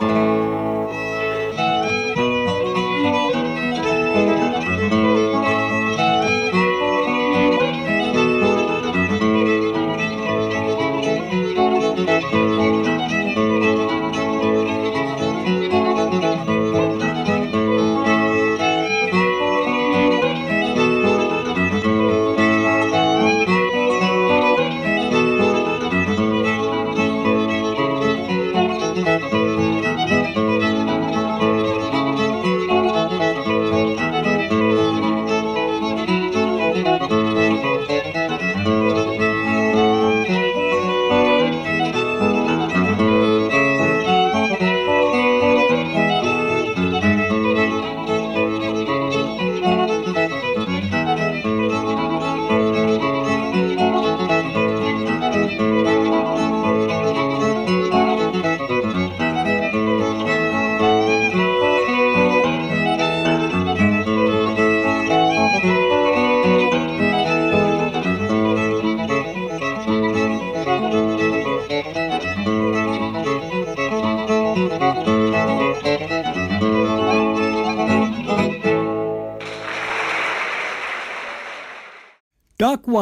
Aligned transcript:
Doc 0.00 0.23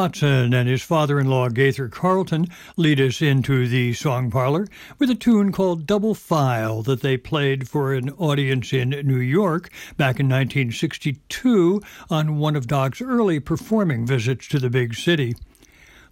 Watson 0.03 0.53
and 0.53 0.67
his 0.67 0.81
father 0.81 1.17
in 1.17 1.29
law 1.29 1.47
Gaither 1.47 1.87
Carlton 1.87 2.47
lead 2.75 2.99
us 2.99 3.21
into 3.21 3.69
the 3.69 3.93
song 3.93 4.29
parlor 4.29 4.67
with 4.99 5.09
a 5.09 5.15
tune 5.15 5.53
called 5.53 5.87
Double 5.87 6.13
File 6.13 6.81
that 6.81 6.99
they 6.99 7.15
played 7.15 7.69
for 7.69 7.93
an 7.93 8.09
audience 8.17 8.73
in 8.73 8.89
New 8.89 9.21
York 9.21 9.69
back 9.95 10.19
in 10.19 10.27
1962 10.27 11.81
on 12.09 12.37
one 12.37 12.57
of 12.57 12.67
Doc's 12.67 12.99
early 13.01 13.39
performing 13.39 14.05
visits 14.05 14.45
to 14.49 14.59
the 14.59 14.69
big 14.69 14.93
city. 14.93 15.35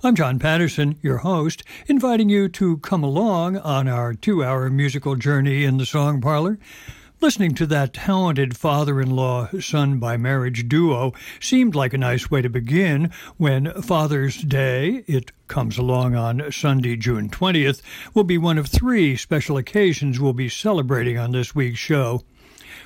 I'm 0.02 0.16
John 0.16 0.40
Patterson, 0.40 0.98
your 1.02 1.18
host, 1.18 1.62
inviting 1.88 2.30
you 2.30 2.48
to 2.48 2.78
come 2.78 3.04
along 3.04 3.58
on 3.58 3.90
our 3.90 4.14
two 4.14 4.42
hour 4.42 4.70
musical 4.70 5.18
journey 5.18 5.66
in 5.66 5.76
the 5.76 5.86
song 5.86 6.22
parlor. 6.22 6.58
Listening 7.22 7.54
to 7.54 7.68
that 7.68 7.94
talented 7.94 8.58
father 8.58 9.00
in 9.00 9.12
law 9.12 9.48
son 9.60 10.00
by 10.00 10.18
marriage 10.18 10.68
duo 10.68 11.14
seemed 11.40 11.76
like 11.76 11.94
a 11.94 11.98
nice 12.00 12.32
way 12.32 12.42
to 12.42 12.50
begin 12.50 13.12
when 13.38 13.72
Father's 13.84 14.42
Day, 14.42 15.04
it 15.06 15.32
comes 15.48 15.78
along 15.78 16.16
on 16.16 16.52
Sunday, 16.52 16.96
June 16.96 17.30
20th, 17.30 17.84
will 18.16 18.24
be 18.24 18.40
one 18.40 18.58
of 18.58 18.66
three 18.66 19.16
special 19.16 19.56
occasions 19.58 20.20
we'll 20.20 20.34
be 20.34 20.50
celebrating 20.50 21.20
on 21.20 21.32
this 21.32 21.54
week's 21.54 21.78
show. 21.78 22.24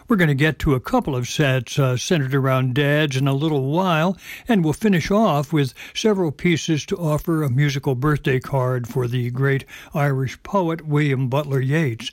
We're 0.09 0.17
going 0.17 0.27
to 0.27 0.35
get 0.35 0.59
to 0.59 0.75
a 0.75 0.81
couple 0.81 1.15
of 1.15 1.29
sets 1.29 1.79
uh, 1.79 1.95
centered 1.95 2.35
around 2.35 2.75
dads 2.75 3.15
in 3.15 3.29
a 3.29 3.33
little 3.33 3.71
while, 3.71 4.17
and 4.49 4.65
we'll 4.65 4.73
finish 4.73 5.09
off 5.11 5.53
with 5.53 5.73
several 5.93 6.33
pieces 6.33 6.85
to 6.87 6.97
offer 6.97 7.41
a 7.41 7.49
musical 7.49 7.95
birthday 7.95 8.41
card 8.41 8.85
for 8.85 9.07
the 9.07 9.31
great 9.31 9.63
Irish 9.93 10.43
poet 10.43 10.85
William 10.85 11.29
Butler 11.29 11.61
Yeats. 11.61 12.11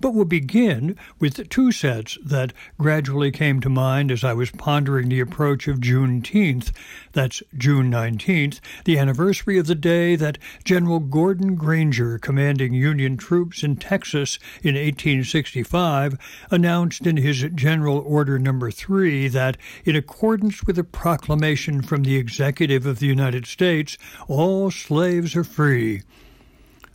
But 0.00 0.14
we'll 0.14 0.24
begin 0.24 0.96
with 1.18 1.48
two 1.48 1.72
sets 1.72 2.18
that 2.24 2.52
gradually 2.78 3.30
came 3.30 3.60
to 3.60 3.68
mind 3.68 4.10
as 4.10 4.24
I 4.24 4.32
was 4.32 4.50
pondering 4.50 5.08
the 5.08 5.20
approach 5.20 5.68
of 5.68 5.80
Juneteenth. 5.80 6.72
That's 7.12 7.42
June 7.56 7.90
19th, 7.90 8.60
the 8.84 8.98
anniversary 8.98 9.58
of 9.58 9.66
the 9.66 9.74
day 9.74 10.16
that 10.16 10.38
General 10.64 11.00
Gordon 11.00 11.54
Granger, 11.54 12.18
commanding 12.18 12.74
Union 12.74 13.16
troops 13.16 13.62
in 13.62 13.76
Texas 13.76 14.38
in 14.62 14.74
1865, 14.74 16.18
announced 16.50 17.06
in 17.06 17.16
his 17.16 17.46
General 17.54 17.98
Order 17.98 18.38
Number 18.38 18.70
3 18.70 19.28
that, 19.28 19.56
in 19.84 19.96
accordance 19.96 20.64
with 20.64 20.78
a 20.78 20.84
proclamation 20.84 21.82
from 21.82 22.02
the 22.02 22.16
Executive 22.16 22.86
of 22.86 22.98
the 22.98 23.06
United 23.06 23.46
States, 23.46 23.96
all 24.28 24.70
slaves 24.70 25.36
are 25.36 25.44
free. 25.44 26.02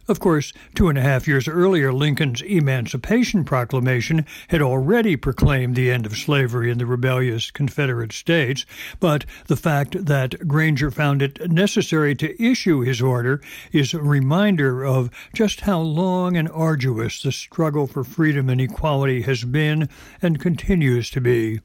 Of 0.09 0.19
course, 0.19 0.53
two 0.73 0.89
and 0.89 0.97
a 0.97 1.03
half 1.03 1.27
years 1.27 1.47
earlier, 1.47 1.93
Lincoln's 1.93 2.41
Emancipation 2.41 3.43
Proclamation 3.45 4.25
had 4.47 4.59
already 4.59 5.15
proclaimed 5.15 5.75
the 5.75 5.91
end 5.91 6.07
of 6.07 6.17
slavery 6.17 6.71
in 6.71 6.79
the 6.79 6.87
rebellious 6.87 7.51
Confederate 7.51 8.11
States, 8.11 8.65
but 8.99 9.23
the 9.45 9.55
fact 9.55 10.07
that 10.07 10.47
Granger 10.47 10.89
found 10.89 11.21
it 11.21 11.51
necessary 11.51 12.15
to 12.15 12.43
issue 12.43 12.79
his 12.79 13.03
order 13.03 13.39
is 13.71 13.93
a 13.93 14.01
reminder 14.01 14.83
of 14.83 15.11
just 15.31 15.61
how 15.61 15.79
long 15.79 16.35
and 16.35 16.49
arduous 16.49 17.21
the 17.21 17.31
struggle 17.31 17.85
for 17.85 18.03
freedom 18.03 18.49
and 18.49 18.59
equality 18.59 19.21
has 19.21 19.43
been 19.43 19.87
and 20.23 20.39
continues 20.39 21.11
to 21.11 21.21
be. 21.21 21.59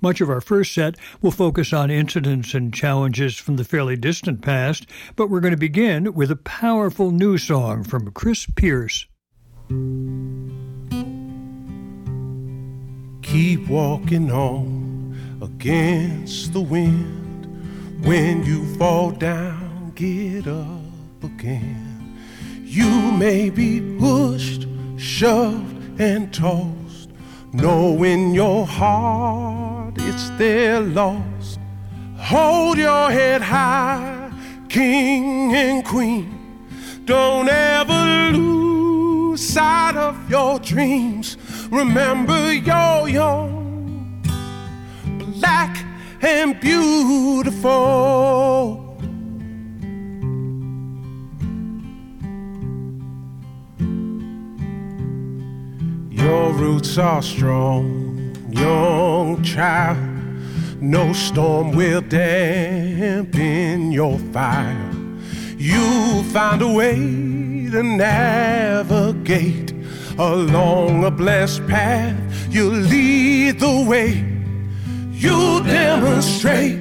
Much 0.00 0.20
of 0.20 0.28
our 0.28 0.40
first 0.40 0.72
set 0.74 0.96
will 1.22 1.30
focus 1.30 1.72
on 1.72 1.90
incidents 1.90 2.54
and 2.54 2.74
challenges 2.74 3.36
from 3.36 3.56
the 3.56 3.64
fairly 3.64 3.96
distant 3.96 4.42
past, 4.42 4.86
but 5.16 5.28
we're 5.28 5.40
going 5.40 5.52
to 5.52 5.56
begin 5.56 6.14
with 6.14 6.30
a 6.30 6.36
powerful 6.36 7.10
new 7.10 7.38
song 7.38 7.84
from 7.84 8.10
Chris 8.12 8.46
Pierce. 8.54 9.06
Keep 13.22 13.68
walking 13.68 14.30
on 14.30 15.16
against 15.42 16.52
the 16.52 16.60
wind. 16.60 18.04
When 18.04 18.44
you 18.44 18.76
fall 18.76 19.10
down, 19.10 19.92
get 19.94 20.46
up 20.46 21.22
again. 21.22 22.18
You 22.62 23.12
may 23.12 23.50
be 23.50 23.80
pushed, 23.98 24.66
shoved, 24.96 26.00
and 26.00 26.32
tossed, 26.34 27.10
knowing 27.52 28.34
your 28.34 28.66
heart 28.66 29.73
it's 29.96 30.30
their 30.30 30.80
loss. 30.80 31.58
Hold 32.16 32.78
your 32.78 33.10
head 33.10 33.42
high, 33.42 34.30
king 34.68 35.54
and 35.54 35.84
queen. 35.84 36.34
Don't 37.04 37.48
ever 37.48 38.30
lose 38.36 39.46
sight 39.46 39.96
of 39.96 40.30
your 40.30 40.58
dreams. 40.58 41.36
Remember 41.70 42.52
you're 42.52 43.08
young, 43.08 44.22
black 45.18 45.84
and 46.22 46.58
beautiful. 46.60 47.70
Your 56.10 56.52
roots 56.52 56.96
are 56.96 57.20
strong 57.20 58.13
young 58.54 59.42
child. 59.42 59.98
No 60.80 61.12
storm 61.12 61.72
will 61.72 62.02
dampen 62.02 63.90
your 63.92 64.18
fire. 64.32 64.90
You'll 65.56 66.22
find 66.24 66.60
a 66.62 66.68
way 66.68 66.96
to 67.70 67.82
navigate 67.82 69.72
along 70.18 71.04
a 71.04 71.10
blessed 71.10 71.66
path. 71.66 72.18
You'll 72.50 72.74
lead 72.74 73.60
the 73.60 73.84
way. 73.88 74.24
You'll 75.12 75.62
demonstrate 75.62 76.78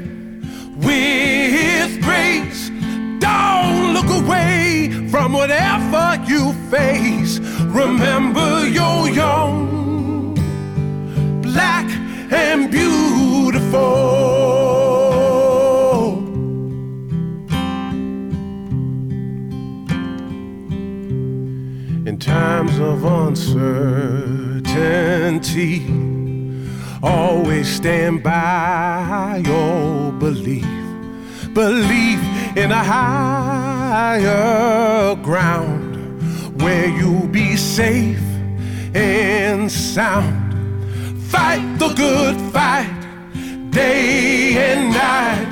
with 0.78 2.02
grace. 2.02 2.70
Don't 3.20 3.94
look 3.94 4.10
away 4.24 5.08
from 5.10 5.34
whatever 5.34 6.22
you 6.28 6.54
face. 6.70 7.40
Remember 7.40 8.68
you're 8.68 9.10
young 9.10 9.83
and 12.34 12.72
beautiful. 12.72 13.80
In 22.06 22.18
times 22.20 22.80
of 22.80 23.06
uncertainty, 23.06 24.64
always 27.02 27.68
stand 27.68 28.24
by 28.24 29.42
your 29.46 30.12
belief. 30.14 30.66
Belief 31.54 32.20
in 32.58 32.72
a 32.72 32.84
higher 32.84 34.36
ground 35.18 36.62
where 36.62 36.88
you'll 36.88 37.28
be 37.28 37.56
safe 37.56 38.22
and 38.96 39.72
sound. 39.72 40.43
Fight 41.34 41.66
the 41.80 41.90
good 41.96 42.38
fight 42.54 42.94
day 43.72 44.56
and 44.68 44.92
night. 44.94 45.48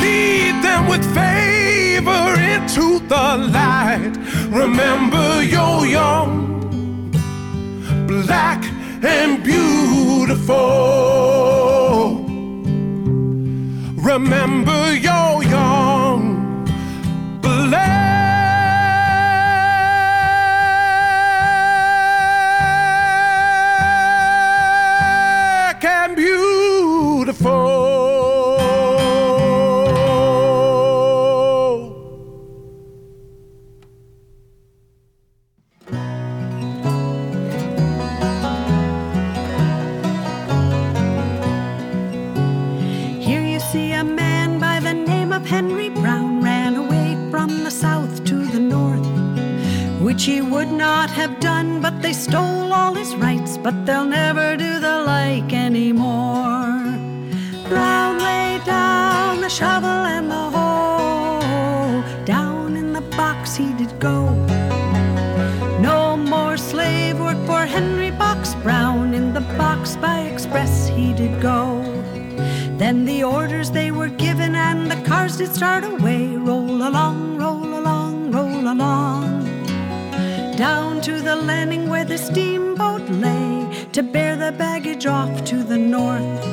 Lead 0.00 0.54
them 0.62 0.82
with 0.86 1.04
favor 1.12 2.26
into 2.54 3.00
the 3.12 3.26
light. 3.58 4.14
Remember 4.62 5.42
you're 5.42 5.86
young, 5.86 7.10
black 8.06 8.62
and 9.02 9.42
beautiful. 9.42 10.56
Remember 14.12 14.94
you're 14.94 15.42
young, 15.54 15.67
which 50.18 50.24
he 50.24 50.40
would 50.40 50.72
not 50.72 51.08
have 51.10 51.38
done, 51.38 51.80
but 51.80 52.02
they 52.02 52.12
stole 52.12 52.72
all 52.72 52.92
his 52.92 53.14
rights, 53.14 53.56
but 53.56 53.86
they'll 53.86 54.04
never 54.04 54.56
do 54.56 54.80
the 54.80 55.04
like 55.06 55.52
anymore. 55.52 56.82
Brown 57.68 58.18
laid 58.18 58.64
down 58.64 59.40
the 59.40 59.48
shovel 59.48 60.00
and 60.16 60.28
the 60.28 60.44
hoe, 60.56 62.02
down 62.24 62.76
in 62.76 62.92
the 62.92 63.00
box 63.16 63.54
he 63.54 63.72
did 63.74 63.92
go. 64.00 64.34
No 65.80 66.16
more 66.16 66.56
slave 66.56 67.20
work 67.20 67.38
for 67.46 67.64
Henry 67.64 68.10
Box 68.10 68.56
Brown. 68.56 69.14
In 69.14 69.32
the 69.32 69.46
box 69.56 69.94
by 69.94 70.22
express 70.22 70.88
he 70.88 71.12
did 71.12 71.40
go. 71.40 71.80
Then 72.76 73.04
the 73.04 73.22
orders 73.22 73.70
they 73.70 73.92
were 73.92 74.08
given 74.26 74.56
and 74.56 74.90
the 74.90 75.00
cars 75.08 75.36
did 75.36 75.54
start 75.54 75.84
away. 75.84 76.34
Roll 76.34 76.88
along, 76.88 77.36
roll 77.36 77.78
along, 77.78 78.32
roll 78.32 78.66
along. 78.74 79.37
Down 80.58 81.00
to 81.02 81.20
the 81.20 81.36
landing 81.36 81.88
where 81.88 82.04
the 82.04 82.18
steamboat 82.18 83.08
lay 83.08 83.86
to 83.92 84.02
bear 84.02 84.34
the 84.34 84.50
baggage 84.50 85.06
off 85.06 85.44
to 85.44 85.62
the 85.62 85.78
north. 85.78 86.44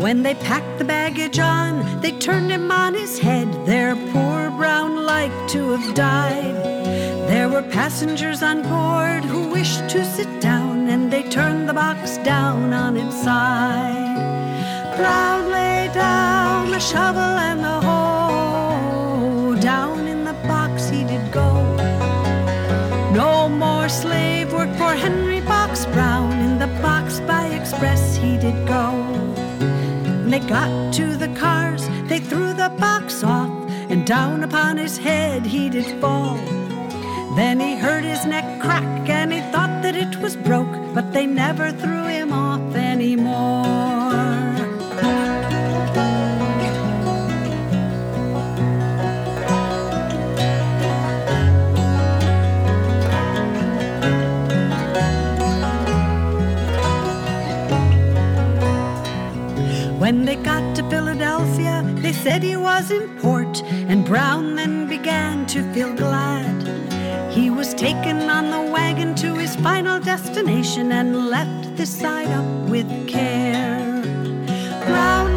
When 0.00 0.22
they 0.22 0.36
packed 0.36 0.78
the 0.78 0.84
baggage 0.84 1.40
on, 1.40 2.00
they 2.00 2.12
turned 2.12 2.52
him 2.52 2.70
on 2.70 2.94
his 2.94 3.18
head. 3.18 3.48
Their 3.66 3.96
poor 4.12 4.50
brown 4.50 5.04
like 5.04 5.32
to 5.48 5.70
have 5.70 5.92
died. 5.96 6.54
There 7.26 7.48
were 7.48 7.62
passengers 7.62 8.44
on 8.44 8.62
board 8.62 9.24
who 9.24 9.50
wished 9.50 9.88
to 9.88 10.04
sit 10.04 10.40
down, 10.40 10.88
and 10.88 11.12
they 11.12 11.28
turned 11.28 11.68
the 11.68 11.74
box 11.74 12.18
down 12.18 12.72
on 12.72 12.96
its 12.96 13.20
side. 13.24 14.94
Brown 14.96 15.50
lay 15.50 15.90
down 15.92 16.70
the 16.70 16.78
shovel 16.78 17.34
and 17.48 17.58
the 17.58 17.80
hoe. 17.80 19.56
Down 19.60 20.06
in 20.06 20.24
the 20.24 20.34
box 20.46 20.88
he 20.88 21.02
did 21.02 21.32
go. 21.32 21.65
No 23.86 23.92
slave 23.92 24.52
work 24.52 24.72
for 24.76 24.94
Henry 24.96 25.40
Box 25.40 25.86
Brown. 25.86 26.32
In 26.40 26.58
the 26.58 26.66
box 26.82 27.20
by 27.20 27.46
express 27.46 28.16
he 28.16 28.36
did 28.36 28.66
go. 28.66 28.90
When 30.02 30.28
they 30.28 30.40
got 30.40 30.92
to 30.94 31.16
the 31.16 31.28
cars, 31.36 31.86
they 32.08 32.18
threw 32.18 32.52
the 32.52 32.74
box 32.80 33.22
off, 33.22 33.52
and 33.88 34.04
down 34.04 34.42
upon 34.42 34.76
his 34.76 34.98
head 34.98 35.46
he 35.46 35.70
did 35.70 35.86
fall. 36.00 36.34
Then 37.36 37.60
he 37.60 37.76
heard 37.76 38.02
his 38.02 38.26
neck 38.26 38.60
crack, 38.60 39.08
and 39.08 39.32
he 39.32 39.40
thought 39.52 39.84
that 39.84 39.94
it 39.94 40.16
was 40.16 40.34
broke, 40.34 40.76
but 40.92 41.12
they 41.12 41.24
never 41.24 41.70
threw 41.70 42.06
him 42.06 42.32
off 42.32 42.74
anymore. 42.74 43.86
When 60.06 60.24
they 60.24 60.36
got 60.36 60.76
to 60.76 60.88
Philadelphia, 60.88 61.82
they 61.96 62.12
said 62.12 62.40
he 62.40 62.56
was 62.56 62.92
in 62.92 63.18
port, 63.18 63.60
and 63.64 64.04
Brown 64.04 64.54
then 64.54 64.88
began 64.88 65.46
to 65.46 65.64
feel 65.74 65.92
glad. 65.92 66.62
He 67.32 67.50
was 67.50 67.74
taken 67.74 68.30
on 68.30 68.50
the 68.52 68.70
wagon 68.70 69.16
to 69.16 69.34
his 69.34 69.56
final 69.56 69.98
destination 69.98 70.92
and 70.92 71.28
left 71.28 71.76
this 71.76 71.90
side 71.90 72.28
up 72.28 72.70
with 72.70 72.86
care. 73.08 74.00
Brown 74.86 75.35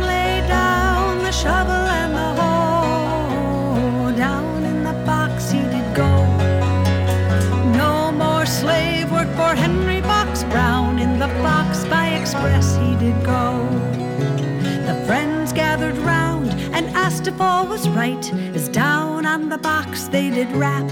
all 17.39 17.67
was 17.67 17.87
right, 17.89 18.33
as 18.55 18.69
down 18.69 19.25
on 19.25 19.49
the 19.49 19.57
box 19.57 20.07
they 20.07 20.29
did 20.29 20.51
rap. 20.51 20.87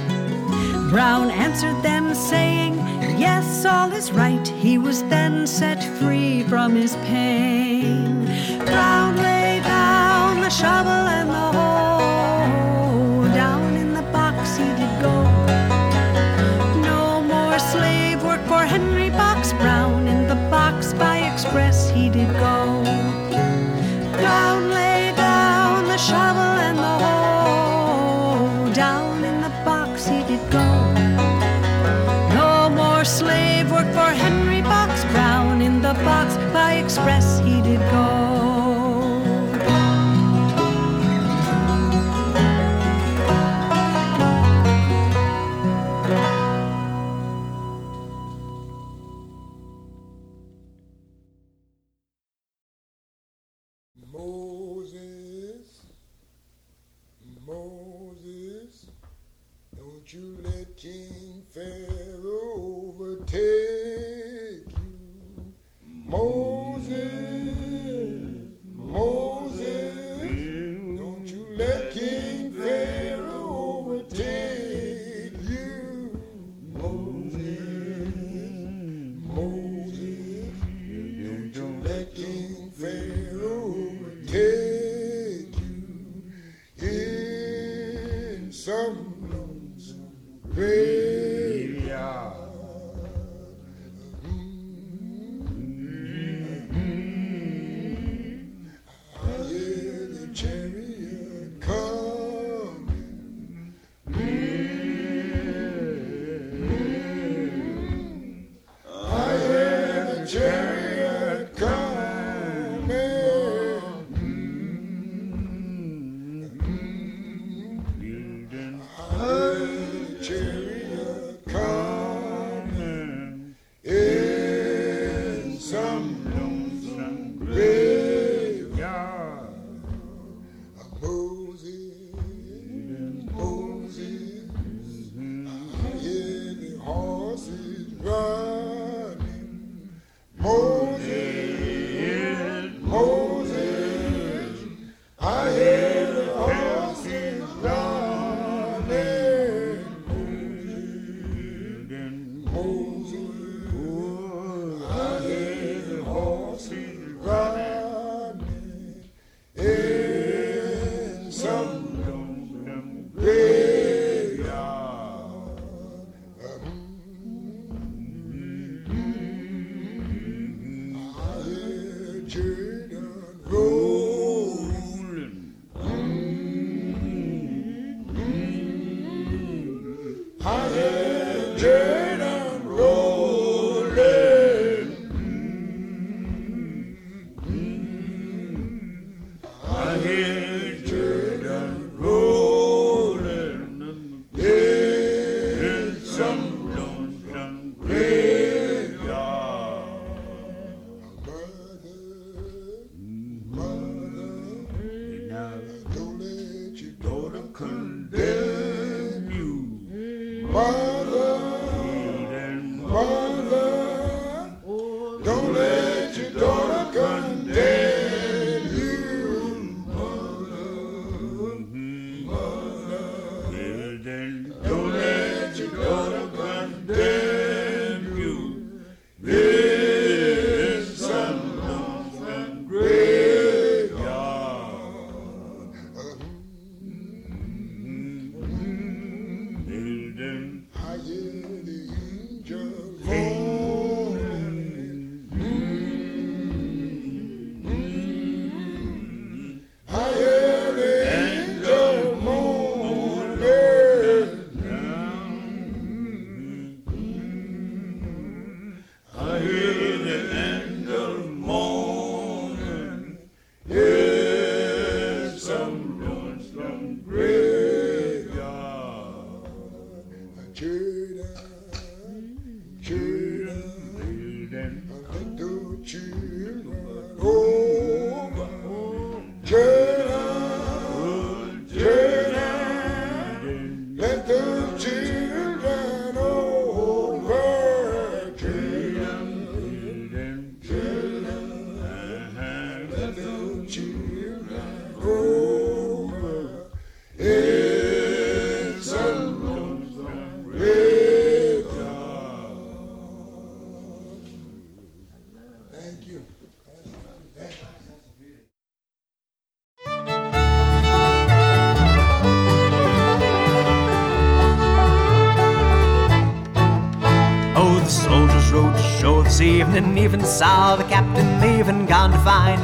Brown 0.89 1.29
answered 1.29 1.81
them, 1.83 2.15
saying, 2.15 2.75
Yes, 3.19 3.65
all 3.65 3.91
is 3.91 4.11
right. 4.11 4.47
He 4.47 4.77
was 4.77 5.03
then 5.03 5.47
set 5.47 5.83
free 5.99 6.44
from 6.44 6.75
his 6.75 6.95
pain. 6.97 8.25
Brown 8.65 9.17
lay 9.17 9.59
down 9.63 10.41
the 10.41 10.49
shovel 10.49 10.91
and 10.91 11.26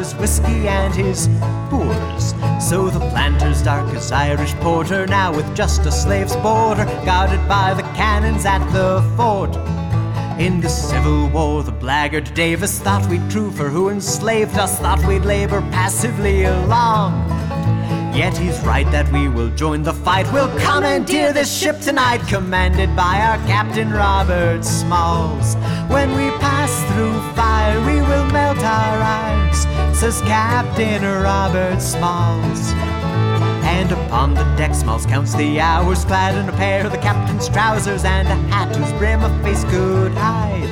his 0.03 0.15
whiskey 0.15 0.67
and 0.67 0.93
his 0.93 1.29
boors. 1.71 2.33
So 2.59 2.89
the 2.89 2.99
planter's 3.11 3.61
dark 3.61 3.87
as 3.95 4.11
Irish 4.11 4.53
porter, 4.55 5.07
now 5.07 5.33
with 5.33 5.55
just 5.55 5.85
a 5.85 5.91
slave's 5.93 6.35
border, 6.37 6.83
guarded 7.05 7.47
by 7.47 7.73
the 7.73 7.83
cannons 7.95 8.45
at 8.45 8.63
the 8.73 9.01
fort. 9.15 9.55
In 10.41 10.59
the 10.59 10.67
Civil 10.67 11.29
War, 11.29 11.63
the 11.63 11.71
blackguard 11.71 12.33
Davis 12.33 12.79
thought 12.79 13.09
we'd 13.09 13.29
prove 13.29 13.55
for 13.55 13.69
who 13.69 13.89
enslaved 13.89 14.57
us, 14.57 14.77
thought 14.79 15.05
we'd 15.07 15.23
labor 15.23 15.61
passively 15.71 16.43
along. 16.43 17.13
Yet 18.13 18.37
he's 18.37 18.59
right 18.59 18.89
that 18.91 19.09
we 19.13 19.29
will 19.29 19.55
join 19.55 19.83
the 19.83 19.93
fight. 19.93 20.31
We'll 20.33 20.53
commandeer 20.59 21.31
this 21.31 21.51
ship 21.57 21.79
tonight, 21.79 22.21
commanded 22.27 22.93
by 22.93 23.21
our 23.21 23.37
Captain 23.47 23.89
Robert 23.89 24.65
Smalls. 24.65 25.55
When 25.87 26.09
we 26.17 26.29
pass 26.39 26.73
through 26.91 27.17
fire, 27.35 27.79
we 27.85 28.01
will 28.01 28.25
melt 28.31 28.59
our 28.59 29.22
says 29.53 30.21
Captain 30.21 31.03
Robert 31.03 31.79
Smalls. 31.81 32.71
And 33.63 33.91
upon 33.91 34.33
the 34.33 34.43
deck, 34.55 34.73
Smalls 34.75 35.05
counts 35.05 35.33
the 35.35 35.59
hours, 35.59 36.05
clad 36.05 36.35
in 36.35 36.47
a 36.47 36.57
pair 36.57 36.85
of 36.85 36.91
the 36.91 36.97
captain's 36.97 37.49
trousers 37.49 38.03
and 38.03 38.27
a 38.27 38.35
hat 38.53 38.75
whose 38.75 38.91
brim 38.99 39.23
a 39.23 39.43
face 39.43 39.63
could 39.65 40.11
hide. 40.13 40.71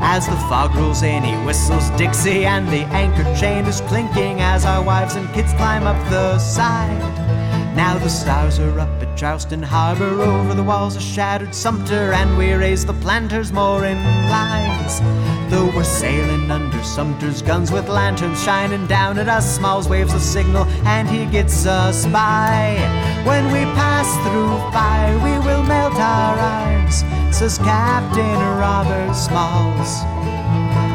As 0.00 0.26
the 0.26 0.36
fog 0.48 0.74
rolls 0.76 1.02
in, 1.02 1.24
he 1.24 1.34
whistles 1.44 1.90
Dixie, 1.90 2.46
and 2.46 2.68
the 2.68 2.84
anchor 2.94 3.24
chain 3.38 3.66
is 3.66 3.80
clinking 3.82 4.40
as 4.40 4.64
our 4.64 4.82
wives 4.82 5.16
and 5.16 5.28
kids 5.34 5.52
climb 5.54 5.86
up 5.86 5.98
the 6.10 6.38
side. 6.38 6.98
Now 7.76 7.98
the 7.98 8.08
stars 8.08 8.58
are 8.58 8.80
up 8.80 9.02
at 9.02 9.16
Charleston 9.16 9.62
Harbor, 9.62 10.22
over 10.22 10.54
the 10.54 10.62
walls 10.62 10.96
of 10.96 11.02
shattered 11.02 11.54
Sumter, 11.54 12.12
and 12.12 12.38
we 12.38 12.52
raise 12.52 12.86
the 12.86 12.94
planters 12.94 13.52
mooring 13.52 14.02
lines. 14.30 15.00
Though 15.48 15.70
we're 15.74 15.82
sailing 15.82 16.50
under 16.50 16.82
Sumter's 16.82 17.40
guns 17.40 17.72
with 17.72 17.88
lanterns 17.88 18.42
shining 18.42 18.86
down 18.86 19.18
at 19.18 19.28
us, 19.28 19.56
Smalls 19.56 19.88
waves 19.88 20.12
a 20.12 20.20
signal 20.20 20.64
and 20.84 21.08
he 21.08 21.24
gets 21.24 21.64
us 21.64 22.04
by. 22.06 22.76
When 23.24 23.46
we 23.46 23.60
pass 23.72 24.06
through 24.24 24.58
fire, 24.72 25.14
we 25.18 25.38
will 25.46 25.62
melt 25.62 25.94
our 25.94 26.38
arms, 26.38 27.02
says 27.34 27.56
Captain 27.56 28.38
Robert 28.60 29.14
Smalls. 29.14 30.04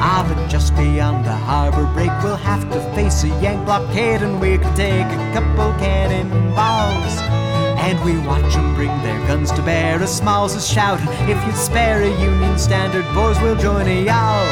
Ah, 0.05 0.23
but 0.27 0.47
just 0.49 0.75
beyond 0.75 1.25
the 1.25 1.31
harbor 1.31 1.85
break, 1.93 2.11
we'll 2.21 2.35
have 2.35 2.69
to 2.71 2.79
face 2.93 3.23
a 3.23 3.29
Yank 3.41 3.65
blockade, 3.65 4.21
and 4.21 4.39
we 4.39 4.59
could 4.59 4.75
take 4.75 5.07
a 5.07 5.31
couple 5.33 5.73
cannonballs. 5.79 7.42
And 7.83 7.99
we 8.05 8.17
watch 8.27 8.55
'em 8.55 8.73
bring 8.75 8.95
their 9.03 9.19
guns 9.27 9.51
to 9.51 9.61
bear 9.61 10.01
as 10.01 10.15
Smalls 10.15 10.55
is 10.55 10.67
shouting, 10.67 11.07
If 11.27 11.37
you'd 11.45 11.57
spare 11.57 12.01
a 12.01 12.09
Union 12.31 12.57
standard, 12.57 13.05
boys, 13.13 13.39
we'll 13.41 13.57
join 13.57 13.87
a 13.87 14.05
y'all. 14.09 14.47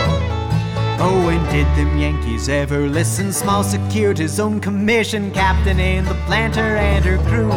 Oh, 1.00 1.30
and 1.30 1.44
did 1.50 1.66
them 1.76 1.98
Yankees 1.98 2.50
ever 2.50 2.88
listen? 2.88 3.32
Small 3.34 3.64
secured 3.64 4.18
his 4.18 4.40
own 4.40 4.60
commission, 4.60 5.32
captain 5.32 5.80
in 5.80 6.06
the 6.06 6.18
planter 6.28 6.76
and 6.76 7.04
her 7.06 7.18
crew. 7.30 7.54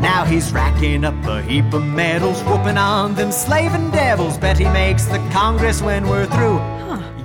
Now 0.00 0.24
he's 0.24 0.52
racking 0.52 1.04
up 1.04 1.14
a 1.26 1.42
heap 1.42 1.72
of 1.74 1.84
medals, 1.84 2.40
whooping 2.44 2.78
on 2.78 3.14
them 3.14 3.32
slaving 3.32 3.90
devils. 3.90 4.38
Bet 4.38 4.58
he 4.58 4.66
makes 4.66 5.04
the 5.06 5.20
Congress 5.32 5.82
when 5.82 6.06
we're 6.08 6.26
through. 6.26 6.60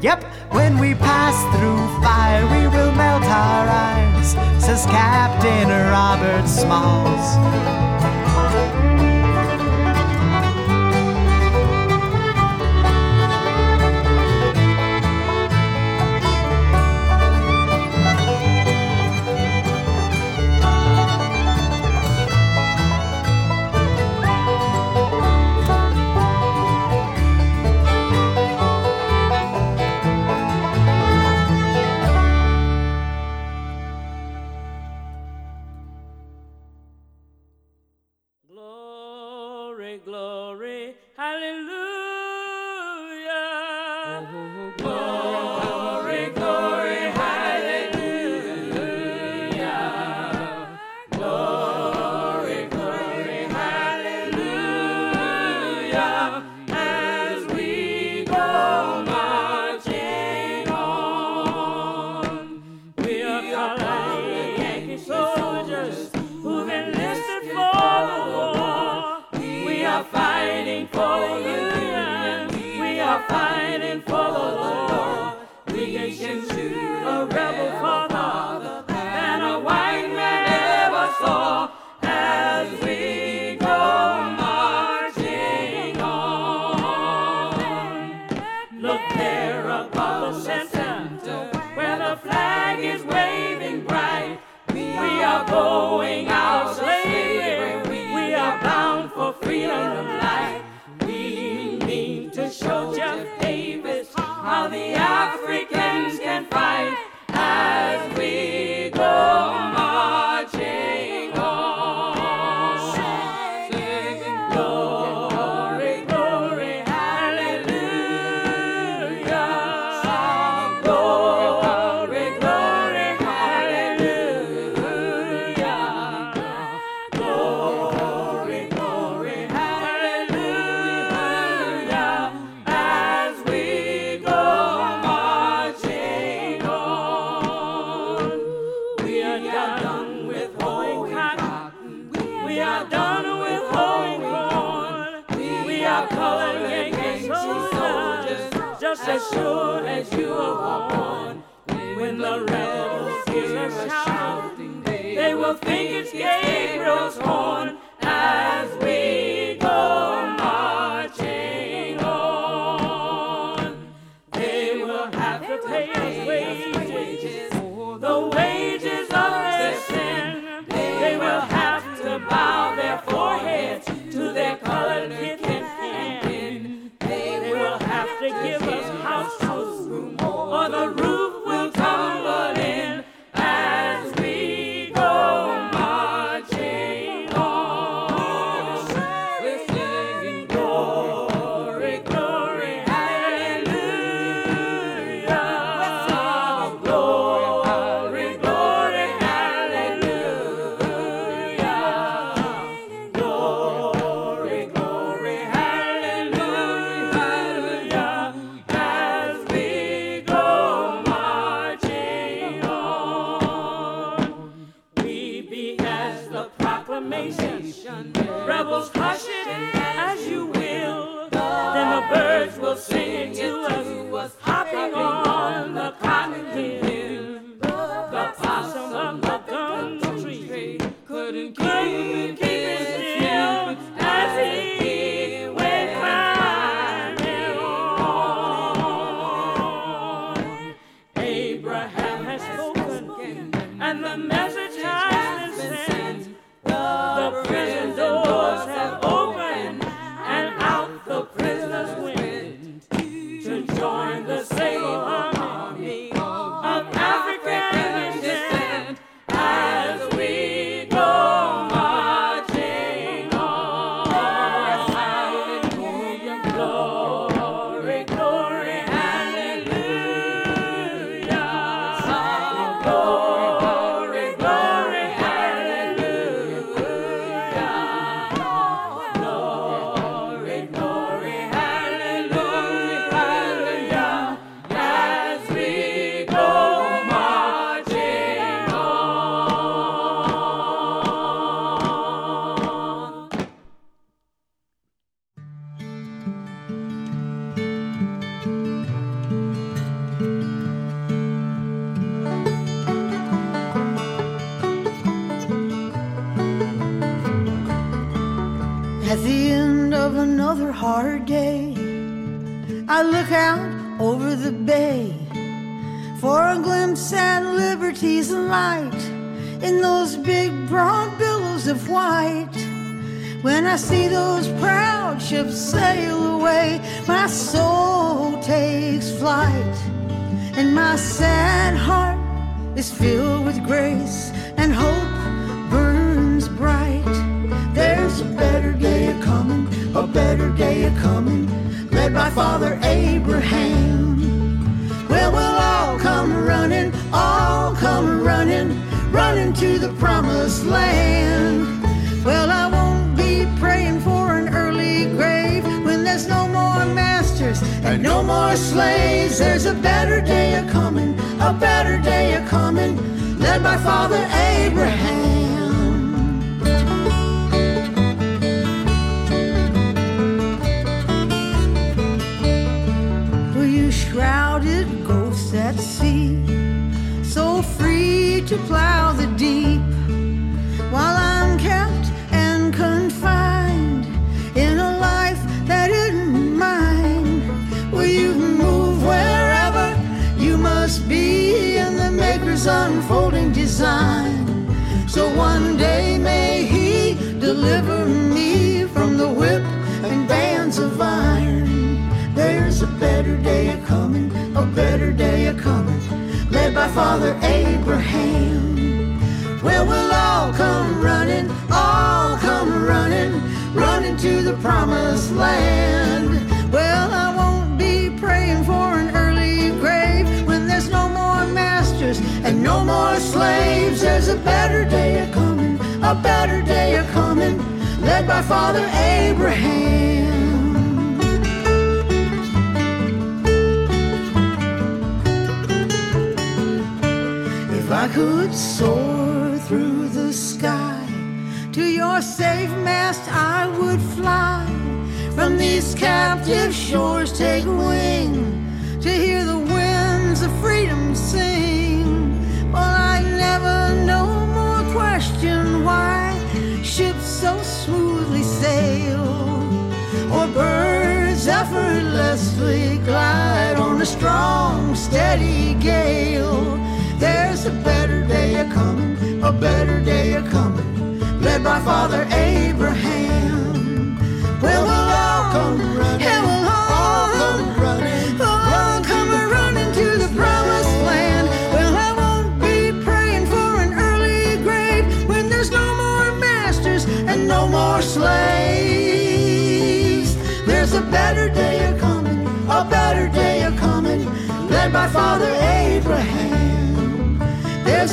Yep, 0.01 0.23
when 0.51 0.77
we 0.77 0.95
pass 0.95 1.35
through 1.55 1.79
fire, 2.03 2.45
we 2.53 2.67
will 2.67 2.91
melt 2.93 3.23
our 3.23 3.67
eyes, 3.69 4.04
says 4.65 4.87
Captain 4.87 5.69
Robert 5.69 6.47
Smalls. 6.47 7.84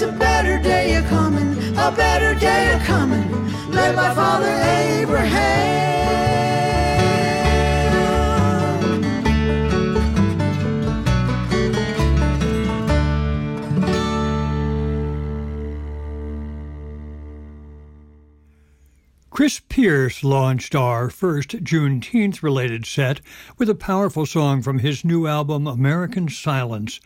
A 0.03 0.11
better 0.11 0.59
day 0.61 0.97
a 0.97 1.03
coming, 1.03 1.57
a 1.79 1.93
better 1.93 2.35
day 2.35 2.73
a 2.75 2.85
coming, 2.85 3.31
led 3.71 3.95
by 3.95 4.13
Father 4.13 4.49
Abraham. 4.49 5.63
Chris 19.31 19.61
Pierce 19.69 20.25
launched 20.25 20.75
our 20.75 21.11
first 21.11 21.51
Juneteenth 21.63 22.43
related 22.43 22.87
set 22.87 23.21
with 23.57 23.71
a 23.71 23.77
powerful 23.77 24.27
song 24.27 24.63
from 24.63 24.81
his 24.81 25.05
new 25.05 25.29
album 25.29 25.69
American 25.69 26.29
Silence. 26.29 26.99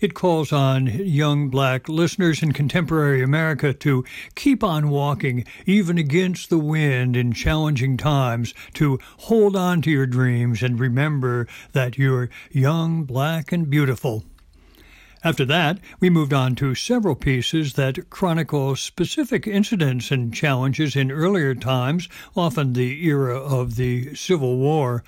It 0.00 0.14
calls 0.14 0.50
on 0.50 0.86
young 0.86 1.50
black 1.50 1.86
listeners 1.86 2.42
in 2.42 2.52
contemporary 2.52 3.22
America 3.22 3.74
to 3.74 4.02
keep 4.34 4.64
on 4.64 4.88
walking, 4.88 5.44
even 5.66 5.98
against 5.98 6.48
the 6.48 6.58
wind 6.58 7.18
in 7.18 7.32
challenging 7.32 7.98
times, 7.98 8.54
to 8.74 8.98
hold 9.18 9.54
on 9.56 9.82
to 9.82 9.90
your 9.90 10.06
dreams 10.06 10.62
and 10.62 10.80
remember 10.80 11.46
that 11.72 11.98
you're 11.98 12.30
young, 12.50 13.04
black, 13.04 13.52
and 13.52 13.68
beautiful. 13.68 14.24
After 15.22 15.44
that, 15.44 15.78
we 16.00 16.08
moved 16.08 16.32
on 16.32 16.54
to 16.54 16.74
several 16.74 17.14
pieces 17.14 17.74
that 17.74 18.08
chronicle 18.08 18.76
specific 18.76 19.46
incidents 19.46 20.10
and 20.10 20.32
challenges 20.32 20.96
in 20.96 21.10
earlier 21.10 21.54
times, 21.54 22.08
often 22.34 22.72
the 22.72 23.04
era 23.04 23.38
of 23.38 23.76
the 23.76 24.14
Civil 24.14 24.56
War. 24.56 25.04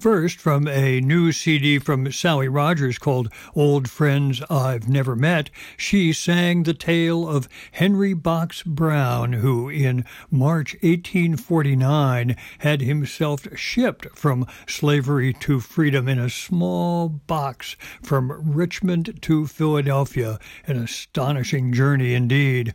First, 0.00 0.40
from 0.40 0.66
a 0.66 1.02
new 1.02 1.30
CD 1.30 1.78
from 1.78 2.10
Sally 2.10 2.48
Rogers 2.48 2.96
called 2.96 3.30
Old 3.54 3.90
Friends 3.90 4.40
I've 4.48 4.88
Never 4.88 5.14
Met, 5.14 5.50
she 5.76 6.14
sang 6.14 6.62
the 6.62 6.72
tale 6.72 7.28
of 7.28 7.50
Henry 7.72 8.14
Box 8.14 8.62
Brown, 8.62 9.34
who 9.34 9.68
in 9.68 10.06
March 10.30 10.72
1849 10.80 12.34
had 12.60 12.80
himself 12.80 13.46
shipped 13.54 14.06
from 14.16 14.46
slavery 14.66 15.34
to 15.34 15.60
freedom 15.60 16.08
in 16.08 16.18
a 16.18 16.30
small 16.30 17.10
box 17.10 17.76
from 18.02 18.32
Richmond 18.54 19.18
to 19.20 19.46
Philadelphia. 19.46 20.38
An 20.66 20.78
astonishing 20.78 21.74
journey 21.74 22.14
indeed. 22.14 22.72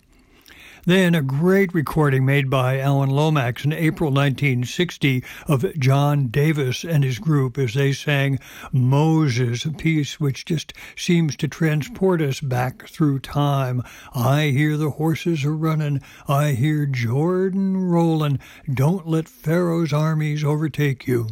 Then 0.88 1.16
a 1.16 1.24
great 1.24 1.74
recording 1.74 2.26
made 2.26 2.48
by 2.48 2.80
Alan 2.80 3.10
Lomax 3.10 3.66
in 3.66 3.74
April 3.74 4.12
1960 4.12 5.24
of 5.48 5.66
John 5.80 6.28
Davis 6.28 6.84
and 6.84 7.04
his 7.04 7.18
group 7.18 7.58
as 7.58 7.74
they 7.74 7.92
sang 7.92 8.38
Moses, 8.72 9.66
a 9.66 9.72
piece 9.72 10.20
which 10.20 10.46
just 10.46 10.74
seems 10.96 11.36
to 11.38 11.48
transport 11.48 12.22
us 12.22 12.40
back 12.40 12.88
through 12.88 13.22
time. 13.22 13.82
I 14.14 14.50
hear 14.50 14.78
the 14.78 14.92
horses 14.92 15.44
are 15.44 15.58
running, 15.58 16.04
I 16.28 16.52
hear 16.52 16.86
Jordan 16.86 17.78
rolling. 17.78 18.38
Don't 18.72 19.08
let 19.08 19.28
Pharaoh's 19.28 19.92
armies 19.92 20.44
overtake 20.44 21.08
you. 21.08 21.30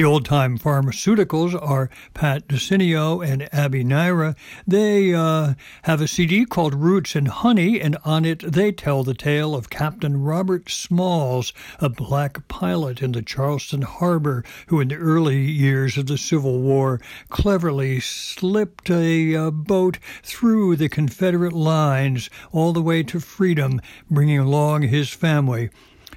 The 0.00 0.06
old 0.06 0.24
time 0.24 0.56
pharmaceuticals 0.56 1.54
are 1.60 1.90
Pat 2.14 2.48
DeCinio 2.48 3.22
and 3.22 3.52
Abby 3.52 3.84
Naira. 3.84 4.34
They 4.66 5.12
uh, 5.12 5.52
have 5.82 6.00
a 6.00 6.08
CD 6.08 6.46
called 6.46 6.74
Roots 6.74 7.14
and 7.14 7.28
Honey, 7.28 7.78
and 7.78 7.98
on 8.02 8.24
it 8.24 8.38
they 8.38 8.72
tell 8.72 9.04
the 9.04 9.12
tale 9.12 9.54
of 9.54 9.68
Captain 9.68 10.22
Robert 10.22 10.70
Smalls, 10.70 11.52
a 11.80 11.90
black 11.90 12.48
pilot 12.48 13.02
in 13.02 13.12
the 13.12 13.20
Charleston 13.20 13.82
Harbor, 13.82 14.42
who 14.68 14.80
in 14.80 14.88
the 14.88 14.96
early 14.96 15.42
years 15.42 15.98
of 15.98 16.06
the 16.06 16.16
Civil 16.16 16.60
War 16.60 16.98
cleverly 17.28 18.00
slipped 18.00 18.88
a 18.88 19.36
uh, 19.36 19.50
boat 19.50 19.98
through 20.22 20.76
the 20.76 20.88
Confederate 20.88 21.52
lines 21.52 22.30
all 22.52 22.72
the 22.72 22.80
way 22.80 23.02
to 23.02 23.20
freedom, 23.20 23.82
bringing 24.10 24.38
along 24.38 24.80
his 24.80 25.10
family. 25.10 25.68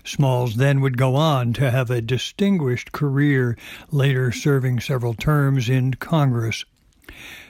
Smalls 0.04 0.56
then 0.56 0.82
would 0.82 0.98
go 0.98 1.16
on 1.16 1.54
to 1.54 1.72
have 1.72 1.90
a 1.90 2.02
distinguished 2.02 2.92
career, 2.92 3.58
later 3.92 4.32
serving 4.32 4.80
several 4.80 5.14
terms 5.14 5.70
in 5.70 5.94
Congress. 5.94 6.66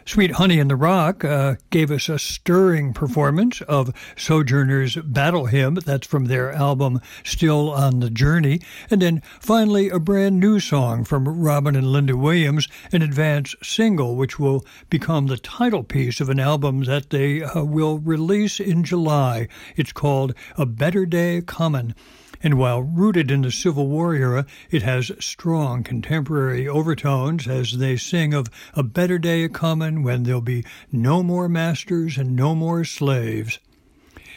Sweet 0.06 0.32
Honey 0.32 0.60
in 0.60 0.68
the 0.68 0.76
Rock 0.76 1.24
uh, 1.24 1.56
gave 1.70 1.90
us 1.90 2.10
a 2.10 2.20
stirring 2.20 2.94
performance 2.94 3.62
of 3.62 3.94
Sojourner's 4.18 4.98
Battle 4.98 5.46
Hymn. 5.46 5.76
That's 5.76 6.06
from 6.06 6.26
their 6.26 6.52
album 6.52 7.00
Still 7.24 7.72
on 7.72 8.02
the 8.02 8.10
Journey. 8.10 8.60
And 8.92 9.02
then 9.02 9.22
finally, 9.40 9.90
a 9.90 10.00
brand 10.00 10.42
new 10.42 10.60
song 10.60 11.06
from 11.06 11.28
Robin 11.28 11.78
and 11.78 11.88
Linda 11.88 12.18
Williams, 12.18 12.68
an 12.92 13.02
advance 13.02 13.56
single, 13.64 14.18
which 14.18 14.38
will 14.38 14.66
become 14.90 15.28
the 15.28 15.38
title 15.38 15.84
piece 15.84 16.20
of 16.20 16.28
an 16.28 16.40
album 16.40 16.84
that 16.84 17.10
they 17.10 17.42
uh, 17.42 17.64
will 17.64 18.00
release 18.00 18.60
in 18.60 18.84
July. 18.84 19.48
It's 19.78 19.94
called 19.94 20.34
A 20.58 20.66
Better 20.66 21.06
Day 21.06 21.42
Comin'. 21.42 21.96
And 22.44 22.56
while 22.56 22.84
rooted 22.84 23.32
in 23.32 23.42
the 23.42 23.52
Civil 23.52 23.88
War 23.88 24.14
era, 24.14 24.46
it 24.70 24.84
has 24.84 25.14
strong 25.20 25.82
contemporary 25.82 26.68
overtones 26.68 27.48
as 27.48 27.78
they 27.78 27.96
sing 27.96 28.34
of 28.34 28.50
a 28.74 28.84
better 28.84 29.18
day 29.18 29.46
a 29.46 29.50
comin' 29.50 30.04
when 30.04 30.24
there'll 30.24 30.42
be 30.42 30.66
no 30.92 31.24
more 31.24 31.48
masters 31.48 32.18
and 32.18 32.36
no 32.36 32.54
more 32.54 32.84
slaves. 32.84 33.60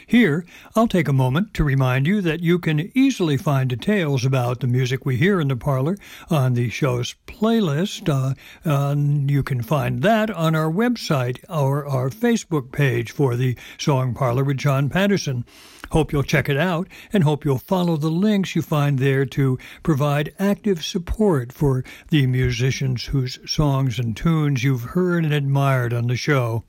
Here, 0.09 0.45
I'll 0.73 0.87
take 0.87 1.09
a 1.09 1.13
moment 1.13 1.53
to 1.55 1.65
remind 1.65 2.07
you 2.07 2.21
that 2.21 2.39
you 2.39 2.59
can 2.59 2.91
easily 2.97 3.35
find 3.35 3.69
details 3.69 4.23
about 4.23 4.61
the 4.61 4.67
music 4.67 5.05
we 5.05 5.17
hear 5.17 5.41
in 5.41 5.49
the 5.49 5.57
parlor 5.57 5.97
on 6.29 6.53
the 6.53 6.69
show's 6.69 7.13
playlist. 7.27 8.07
Uh, 8.07 8.95
you 9.29 9.43
can 9.43 9.61
find 9.61 10.01
that 10.03 10.29
on 10.29 10.55
our 10.55 10.71
website 10.71 11.39
or 11.49 11.85
our 11.85 12.09
Facebook 12.09 12.71
page 12.71 13.11
for 13.11 13.35
the 13.35 13.57
Song 13.77 14.13
Parlor 14.13 14.45
with 14.45 14.55
John 14.55 14.87
Patterson. 14.89 15.43
Hope 15.91 16.11
you'll 16.11 16.23
check 16.23 16.49
it 16.49 16.57
out 16.57 16.87
and 17.13 17.23
hope 17.23 17.45
you'll 17.45 17.57
follow 17.57 17.97
the 17.97 18.09
links 18.09 18.55
you 18.55 18.61
find 18.61 18.99
there 18.99 19.25
to 19.25 19.57
provide 19.83 20.33
active 20.39 20.83
support 20.83 21.51
for 21.51 21.83
the 22.09 22.27
musicians 22.27 23.05
whose 23.05 23.39
songs 23.49 23.99
and 23.99 24.15
tunes 24.15 24.63
you've 24.63 24.83
heard 24.83 25.23
and 25.23 25.33
admired 25.33 25.93
on 25.93 26.07
the 26.07 26.15
show. 26.15 26.63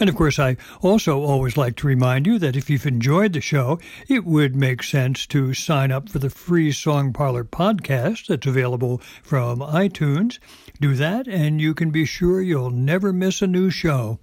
And 0.00 0.08
of 0.08 0.16
course, 0.16 0.38
I 0.38 0.56
also 0.80 1.22
always 1.22 1.56
like 1.56 1.76
to 1.76 1.86
remind 1.86 2.26
you 2.26 2.38
that 2.38 2.56
if 2.56 2.70
you've 2.70 2.86
enjoyed 2.86 3.34
the 3.34 3.40
show, 3.40 3.78
it 4.08 4.24
would 4.24 4.56
make 4.56 4.82
sense 4.82 5.26
to 5.26 5.54
sign 5.54 5.92
up 5.92 6.08
for 6.08 6.18
the 6.18 6.30
free 6.30 6.72
Song 6.72 7.12
Parlor 7.12 7.44
podcast 7.44 8.26
that's 8.26 8.46
available 8.46 8.98
from 9.22 9.60
iTunes. 9.60 10.38
Do 10.80 10.94
that, 10.94 11.28
and 11.28 11.60
you 11.60 11.74
can 11.74 11.90
be 11.90 12.06
sure 12.06 12.40
you'll 12.40 12.70
never 12.70 13.12
miss 13.12 13.42
a 13.42 13.46
new 13.46 13.70
show. 13.70 14.18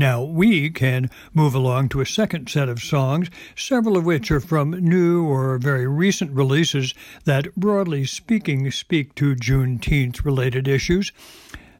Now 0.00 0.22
we 0.22 0.70
can 0.70 1.10
move 1.34 1.56
along 1.56 1.88
to 1.88 2.00
a 2.00 2.06
second 2.06 2.48
set 2.48 2.68
of 2.68 2.80
songs, 2.80 3.30
several 3.56 3.96
of 3.96 4.04
which 4.04 4.30
are 4.30 4.38
from 4.38 4.70
new 4.70 5.24
or 5.24 5.58
very 5.58 5.88
recent 5.88 6.30
releases 6.30 6.94
that, 7.24 7.52
broadly 7.56 8.04
speaking, 8.04 8.70
speak 8.70 9.16
to 9.16 9.34
Juneteenth 9.34 10.24
related 10.24 10.68
issues. 10.68 11.10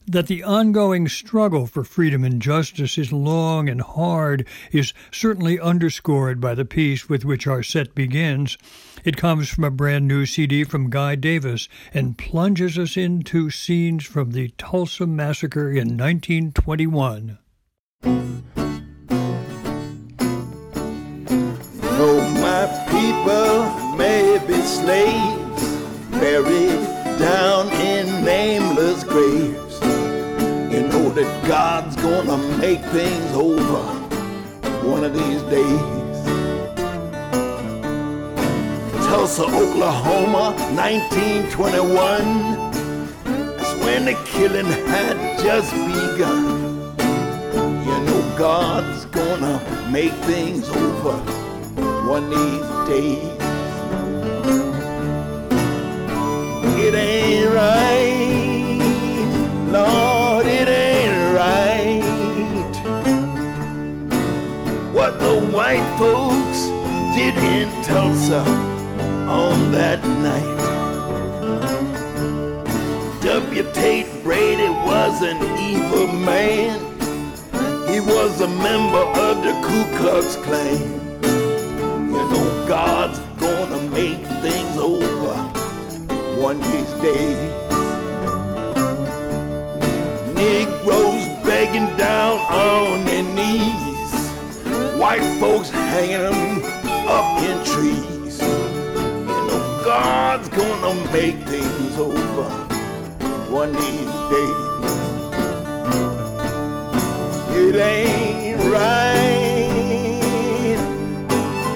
That 0.04 0.26
the 0.26 0.42
ongoing 0.42 1.06
struggle 1.06 1.68
for 1.68 1.84
freedom 1.84 2.24
and 2.24 2.42
justice 2.42 2.98
is 2.98 3.12
long 3.12 3.68
and 3.68 3.82
hard 3.82 4.48
is 4.72 4.92
certainly 5.12 5.60
underscored 5.60 6.40
by 6.40 6.56
the 6.56 6.64
piece 6.64 7.08
with 7.08 7.24
which 7.24 7.46
our 7.46 7.62
set 7.62 7.94
begins. 7.94 8.58
It 9.04 9.16
comes 9.16 9.48
from 9.48 9.62
a 9.62 9.70
brand 9.70 10.08
new 10.08 10.26
CD 10.26 10.64
from 10.64 10.90
Guy 10.90 11.14
Davis 11.14 11.68
and 11.94 12.18
plunges 12.18 12.78
us 12.78 12.96
into 12.96 13.48
scenes 13.48 14.04
from 14.04 14.32
the 14.32 14.48
Tulsa 14.58 15.06
Massacre 15.06 15.70
in 15.70 15.96
1921. 15.96 17.38
Though 21.98 22.20
my 22.40 22.66
people 22.88 23.96
may 23.96 24.38
be 24.46 24.60
slaves, 24.62 25.64
buried 26.12 26.84
down 27.18 27.68
in 27.72 28.24
nameless 28.24 29.02
graves, 29.04 29.80
you 30.72 30.82
know 30.88 31.10
that 31.10 31.44
God's 31.48 31.96
gonna 31.96 32.38
make 32.58 32.80
things 32.86 33.32
over 33.34 33.82
one 34.86 35.02
of 35.04 35.12
these 35.12 35.42
days. 35.42 35.98
Tulsa, 39.06 39.42
Oklahoma, 39.42 40.54
1921. 40.76 42.68
That's 43.56 43.74
when 43.82 44.04
the 44.04 44.14
killing 44.26 44.66
had 44.66 45.16
just 45.40 45.72
begun. 45.72 46.67
God's 48.38 49.04
gonna 49.06 49.60
make 49.90 50.12
things 50.12 50.68
over 50.68 51.16
one 52.08 52.22
of 52.22 52.30
these 52.30 52.70
days. 52.88 53.38
It 56.78 56.94
ain't 56.94 57.50
right, 57.52 58.78
Lord, 59.72 60.46
it 60.46 60.68
ain't 60.68 61.34
right. 61.34 62.04
What 64.92 65.18
the 65.18 65.40
white 65.52 65.98
folks 65.98 66.68
did 67.16 67.36
in 67.38 67.68
Tulsa 67.82 68.42
on 69.28 69.72
that 69.72 70.00
night. 70.22 70.58
W. 73.24 73.72
Tate 73.72 74.22
Brady 74.22 74.68
was 74.68 75.22
an 75.22 75.42
evil 75.58 76.06
man. 76.06 76.87
He 77.90 78.00
was 78.00 78.40
a 78.42 78.48
member 78.48 78.98
of 78.98 79.42
the 79.42 79.52
Ku 79.66 79.96
Klux 79.96 80.36
Klan. 80.36 80.78
You 82.12 82.22
know 82.30 82.66
God's 82.68 83.18
gonna 83.40 83.80
make 83.90 84.20
things 84.42 84.76
over 84.76 85.34
one 86.38 86.60
of 86.60 86.70
these 86.70 86.92
days. 87.00 87.50
Negroes 90.34 91.24
begging 91.46 91.88
down 91.96 92.38
on 92.52 93.06
their 93.06 93.22
knees. 93.22 94.12
White 95.00 95.24
folks 95.40 95.70
hanging 95.70 96.60
them 96.60 97.08
up 97.08 97.42
in 97.42 97.56
trees. 97.64 98.38
You 98.38 99.40
know, 99.48 99.82
God's 99.82 100.50
gonna 100.50 100.94
make 101.10 101.38
things 101.48 101.96
over 101.96 102.50
one 103.50 103.72
these 103.72 104.12
days. 104.30 104.67
It 107.68 107.76
ain't 107.76 108.60
right. 108.72 109.68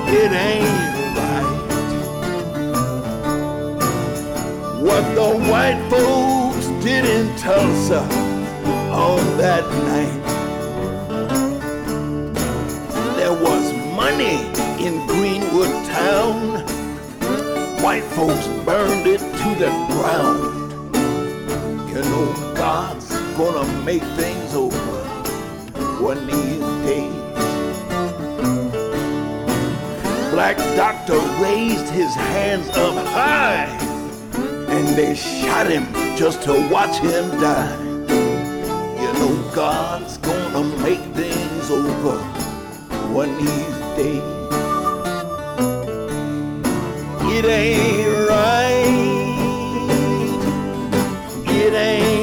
It 0.09 0.33
ain't 0.33 1.16
right. 1.18 1.52
What 4.81 5.05
the 5.14 5.28
white 5.50 5.83
folks 5.90 6.68
did 6.83 7.05
in 7.05 7.37
Tulsa 7.37 8.00
on 8.90 9.37
that 9.37 9.64
night. 9.90 10.22
There 13.16 13.35
was 13.35 13.74
money 13.94 14.37
in 14.83 15.07
Greenwood 15.07 15.74
town. 15.90 16.64
White 17.83 18.05
folks 18.16 18.46
burned 18.64 19.07
it 19.07 19.20
to 19.20 19.55
the 19.61 19.70
ground. 19.90 20.40
You 21.90 22.00
know 22.00 22.33
God's 22.57 23.11
gonna 23.37 23.66
make 23.85 24.02
things 24.16 24.41
one 26.02 26.26
days. 26.26 26.58
Black 30.32 30.56
doctor 30.74 31.18
raised 31.40 31.88
his 31.90 32.12
hands 32.14 32.68
up 32.70 33.06
high 33.06 33.66
and 34.68 34.88
they 34.98 35.14
shot 35.14 35.68
him 35.68 35.86
just 36.16 36.42
to 36.42 36.52
watch 36.72 36.98
him 36.98 37.30
die. 37.40 37.78
You 39.00 39.12
know 39.12 39.52
God's 39.54 40.18
gonna 40.18 40.64
make 40.82 41.04
things 41.14 41.70
over 41.70 42.18
one 43.14 43.38
days. 43.96 44.22
It 47.36 47.44
ain't 47.44 48.28
right. 48.28 49.22
It 51.46 51.74
ain't 51.74 52.21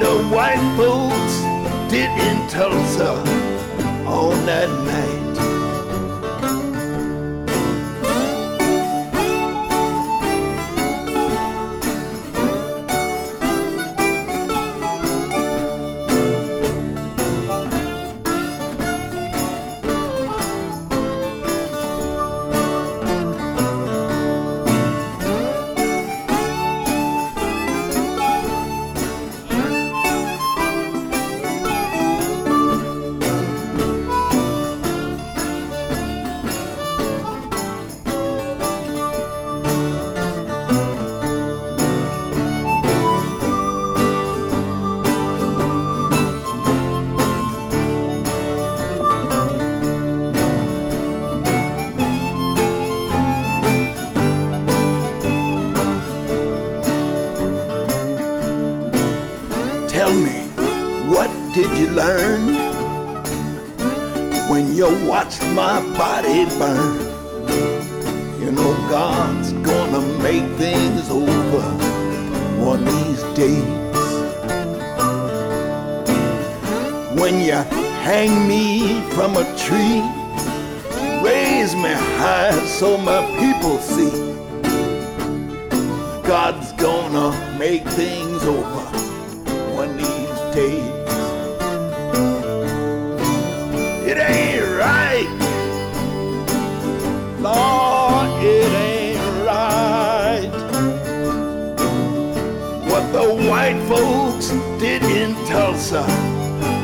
The 0.00 0.28
white 0.34 0.58
folks 0.76 1.34
did 1.90 2.10
in 2.10 2.48
Tulsa 2.48 3.12
on 4.06 4.44
that 4.46 4.68
night. 4.84 5.13
Burn? 66.58 66.98
You 68.40 68.52
know 68.52 68.72
God's 68.88 69.52
gonna 69.52 70.00
make 70.22 70.44
things 70.56 71.10
over 71.10 71.62
one 72.62 72.86
of 72.86 72.92
these 72.92 73.22
days. 73.34 73.64
When 77.20 77.40
you 77.40 77.60
hang 78.02 78.46
me 78.46 79.00
from 79.12 79.36
a 79.36 79.44
tree, 79.56 80.02
raise 81.22 81.74
me 81.74 81.92
high 82.20 82.58
so 82.66 82.98
my 82.98 83.20
people 83.40 83.78
see. 83.78 84.10
God's 86.26 86.72
gonna 86.72 87.32
make 87.58 87.84
things 87.88 88.42
over 88.44 88.84
one 89.74 89.90
of 89.90 89.96
these 89.96 90.54
days. 90.54 90.92
It 94.06 94.18
ain't 94.18 94.78
right. 94.78 95.43
It 98.42 98.72
ain't 98.72 99.46
right. 99.46 100.50
What 102.90 103.12
the 103.12 103.26
white 103.48 103.80
folks 103.88 104.48
did 104.80 105.02
in 105.02 105.34
Tulsa 105.46 106.02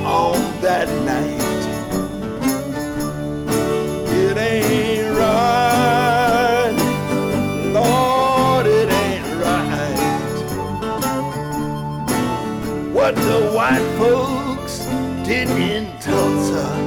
on 0.05 0.39
that 0.63 0.89
night. 1.05 1.41
It 4.09 4.37
ain't 4.39 5.19
right. 5.19 6.77
Lord, 7.73 8.67
it 8.67 8.89
ain't 8.91 9.45
right 9.45 10.01
what 12.93 13.15
the 13.15 13.51
white 13.55 13.97
folks 13.99 14.79
did 15.27 15.49
in 15.49 15.87
Tulsa 16.01 16.80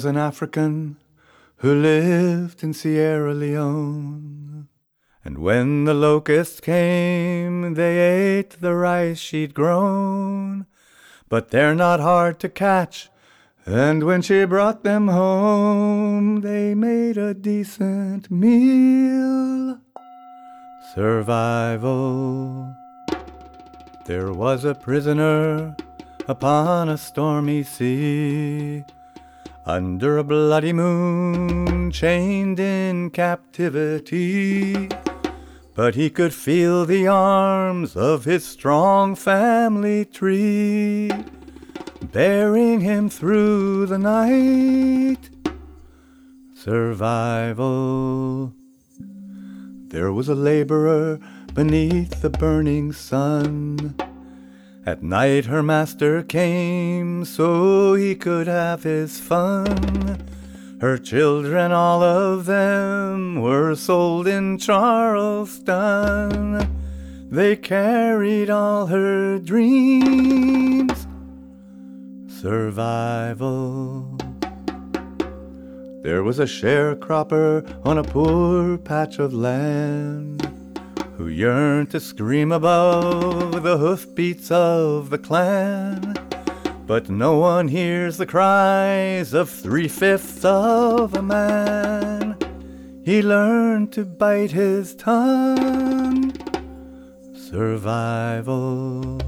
was 0.00 0.06
an 0.06 0.16
African 0.16 0.96
who 1.56 1.74
lived 1.74 2.62
in 2.62 2.72
Sierra 2.72 3.34
Leone. 3.34 4.66
And 5.22 5.36
when 5.36 5.84
the 5.84 5.92
locusts 5.92 6.58
came, 6.58 7.74
they 7.74 7.98
ate 8.38 8.62
the 8.62 8.74
rice 8.74 9.18
she'd 9.18 9.52
grown. 9.52 10.64
But 11.28 11.50
they're 11.50 11.74
not 11.74 12.00
hard 12.00 12.40
to 12.40 12.48
catch, 12.48 13.10
and 13.66 14.04
when 14.04 14.22
she 14.22 14.46
brought 14.46 14.84
them 14.84 15.08
home, 15.08 16.40
they 16.40 16.74
made 16.74 17.18
a 17.18 17.34
decent 17.34 18.30
meal. 18.30 19.80
Survival. 20.94 22.74
There 24.06 24.32
was 24.32 24.64
a 24.64 24.74
prisoner 24.74 25.76
upon 26.26 26.88
a 26.88 26.96
stormy 26.96 27.64
sea, 27.64 28.82
under 29.70 30.18
a 30.18 30.24
bloody 30.24 30.72
moon, 30.72 31.92
chained 31.92 32.58
in 32.58 33.08
captivity. 33.08 34.88
But 35.74 35.94
he 35.94 36.10
could 36.10 36.34
feel 36.34 36.84
the 36.84 37.06
arms 37.06 37.94
of 37.94 38.24
his 38.24 38.44
strong 38.44 39.14
family 39.14 40.06
tree, 40.06 41.12
bearing 42.02 42.80
him 42.80 43.08
through 43.08 43.86
the 43.86 43.98
night. 43.98 45.30
Survival. 46.52 48.52
There 48.98 50.12
was 50.12 50.28
a 50.28 50.34
laborer 50.34 51.20
beneath 51.54 52.22
the 52.22 52.30
burning 52.30 52.92
sun. 52.92 53.94
At 54.86 55.02
night 55.02 55.44
her 55.44 55.62
master 55.62 56.22
came 56.22 57.26
so 57.26 57.92
he 57.94 58.14
could 58.14 58.46
have 58.46 58.82
his 58.82 59.20
fun. 59.20 60.26
Her 60.80 60.96
children, 60.96 61.70
all 61.70 62.02
of 62.02 62.46
them, 62.46 63.42
were 63.42 63.74
sold 63.74 64.26
in 64.26 64.56
Charleston. 64.56 65.68
They 67.30 67.56
carried 67.56 68.48
all 68.48 68.86
her 68.86 69.38
dreams. 69.38 71.06
Survival. 72.26 74.16
There 76.02 76.22
was 76.22 76.38
a 76.38 76.46
sharecropper 76.46 77.86
on 77.86 77.98
a 77.98 78.02
poor 78.02 78.78
patch 78.78 79.18
of 79.18 79.34
land 79.34 80.50
who 81.20 81.28
yearned 81.28 81.90
to 81.90 82.00
scream 82.00 82.50
above 82.50 83.62
the 83.62 83.76
hoofbeats 83.76 84.50
of 84.50 85.10
the 85.10 85.18
Klan. 85.18 86.14
But 86.86 87.10
no 87.10 87.36
one 87.36 87.68
hears 87.68 88.16
the 88.16 88.24
cries 88.24 89.34
of 89.34 89.50
three 89.50 89.86
fifths 89.86 90.42
of 90.46 91.14
a 91.14 91.20
man. 91.20 92.38
He 93.04 93.20
learned 93.20 93.92
to 93.92 94.06
bite 94.06 94.52
his 94.52 94.94
tongue. 94.94 96.32
Survival. 97.34 99.18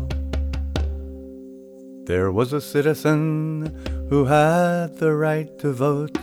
There 2.07 2.33
was 2.33 2.55
a 2.55 2.61
citizen 2.63 4.07
who 4.09 4.25
had 4.25 4.97
the 4.97 5.13
right 5.15 5.59
to 5.59 5.75
vote. 5.75 6.17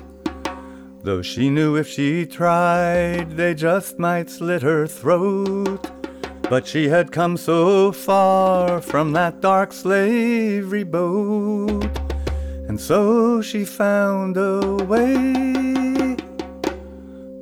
Though 1.10 1.24
she 1.24 1.50
knew 1.50 1.76
if 1.76 1.88
she 1.88 2.28
tried, 2.28 3.32
they 3.32 3.56
just 3.56 3.98
might 3.98 4.30
slit 4.30 4.62
her 4.62 4.86
throat. 4.86 5.90
But 6.48 6.68
she 6.68 6.88
had 6.88 7.12
come 7.12 7.36
so 7.36 7.92
far 7.92 8.80
from 8.80 9.14
that 9.14 9.42
dark 9.42 9.74
slavery 9.74 10.84
boat, 10.84 11.90
and 12.68 12.80
so 12.80 13.42
she 13.42 13.66
found 13.66 14.38
a 14.38 14.76
way. 14.86 16.16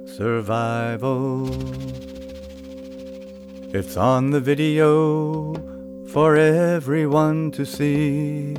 Survival. 0.05 1.49
It's 3.75 3.97
on 3.97 4.29
the 4.29 4.39
video 4.39 5.53
for 6.07 6.37
everyone 6.37 7.51
to 7.51 7.65
see. 7.65 8.55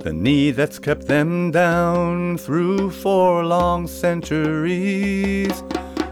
The 0.00 0.12
knee 0.12 0.50
that's 0.52 0.78
kept 0.78 1.06
them 1.06 1.50
down 1.50 2.38
through 2.38 2.90
four 2.90 3.44
long 3.44 3.86
centuries. 3.86 5.62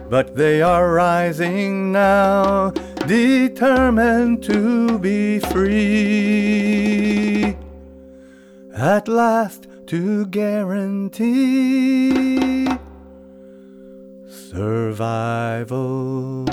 But 0.09 0.37
they 0.37 0.63
are 0.63 0.93
rising 0.93 1.93
now, 1.93 2.71
determined 3.07 4.43
to 4.45 4.99
be 4.99 5.39
free. 5.39 6.77
At 8.75 9.09
last, 9.09 9.67
to 9.87 10.27
guarantee 10.27 11.87
survival. 14.57 16.47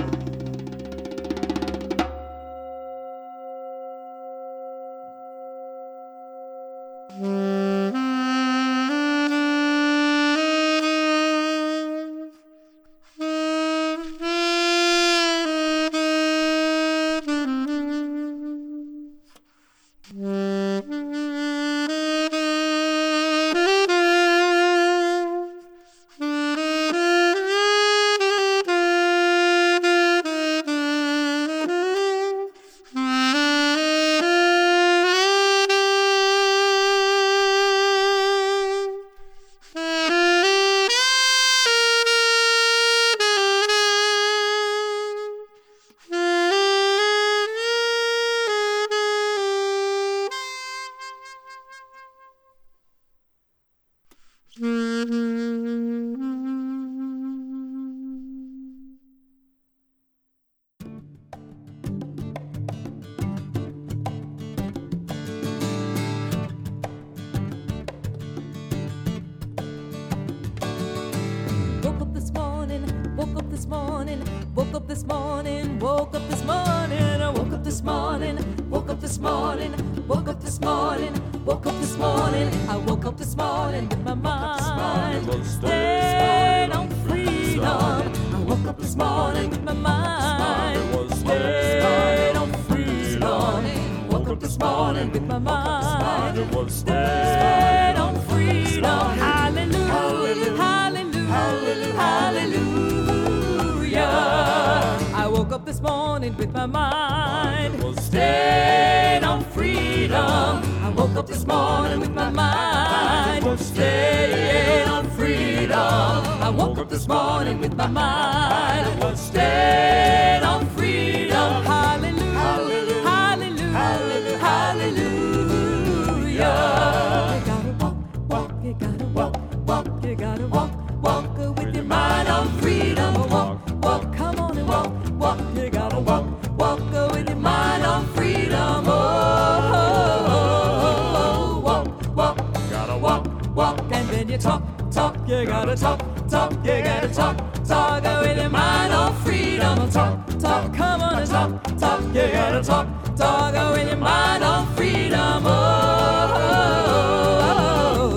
You 145.44 145.50
gotta 145.50 145.76
talk, 145.76 146.00
talk, 146.30 146.54
you 146.54 146.82
gotta 146.82 147.10
talk, 147.10 147.36
talk 147.66 148.02
with 148.22 148.38
your 148.38 148.50
mind 148.50 148.94
on 148.94 149.14
freedom. 149.24 149.90
Talk, 149.90 150.26
talk, 150.40 150.74
come 150.74 151.02
on 151.02 151.20
and 151.20 151.30
talk, 151.30 151.62
talk, 151.78 152.02
you 152.02 152.14
gotta 152.32 152.64
talk, 152.64 152.88
talk 153.18 153.54
with 153.76 153.90
your 153.90 153.98
mind 153.98 154.42
on 154.42 154.74
freedom. 154.74 155.44
Oh, 155.46 155.52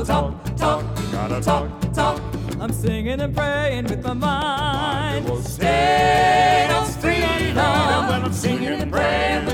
talk, 0.06 0.34
talk, 0.54 0.84
gotta 1.10 1.40
talk, 1.40 1.68
talk. 1.92 2.22
I'm 2.60 2.72
singing 2.72 3.20
and 3.20 3.34
praying 3.34 3.86
with 3.86 4.04
my 4.04 4.12
mind. 4.12 5.26
Stay 5.44 6.68
on 6.70 6.86
freedom 6.86 7.56
when 7.56 8.22
I'm 8.22 8.32
singing 8.32 8.82
and 8.82 8.92
praying 8.92 9.46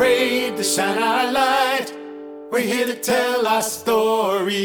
afraid 0.00 0.56
to 0.56 0.64
shine 0.64 1.02
our 1.02 1.30
light. 1.30 1.92
We're 2.50 2.60
here 2.60 2.86
to 2.86 2.94
tell 2.94 3.46
our 3.46 3.60
story. 3.60 4.56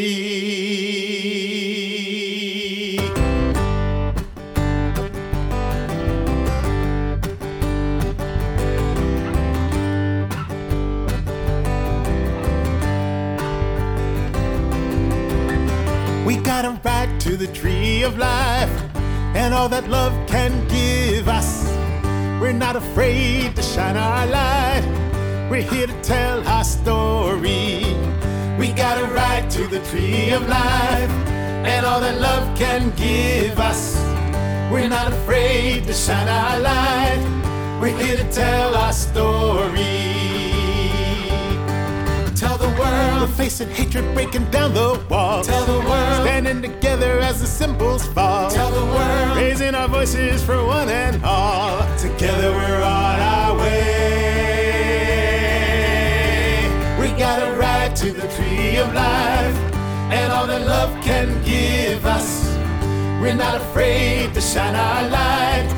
We 16.24 16.36
got 16.36 16.64
a 16.64 16.80
right 16.82 17.20
to 17.20 17.36
the 17.36 17.48
tree 17.52 18.04
of 18.04 18.16
life 18.16 18.70
and 19.36 19.52
all 19.52 19.68
that 19.68 19.86
love 19.90 20.14
can 20.26 20.66
give 20.68 21.28
us. 21.28 21.66
We're 22.40 22.52
not 22.52 22.74
afraid 22.74 23.54
to 23.56 23.62
shine 23.62 23.98
our 23.98 24.26
light. 24.28 25.05
We're 25.48 25.62
here 25.62 25.86
to 25.86 26.02
tell 26.02 26.46
our 26.48 26.64
story. 26.64 27.84
We 28.58 28.72
got 28.72 28.98
a 28.98 29.06
right 29.14 29.48
to 29.50 29.68
the 29.68 29.78
tree 29.90 30.30
of 30.30 30.48
life 30.48 31.10
and 31.64 31.86
all 31.86 32.00
that 32.00 32.20
love 32.20 32.58
can 32.58 32.90
give 32.96 33.56
us. 33.60 33.94
We're 34.72 34.88
not 34.88 35.12
afraid 35.12 35.84
to 35.84 35.92
shine 35.92 36.26
our 36.26 36.58
light. 36.58 37.78
We're 37.80 37.96
here 37.96 38.16
to 38.16 38.28
tell 38.32 38.74
our 38.74 38.92
story. 38.92 40.16
Tell 42.34 42.58
the 42.58 42.68
world 42.76 43.20
we're 43.20 43.36
facing 43.36 43.68
hatred 43.68 44.12
breaking 44.14 44.50
down 44.50 44.74
the 44.74 45.00
walls. 45.08 45.46
Tell 45.46 45.64
the 45.64 45.78
world 45.88 46.26
standing 46.26 46.60
together 46.60 47.20
as 47.20 47.40
the 47.40 47.46
symbols 47.46 48.04
fall. 48.08 48.50
Tell 48.50 48.72
the 48.72 48.84
world 48.84 49.36
raising 49.36 49.76
our 49.76 49.86
voices 49.86 50.42
for 50.42 50.64
one 50.66 50.88
and 50.88 51.24
all. 51.24 51.78
Together 51.98 52.50
we're 52.50 52.82
on 52.82 53.20
our 53.20 53.45
tree 58.76 58.84
of 58.84 58.94
life 58.94 59.56
and 60.12 60.32
all 60.32 60.46
that 60.46 60.66
love 60.66 60.92
can 61.02 61.28
give 61.42 62.04
us. 62.04 62.54
We're 63.20 63.34
not 63.34 63.56
afraid 63.56 64.34
to 64.34 64.40
shine 64.40 64.74
our 64.74 65.08
light. 65.08 65.68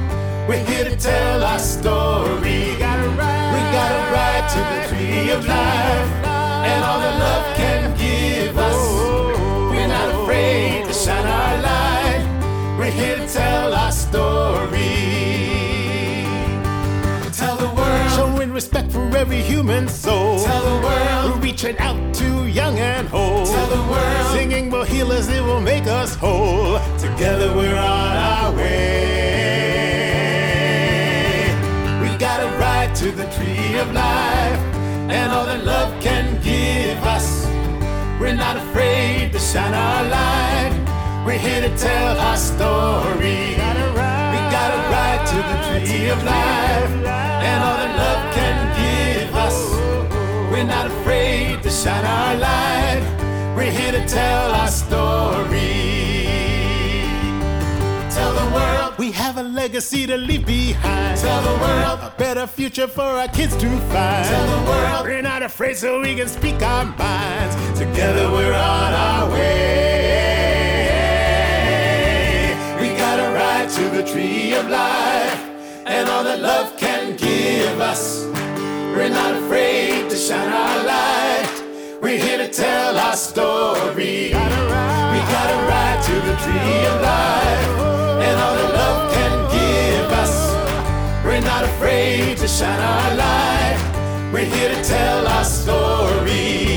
We're 0.48 0.64
here 0.64 0.84
to 0.84 0.96
tell 0.96 1.44
our 1.44 1.58
story. 1.58 2.40
We 2.40 2.76
got 2.78 2.98
a 2.98 3.08
right, 3.10 3.48
we 3.54 3.60
got 3.78 3.90
a 3.98 4.02
right 4.18 4.44
to 4.54 4.60
the 4.72 4.80
tree 4.88 5.30
of 5.30 5.46
life 5.46 6.10
and 6.70 6.84
all 6.84 6.98
that 6.98 7.16
love 7.26 7.56
can 7.56 7.96
give 7.96 8.58
us. 8.58 8.80
We're 9.70 9.88
not 9.88 10.08
afraid 10.22 10.86
to 10.86 10.92
shine 10.92 11.26
our 11.26 11.62
light. 11.62 12.78
We're 12.78 12.90
here 12.90 13.16
to 13.16 13.28
tell 13.28 13.74
our 13.74 13.92
story. 13.92 14.78
Tell 17.32 17.56
the 17.56 17.70
world, 17.76 18.10
showing 18.16 18.52
respect 18.52 18.90
for 18.90 19.16
every 19.16 19.42
human 19.42 19.86
soul. 19.88 20.44
Tell 20.44 20.64
the 20.74 20.77
reaching 21.58 21.78
out 21.80 22.14
to 22.14 22.46
young 22.46 22.78
and 22.78 23.12
old. 23.12 23.48
Tell 23.48 23.66
the 23.66 23.90
world, 23.90 24.26
singing 24.32 24.70
will 24.70 24.84
heal 24.84 25.10
us, 25.10 25.28
it 25.28 25.42
will 25.42 25.60
make 25.60 25.88
us 25.88 26.14
whole. 26.14 26.78
Together 26.98 27.52
we're 27.52 27.74
on 27.74 28.16
our 28.16 28.52
way. 28.54 28.68
We 32.00 32.16
got 32.16 32.40
a 32.40 32.46
right 32.58 32.94
to 32.96 33.10
the 33.10 33.24
tree 33.32 33.76
of 33.78 33.92
life 33.92 34.60
and 35.10 35.32
all 35.32 35.46
that 35.46 35.64
love 35.64 36.00
can 36.00 36.40
give 36.42 37.02
us. 37.02 37.46
We're 38.20 38.36
not 38.36 38.56
afraid 38.56 39.32
to 39.32 39.40
shine 39.40 39.74
our 39.74 40.04
light. 40.04 41.24
We're 41.26 41.38
here 41.38 41.60
to 41.62 41.76
tell 41.76 42.18
our 42.20 42.36
story. 42.36 43.50
We 43.50 43.56
got 43.56 43.76
a 43.76 43.90
right, 43.98 44.30
we 44.32 44.38
got 44.58 44.70
a 44.74 44.80
right 44.94 45.26
to 45.32 45.36
the 45.50 45.56
tree 45.66 46.08
of 46.08 46.22
life 46.22 46.87
tell 54.08 54.50
our 54.52 54.68
story. 54.68 56.24
Tell 58.10 58.32
the 58.32 58.50
world 58.54 58.98
we 58.98 59.12
have 59.12 59.36
a 59.36 59.42
legacy 59.42 60.06
to 60.06 60.16
leave 60.16 60.46
behind. 60.46 61.20
Tell 61.20 61.42
the 61.42 61.58
world 61.60 62.00
a 62.02 62.12
better 62.16 62.46
future 62.46 62.88
for 62.88 63.02
our 63.02 63.28
kids 63.28 63.54
to 63.56 63.68
find. 63.92 64.26
Tell 64.26 64.46
the 64.58 64.70
world 64.70 65.06
we're 65.06 65.22
not 65.22 65.42
afraid 65.42 65.76
so 65.76 66.00
we 66.00 66.14
can 66.14 66.28
speak 66.28 66.62
our 66.62 66.84
minds. 66.84 67.54
Together 67.78 68.30
we're 68.30 68.54
on 68.54 68.92
our 68.94 69.30
way. 69.30 69.68
We 72.80 72.88
got 72.96 73.20
a 73.20 73.28
ride 73.34 73.68
to 73.70 73.88
the 73.96 74.02
tree 74.10 74.54
of 74.54 74.68
life 74.68 75.40
and 75.86 76.08
all 76.08 76.24
that 76.24 76.40
love 76.40 76.76
can 76.78 77.16
give 77.16 77.80
us. 77.80 78.24
We're 78.94 79.10
not 79.10 79.36
afraid 79.36 80.08
to 80.10 80.16
shine 80.16 80.48
our 80.48 80.84
light. 80.84 81.17
We're 82.08 82.18
here 82.18 82.38
to 82.38 82.48
tell 82.48 82.96
our 82.96 83.14
story. 83.14 84.28
We 84.28 84.32
got 84.32 85.48
a 85.52 85.58
right 85.68 86.00
to 86.06 86.14
the 86.14 86.36
tree 86.42 86.86
of 86.86 87.02
life 87.02 87.68
and 88.26 88.40
all 88.40 88.54
that 88.56 88.72
love 88.72 89.12
can 89.12 89.36
give 89.52 90.10
us. 90.12 90.54
We're 91.22 91.42
not 91.42 91.64
afraid 91.64 92.38
to 92.38 92.48
shine 92.48 92.80
our 92.80 93.14
light. 93.14 94.30
We're 94.32 94.46
here 94.46 94.74
to 94.74 94.82
tell 94.82 95.26
our 95.28 95.44
story. 95.44 96.67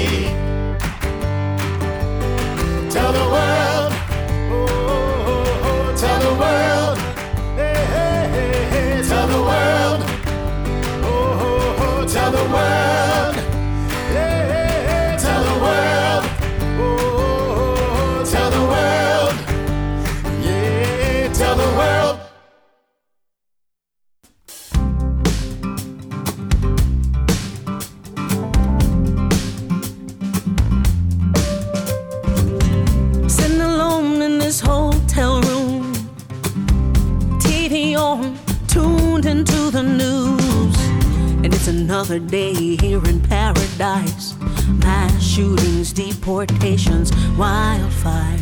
Another 41.91 42.19
day 42.19 42.77
here 42.77 43.03
in 43.09 43.19
paradise. 43.19 44.33
Mass 44.79 45.21
shootings, 45.21 45.91
deportations, 45.91 47.11
wildfires. 47.35 48.39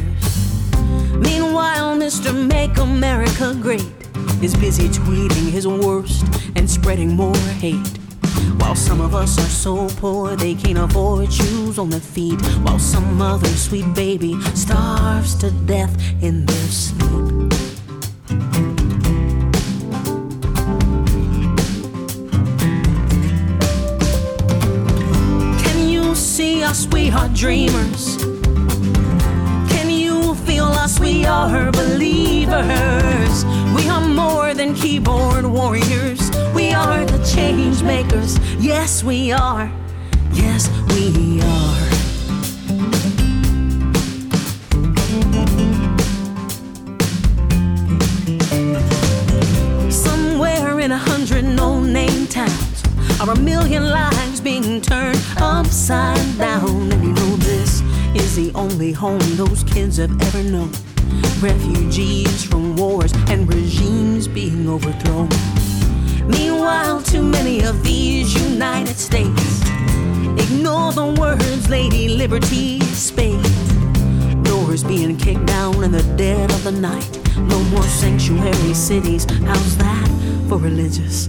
Meanwhile, 1.17 1.97
Mr. 1.97 2.29
Make 2.31 2.77
America 2.77 3.57
Great 3.59 3.91
is 4.43 4.55
busy 4.55 4.87
tweeting 4.89 5.49
his 5.49 5.67
worst 5.67 6.25
and 6.55 6.69
spreading 6.69 7.15
more 7.15 7.35
hate. 7.57 7.87
While 8.59 8.75
some 8.75 9.01
of 9.01 9.15
us 9.15 9.39
are 9.39 9.49
so 9.49 9.89
poor 9.99 10.35
they 10.35 10.53
can't 10.53 10.77
afford 10.77 11.33
shoes 11.33 11.79
on 11.79 11.89
their 11.89 11.99
feet, 11.99 12.39
while 12.61 12.77
some 12.77 13.19
other 13.19 13.47
sweet 13.47 13.95
baby 13.95 14.39
starves 14.53 15.33
to 15.39 15.49
death 15.65 15.97
in 16.21 16.45
their 16.45 16.67
sleep. 16.67 17.38
See 26.59 26.65
us? 26.65 26.87
We 26.87 27.09
are 27.11 27.29
dreamers. 27.29 28.17
Can 29.71 29.89
you 29.89 30.35
feel 30.45 30.65
us? 30.65 30.99
We 30.99 31.25
are 31.25 31.71
believers. 31.71 33.45
We 33.75 33.87
are 33.89 34.05
more 34.05 34.53
than 34.53 34.73
keyboard 34.75 35.45
warriors. 35.45 36.21
We 36.53 36.71
are 36.73 37.05
the 37.05 37.23
change 37.33 37.83
makers. 37.83 38.37
Yes, 38.59 39.03
we 39.03 39.31
are. 39.31 39.71
Yes, 40.33 40.69
we 40.93 41.41
are. 41.41 41.89
Somewhere 49.91 50.79
in 50.79 50.91
a 50.91 50.97
hundred 50.97 51.45
no 51.45 51.81
name 51.81 52.27
towns 52.27 52.83
are 53.21 53.31
a 53.31 53.39
million 53.39 53.89
lives 53.89 54.28
being 54.39 54.81
turned 54.81 55.21
upside 55.37 56.37
down. 56.37 56.91
And 56.91 57.03
you 57.03 57.13
know 57.13 57.35
this 57.37 57.81
is 58.15 58.35
the 58.35 58.51
only 58.55 58.91
home 58.91 59.19
those 59.35 59.63
kids 59.63 59.97
have 59.97 60.11
ever 60.21 60.43
known. 60.43 60.71
Refugees 61.39 62.43
from 62.45 62.75
wars 62.75 63.11
and 63.29 63.51
regimes 63.51 64.27
being 64.27 64.69
overthrown. 64.69 65.29
Meanwhile, 66.27 67.01
too 67.01 67.23
many 67.23 67.63
of 67.63 67.83
these 67.83 68.33
United 68.51 68.95
States 68.95 69.61
ignore 70.39 70.91
the 70.91 71.15
words 71.19 71.69
Lady 71.69 72.09
Liberty 72.09 72.79
spake. 72.81 73.41
Doors 74.43 74.83
being 74.83 75.17
kicked 75.17 75.45
down 75.45 75.83
in 75.83 75.91
the 75.91 76.03
dead 76.15 76.51
of 76.51 76.63
the 76.63 76.71
night. 76.71 77.19
No 77.37 77.59
more 77.65 77.83
sanctuary 77.83 78.73
cities. 78.73 79.25
How's 79.45 79.77
that 79.77 80.07
for 80.47 80.57
religious 80.57 81.27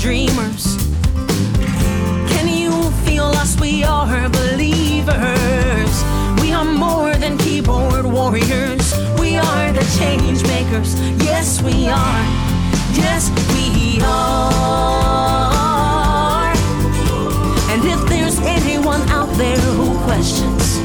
dreamers. 0.00 0.78
Can 2.32 2.48
you 2.48 2.90
feel 3.04 3.24
us? 3.24 3.60
We 3.60 3.84
are 3.84 4.30
believers. 4.30 5.92
We 6.40 6.52
are 6.52 6.64
more 6.64 7.14
than 7.16 7.36
keyboard 7.36 8.06
warriors. 8.06 8.94
We 9.20 9.36
are 9.36 9.72
the 9.72 9.84
change 9.98 10.42
makers. 10.44 10.98
Yes, 11.22 11.60
we 11.62 11.88
are. 11.88 12.24
Yes, 12.96 13.30
we 13.52 14.00
are. 14.02 15.60
And 17.70 17.84
if 17.84 18.08
there's 18.08 18.38
anyone 18.40 19.02
out 19.10 19.28
there 19.36 19.58
who 19.58 19.98
questions 20.04 20.78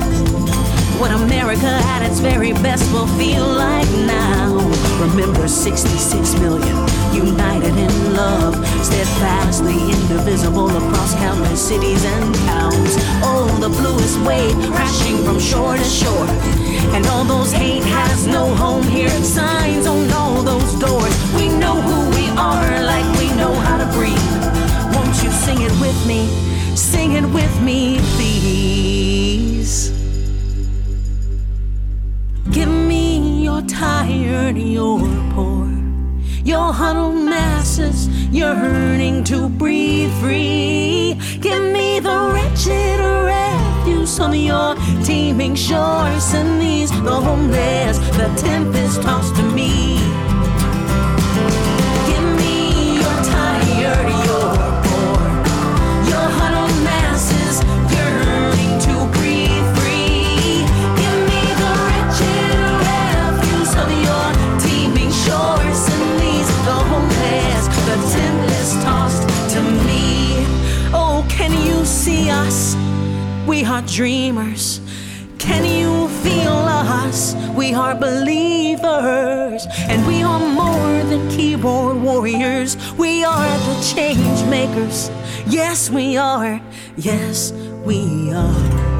what 0.99 1.11
America 1.11 1.68
at 1.68 2.01
its 2.09 2.20
very 2.20 2.51
best 2.53 2.91
will 2.91 3.07
feel 3.20 3.45
like 3.45 3.89
now. 4.05 4.57
Remember 4.99 5.47
66 5.47 6.39
million 6.39 6.94
united 7.16 7.76
in 7.78 8.13
love, 8.13 8.55
steadfastly 8.84 9.78
indivisible 9.95 10.70
across 10.70 11.16
countless 11.16 11.61
cities 11.68 12.03
and 12.03 12.36
towns. 12.49 12.93
Oh, 13.24 13.47
the 13.61 13.70
bluest 13.70 14.20
wave 14.28 14.55
crashing 14.72 15.18
from 15.24 15.39
shore 15.39 15.76
to 15.78 15.84
shore. 15.84 16.28
And 16.95 17.05
all 17.07 17.24
those 17.24 17.51
hate 17.51 17.84
has 17.84 18.28
no 18.28 18.53
home 18.55 18.84
here. 18.84 19.09
Signs 19.24 19.88
on 19.88 20.11
all 20.11 20.43
those 20.43 20.74
doors. 20.80 21.16
We 21.36 21.47
know 21.49 21.76
who 21.88 21.99
we 22.18 22.28
are 22.38 22.84
like 22.84 23.07
we 23.20 23.28
know 23.36 23.53
how 23.66 23.78
to 23.78 23.88
breathe. 23.97 24.36
Won't 24.93 25.16
you 25.24 25.32
sing 25.32 25.61
it 25.61 25.74
with 25.80 25.99
me? 26.05 26.28
Sing 26.76 27.13
it 27.13 27.26
with 27.39 27.55
me, 27.61 27.99
please. 28.16 29.89
Give 32.51 32.70
me 32.70 33.43
your 33.43 33.61
tired, 33.63 34.57
your 34.57 34.99
poor, 35.34 35.54
your 36.45 36.71
huddled 36.71 37.15
masses 37.15 38.07
yearning 38.31 39.23
to 39.23 39.49
breathe 39.49 40.13
free. 40.21 41.19
Give 41.41 41.63
me 41.73 41.99
the 41.99 42.31
wretched 42.31 42.99
refuse 42.99 44.19
of 44.19 44.35
your 44.35 44.75
teeming 45.03 45.55
shores. 45.55 46.33
and 46.35 46.61
these 46.61 46.91
the 46.91 47.15
homeless, 47.15 47.97
the 48.17 48.31
tempest 48.37 49.01
tossed 49.01 49.35
to 49.35 49.43
me. 49.43 50.04
See 71.86 72.29
us? 72.29 72.75
We 73.47 73.63
are 73.63 73.81
dreamers. 73.83 74.81
Can 75.38 75.63
you 75.65 76.09
feel 76.23 76.49
us? 76.51 77.36
We 77.55 77.73
are 77.73 77.95
believers, 77.95 79.65
and 79.88 80.05
we 80.05 80.23
are 80.23 80.39
more 80.39 81.03
than 81.03 81.29
keyboard 81.29 81.97
warriors. 82.01 82.75
We 82.97 83.23
are 83.23 83.57
the 83.59 83.93
change 83.95 84.43
makers. 84.49 85.09
Yes, 85.47 85.89
we 85.89 86.17
are. 86.17 86.61
Yes, 86.97 87.51
we 87.86 88.31
are. 88.33 88.95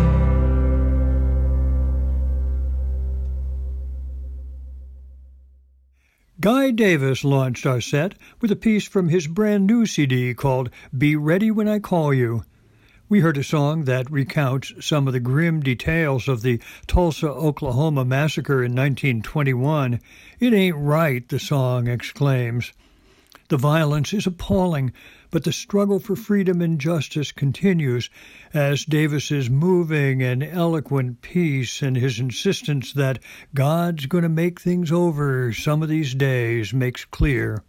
Guy 6.40 6.70
Davis 6.70 7.24
launched 7.24 7.66
our 7.66 7.82
set 7.82 8.14
with 8.40 8.52
a 8.52 8.56
piece 8.56 8.88
from 8.88 9.10
his 9.10 9.26
brand 9.26 9.66
new 9.66 9.86
CD 9.86 10.34
called 10.34 10.70
Be 10.96 11.16
Ready 11.16 11.50
When 11.50 11.68
I 11.68 11.80
Call 11.80 12.14
You. 12.14 12.44
We 13.08 13.20
heard 13.20 13.38
a 13.38 13.44
song 13.44 13.84
that 13.84 14.10
recounts 14.10 14.74
some 14.80 15.06
of 15.06 15.14
the 15.14 15.20
grim 15.20 15.60
details 15.60 16.28
of 16.28 16.42
the 16.42 16.60
Tulsa, 16.88 17.30
Oklahoma 17.30 18.04
massacre 18.04 18.64
in 18.64 18.72
1921. 18.72 20.00
It 20.40 20.54
ain't 20.54 20.76
right, 20.76 21.30
the 21.30 21.38
song 21.38 21.88
exclaims. 21.88 22.74
The 23.50 23.58
violence 23.58 24.12
is 24.12 24.26
appalling, 24.26 24.92
but 25.30 25.44
the 25.44 25.52
struggle 25.52 26.00
for 26.00 26.16
freedom 26.16 26.62
and 26.62 26.82
justice 26.82 27.32
continues 27.32 28.10
as 28.56 28.86
Davis's 28.86 29.52
moving 29.52 30.24
and 30.24 30.42
eloquent 30.44 31.22
piece 31.22 31.84
and 31.84 31.96
his 31.96 32.20
insistence 32.20 32.92
that 32.94 33.20
God's 33.54 34.08
going 34.08 34.24
to 34.24 34.30
make 34.30 34.60
things 34.60 34.92
over 34.92 35.54
some 35.54 35.84
of 35.84 35.90
these 35.90 36.16
days 36.16 36.74
makes 36.74 37.06
clear. 37.06 37.64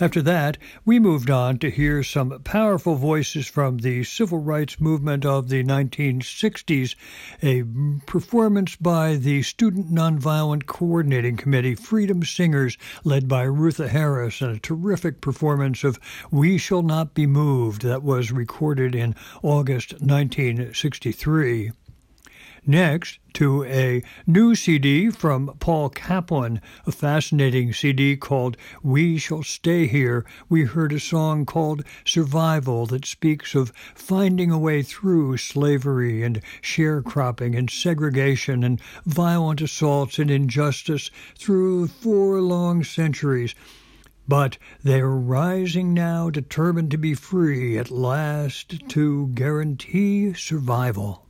After 0.00 0.22
that, 0.22 0.56
we 0.86 0.98
moved 0.98 1.28
on 1.28 1.58
to 1.58 1.70
hear 1.70 2.02
some 2.02 2.40
powerful 2.44 2.96
voices 2.96 3.46
from 3.46 3.78
the 3.78 4.04
civil 4.04 4.38
rights 4.38 4.80
movement 4.80 5.26
of 5.26 5.50
the 5.50 5.62
1960s, 5.62 6.94
a 7.42 7.62
performance 8.06 8.74
by 8.74 9.16
the 9.16 9.42
Student 9.42 9.92
Nonviolent 9.92 10.64
Coordinating 10.64 11.36
Committee 11.36 11.74
Freedom 11.74 12.24
Singers, 12.24 12.78
led 13.04 13.28
by 13.28 13.42
Rutha 13.42 13.88
Harris, 13.88 14.40
and 14.40 14.56
a 14.56 14.60
terrific 14.60 15.20
performance 15.20 15.84
of 15.84 16.00
We 16.30 16.56
Shall 16.56 16.82
Not 16.82 17.12
Be 17.12 17.26
Moved 17.26 17.82
that 17.82 18.02
was 18.02 18.32
recorded 18.32 18.94
in 18.94 19.14
August 19.42 19.92
1963. 20.00 21.72
Next, 22.64 23.18
to 23.32 23.64
a 23.64 24.04
new 24.24 24.54
CD 24.54 25.10
from 25.10 25.56
Paul 25.58 25.88
Kaplan, 25.88 26.60
a 26.86 26.92
fascinating 26.92 27.72
CD 27.72 28.16
called 28.16 28.56
We 28.84 29.18
Shall 29.18 29.42
Stay 29.42 29.88
Here. 29.88 30.24
We 30.48 30.66
heard 30.66 30.92
a 30.92 31.00
song 31.00 31.44
called 31.44 31.82
Survival 32.04 32.86
that 32.86 33.04
speaks 33.04 33.56
of 33.56 33.72
finding 33.96 34.52
a 34.52 34.60
way 34.60 34.84
through 34.84 35.38
slavery 35.38 36.22
and 36.22 36.40
sharecropping 36.62 37.58
and 37.58 37.68
segregation 37.68 38.62
and 38.62 38.80
violent 39.04 39.60
assaults 39.60 40.20
and 40.20 40.30
injustice 40.30 41.10
through 41.36 41.88
four 41.88 42.40
long 42.40 42.84
centuries. 42.84 43.56
But 44.28 44.56
they're 44.84 45.08
rising 45.08 45.92
now, 45.92 46.30
determined 46.30 46.92
to 46.92 46.96
be 46.96 47.14
free 47.14 47.76
at 47.76 47.90
last 47.90 48.88
to 48.90 49.32
guarantee 49.34 50.32
survival. 50.34 51.21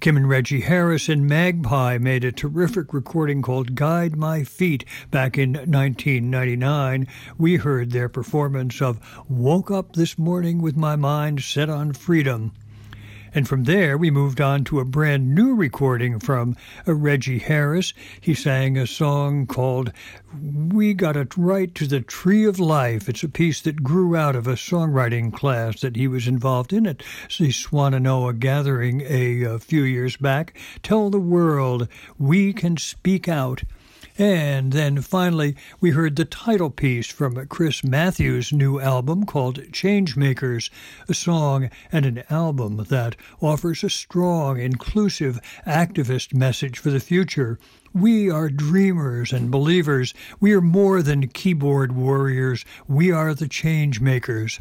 Kim 0.00 0.16
and 0.16 0.28
Reggie 0.28 0.60
Harris 0.60 1.08
and 1.08 1.26
Magpie 1.26 1.98
made 1.98 2.22
a 2.22 2.30
terrific 2.30 2.92
recording 2.92 3.40
called 3.40 3.74
Guide 3.74 4.14
My 4.14 4.44
Feet 4.44 4.84
back 5.10 5.38
in 5.38 5.54
1999. 5.54 7.08
We 7.38 7.56
heard 7.56 7.90
their 7.90 8.08
performance 8.08 8.82
of 8.82 9.00
Woke 9.28 9.70
Up 9.70 9.94
This 9.94 10.18
Morning 10.18 10.60
with 10.60 10.76
My 10.76 10.96
Mind 10.96 11.42
Set 11.42 11.70
on 11.70 11.92
Freedom. 11.94 12.52
And 13.36 13.46
from 13.46 13.64
there, 13.64 13.98
we 13.98 14.10
moved 14.10 14.40
on 14.40 14.64
to 14.64 14.80
a 14.80 14.86
brand 14.86 15.34
new 15.34 15.54
recording 15.54 16.18
from 16.18 16.56
uh, 16.88 16.94
Reggie 16.94 17.38
Harris. 17.38 17.92
He 18.18 18.32
sang 18.32 18.78
a 18.78 18.86
song 18.86 19.46
called 19.46 19.92
We 20.40 20.94
Got 20.94 21.18
It 21.18 21.36
Right 21.36 21.74
to 21.74 21.86
the 21.86 22.00
Tree 22.00 22.46
of 22.46 22.58
Life. 22.58 23.10
It's 23.10 23.22
a 23.22 23.28
piece 23.28 23.60
that 23.60 23.82
grew 23.82 24.16
out 24.16 24.36
of 24.36 24.46
a 24.46 24.54
songwriting 24.54 25.34
class 25.34 25.82
that 25.82 25.96
he 25.96 26.08
was 26.08 26.26
involved 26.26 26.72
in 26.72 26.86
at 26.86 27.00
the 27.38 27.50
Swannanoa 27.50 28.38
Gathering 28.38 29.02
a, 29.02 29.42
a 29.42 29.58
few 29.58 29.82
years 29.82 30.16
back. 30.16 30.58
Tell 30.82 31.10
the 31.10 31.20
world 31.20 31.88
we 32.18 32.54
can 32.54 32.78
speak 32.78 33.28
out. 33.28 33.64
And 34.18 34.72
then 34.72 35.02
finally, 35.02 35.56
we 35.78 35.90
heard 35.90 36.16
the 36.16 36.24
title 36.24 36.70
piece 36.70 37.06
from 37.06 37.46
Chris 37.48 37.84
Matthews' 37.84 38.50
new 38.50 38.80
album 38.80 39.26
called 39.26 39.58
Changemakers, 39.72 40.70
a 41.06 41.12
song 41.12 41.68
and 41.92 42.06
an 42.06 42.22
album 42.30 42.86
that 42.88 43.16
offers 43.42 43.84
a 43.84 43.90
strong, 43.90 44.58
inclusive, 44.58 45.38
activist 45.66 46.32
message 46.32 46.78
for 46.78 46.88
the 46.90 47.00
future. 47.00 47.58
We 47.92 48.30
are 48.30 48.48
dreamers 48.48 49.34
and 49.34 49.50
believers. 49.50 50.14
We 50.40 50.54
are 50.54 50.62
more 50.62 51.02
than 51.02 51.28
keyboard 51.28 51.92
warriors. 51.92 52.64
We 52.88 53.10
are 53.10 53.34
the 53.34 53.48
change 53.48 54.00
makers. 54.00 54.60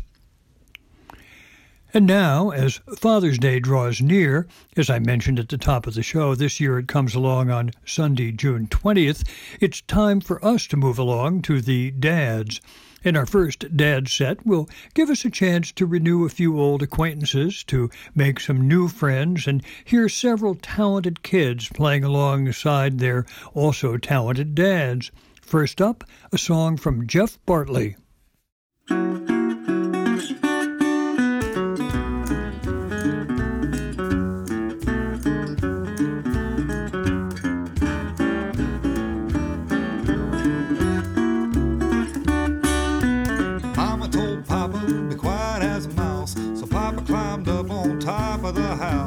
And 1.96 2.08
now, 2.08 2.50
as 2.50 2.82
Father's 2.98 3.40
Day 3.40 3.62
draws 3.62 4.02
near, 4.02 4.48
as 4.76 4.90
I 4.90 5.00
mentioned 5.00 5.40
at 5.40 5.48
the 5.48 5.58
top 5.58 5.88
of 5.88 5.94
the 5.94 6.04
show, 6.04 6.36
this 6.36 6.60
year 6.60 6.78
it 6.78 6.90
comes 6.90 7.16
along 7.16 7.50
on 7.50 7.72
Sunday, 7.86 8.34
June 8.34 8.68
20th, 8.68 9.24
it's 9.62 9.80
time 9.80 10.20
for 10.20 10.44
us 10.44 10.68
to 10.68 10.76
move 10.76 11.00
along 11.00 11.44
to 11.44 11.62
the 11.62 11.92
dads. 11.92 12.60
In 13.06 13.16
our 13.16 13.26
first 13.26 13.78
dad 13.78 14.10
set, 14.10 14.46
will 14.46 14.68
give 14.94 15.10
us 15.10 15.24
a 15.24 15.30
chance 15.30 15.72
to 15.72 15.86
renew 15.86 16.26
a 16.26 16.30
few 16.30 16.60
old 16.60 16.84
acquaintances, 16.84 17.64
to 17.68 17.90
make 18.14 18.42
some 18.42 18.68
new 18.68 18.90
friends, 18.90 19.48
and 19.48 19.64
hear 19.86 20.10
several 20.10 20.56
talented 20.56 21.24
kids 21.24 21.70
playing 21.70 22.04
alongside 22.04 23.00
their 23.00 23.26
also 23.54 23.96
talented 23.96 24.54
dads. 24.54 25.12
First 25.42 25.82
up, 25.82 26.04
a 26.34 26.38
song 26.38 26.76
from 26.76 27.08
Jeff 27.08 27.40
Bartley. 27.46 27.96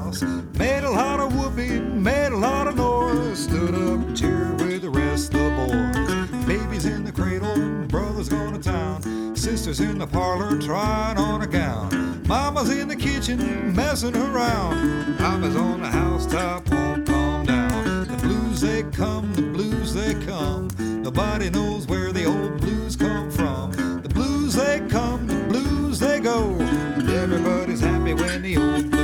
House. 0.08 0.22
Made 0.58 0.84
a 0.84 0.90
lot 0.90 1.20
of 1.20 1.36
whooping, 1.36 2.02
made 2.02 2.32
a 2.32 2.36
lot 2.36 2.66
of 2.66 2.76
noise. 2.76 3.44
Stood 3.44 3.74
up 3.74 4.16
cheered 4.16 4.60
with 4.60 4.82
the 4.82 4.90
rest 4.90 5.34
of 5.34 5.40
the 5.40 6.30
boys. 6.30 6.46
Babies 6.46 6.84
in 6.84 7.04
the 7.04 7.12
cradle, 7.12 7.54
brothers 7.86 8.28
going 8.28 8.54
to 8.54 8.62
town. 8.62 9.36
Sisters 9.36 9.80
in 9.80 9.98
the 9.98 10.06
parlor 10.06 10.58
trying 10.60 11.18
on 11.18 11.42
a 11.42 11.46
gown. 11.46 12.22
Mama's 12.26 12.70
in 12.70 12.88
the 12.88 12.96
kitchen 12.96 13.74
messing 13.74 14.16
around. 14.16 15.16
Papa's 15.18 15.56
on 15.56 15.80
the 15.80 15.88
housetop, 15.88 16.68
won't 16.70 17.06
calm 17.06 17.46
down. 17.46 18.06
The 18.08 18.16
blues 18.16 18.60
they 18.60 18.82
come, 18.82 19.32
the 19.34 19.42
blues 19.42 19.94
they 19.94 20.14
come. 20.26 20.68
Nobody 20.78 21.50
knows 21.50 21.86
where 21.86 22.12
the 22.12 22.24
old 22.24 22.60
blues 22.60 22.96
come 22.96 23.30
from. 23.30 23.72
The 24.02 24.08
blues 24.08 24.54
they 24.54 24.80
come, 24.88 25.26
the 25.26 25.34
blues 25.48 25.98
they 25.98 26.20
go. 26.20 26.50
And 26.58 27.08
everybody's 27.08 27.80
happy 27.80 28.14
when 28.14 28.42
the 28.42 28.56
old 28.56 28.97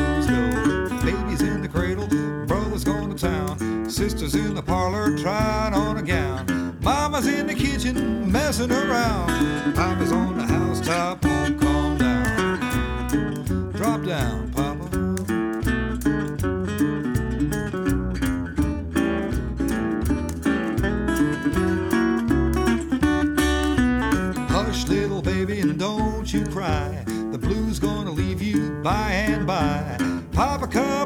Parlor 4.84 5.16
trying 5.16 5.72
on 5.72 5.96
a 5.96 6.02
gown. 6.02 6.76
Mama's 6.82 7.26
in 7.26 7.46
the 7.46 7.54
kitchen 7.54 8.30
messing 8.30 8.70
around. 8.70 9.28
Papa's 9.74 10.12
on 10.12 10.36
the 10.36 10.44
housetop, 10.44 11.24
won't 11.24 11.58
calm 11.58 11.96
down. 11.96 13.72
Drop 13.72 14.04
down, 14.04 14.52
Papa. 14.52 14.90
Hush, 24.52 24.86
little 24.88 25.22
baby, 25.22 25.60
and 25.60 25.78
don't 25.78 26.30
you 26.30 26.44
cry. 26.48 27.04
The 27.32 27.38
blues 27.38 27.78
gonna 27.78 28.10
leave 28.10 28.42
you 28.42 28.82
by 28.82 29.12
and 29.12 29.46
by. 29.46 29.96
Papa 30.32 30.66
come 30.66 31.03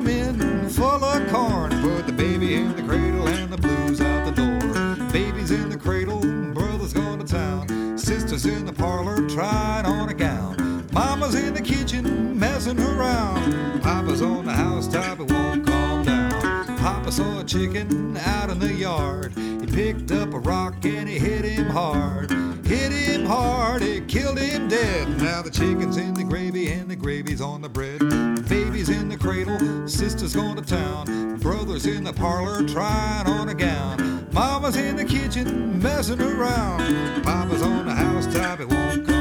full 0.79 1.05
of 1.05 1.29
corn, 1.29 1.71
put 1.83 2.07
the 2.07 2.13
baby 2.13 2.55
in 2.55 2.75
the 2.77 2.83
cradle 2.83 3.27
and 3.27 3.53
the 3.53 3.57
blues 3.57 4.01
out 4.01 4.25
the 4.25 4.31
door. 4.31 5.11
Baby's 5.13 5.51
in 5.51 5.69
the 5.69 5.77
cradle, 5.77 6.21
brother's 6.55 6.93
going 6.93 7.19
to 7.19 7.27
town. 7.27 7.99
Sisters 7.99 8.47
in 8.47 8.65
the 8.65 8.73
parlor 8.73 9.29
trying 9.29 9.87
on 9.87 10.09
a 10.09 10.15
gown. 10.15 10.87
Mama's 10.93 11.35
in 11.35 11.53
the 11.53 11.61
kitchen 11.61 12.39
messing 12.39 12.79
around. 12.79 13.83
Papa's 13.83 14.23
on 14.23 14.45
the 14.45 14.53
housetop, 14.53 15.19
it 15.19 15.33
won't 15.33 15.67
calm 15.67 16.05
down. 16.05 16.79
Papa 16.79 17.11
saw 17.11 17.41
a 17.41 17.45
chicken 17.45 18.17
out 18.17 18.49
in 18.49 18.61
the 18.61 18.73
yard. 18.73 19.33
Picked 19.79 20.11
up 20.11 20.35
a 20.35 20.41
rock 20.41 20.85
and 20.85 21.09
he 21.09 21.21
hit 21.21 21.45
him 21.45 21.67
hard. 21.67 22.33
Hit 22.67 22.91
him 22.91 23.25
hard, 23.25 23.81
it 23.81 24.09
killed 24.09 24.37
him 24.37 24.67
dead. 24.67 25.07
Now 25.23 25.41
the 25.41 25.53
chicken's 25.53 25.97
in 25.97 26.15
the 26.15 26.25
gravy 26.25 26.73
and 26.73 26.91
the 26.91 26.97
gravy's 26.97 27.41
on 27.41 27.63
the 27.63 27.69
bread. 27.69 28.01
Baby's 28.49 28.89
in 28.89 29.09
the 29.09 29.17
cradle, 29.17 29.87
sister's 29.87 30.35
going 30.35 30.57
to 30.57 30.63
town. 30.63 31.39
Brother's 31.39 31.87
in 31.87 32.03
the 32.03 32.13
parlor 32.13 32.67
trying 32.67 33.29
on 33.29 33.51
a 33.51 33.55
gown. 33.55 34.27
Mama's 34.33 34.75
in 34.75 34.97
the 34.97 35.05
kitchen 35.05 35.81
messing 35.81 36.21
around. 36.21 37.23
Papa's 37.23 37.63
on 37.63 37.87
the 37.87 37.95
housetop, 37.95 38.59
it 38.59 38.69
won't 38.69 39.07
calm 39.07 39.18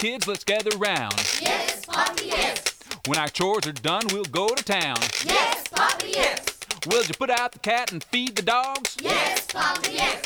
kids, 0.00 0.26
let's 0.26 0.44
gather 0.44 0.74
round. 0.78 1.12
Yes, 1.42 1.84
Poppy, 1.84 2.28
yes. 2.28 2.74
When 3.06 3.18
our 3.18 3.28
chores 3.28 3.66
are 3.66 3.72
done, 3.72 4.02
we'll 4.10 4.24
go 4.24 4.48
to 4.48 4.64
town. 4.64 4.96
Yes, 5.26 5.68
Poppy, 5.68 6.12
yes. 6.12 6.42
Will 6.86 7.04
you 7.04 7.12
put 7.12 7.28
out 7.28 7.52
the 7.52 7.58
cat 7.58 7.92
and 7.92 8.02
feed 8.04 8.34
the 8.34 8.40
dogs? 8.40 8.96
Yes, 8.98 9.46
Poppy, 9.48 9.92
yes. 9.92 10.22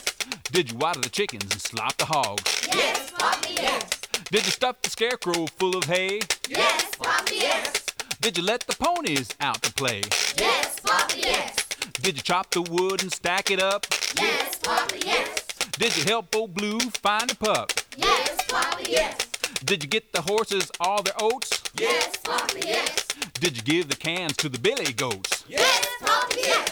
Did 0.53 0.71
you 0.71 0.79
water 0.79 1.01
the 1.01 1.09
chickens 1.09 1.51
and 1.51 1.61
slop 1.61 1.97
the 1.97 2.05
hogs? 2.05 2.69
Yes, 2.73 3.11
Poppy, 3.19 3.55
yes. 3.55 3.83
Did 4.31 4.47
you 4.47 4.53
stuff 4.53 4.81
the 4.81 4.91
scarecrow 4.91 5.47
full 5.59 5.77
of 5.77 5.85
hay? 5.85 6.21
Yes, 6.49 6.95
Poppy, 6.95 7.39
yes. 7.39 7.73
Did 8.21 8.39
you 8.39 8.45
let 8.45 8.61
the 8.69 8.77
ponies 8.77 9.35
out 9.41 9.61
to 9.63 9.73
play? 9.73 10.03
Yes, 10.37 10.79
Poppy, 10.79 11.23
yes. 11.23 11.57
Did 12.01 12.17
you 12.17 12.23
chop 12.23 12.53
the 12.53 12.63
wood 12.63 13.03
and 13.03 13.13
stack 13.13 13.51
it 13.51 13.61
up? 13.61 13.87
Yes, 14.21 14.55
Poppy, 14.55 15.01
yes. 15.05 15.45
Did 15.73 15.97
you 15.97 16.05
help 16.05 16.33
old 16.37 16.55
Blue 16.55 16.79
find 16.79 17.29
a 17.33 17.35
pup? 17.35 17.73
Yes, 17.97 18.47
Poppy, 18.47 18.93
yes. 18.93 19.34
Did 19.65 19.83
you 19.83 19.89
get 19.89 20.13
the 20.13 20.21
horses 20.21 20.71
all 20.79 21.03
their 21.03 21.15
oats? 21.19 21.63
Yes, 21.79 22.15
Poppy, 22.19 22.61
yes. 22.67 23.07
Did 23.41 23.57
you 23.57 23.63
give 23.63 23.89
the 23.89 23.97
cans 23.97 24.37
to 24.37 24.51
the 24.51 24.59
billy 24.59 24.93
goats? 24.93 25.43
Yes, 25.49 25.87
Poppy, 26.01 26.41
yes. 26.43 26.71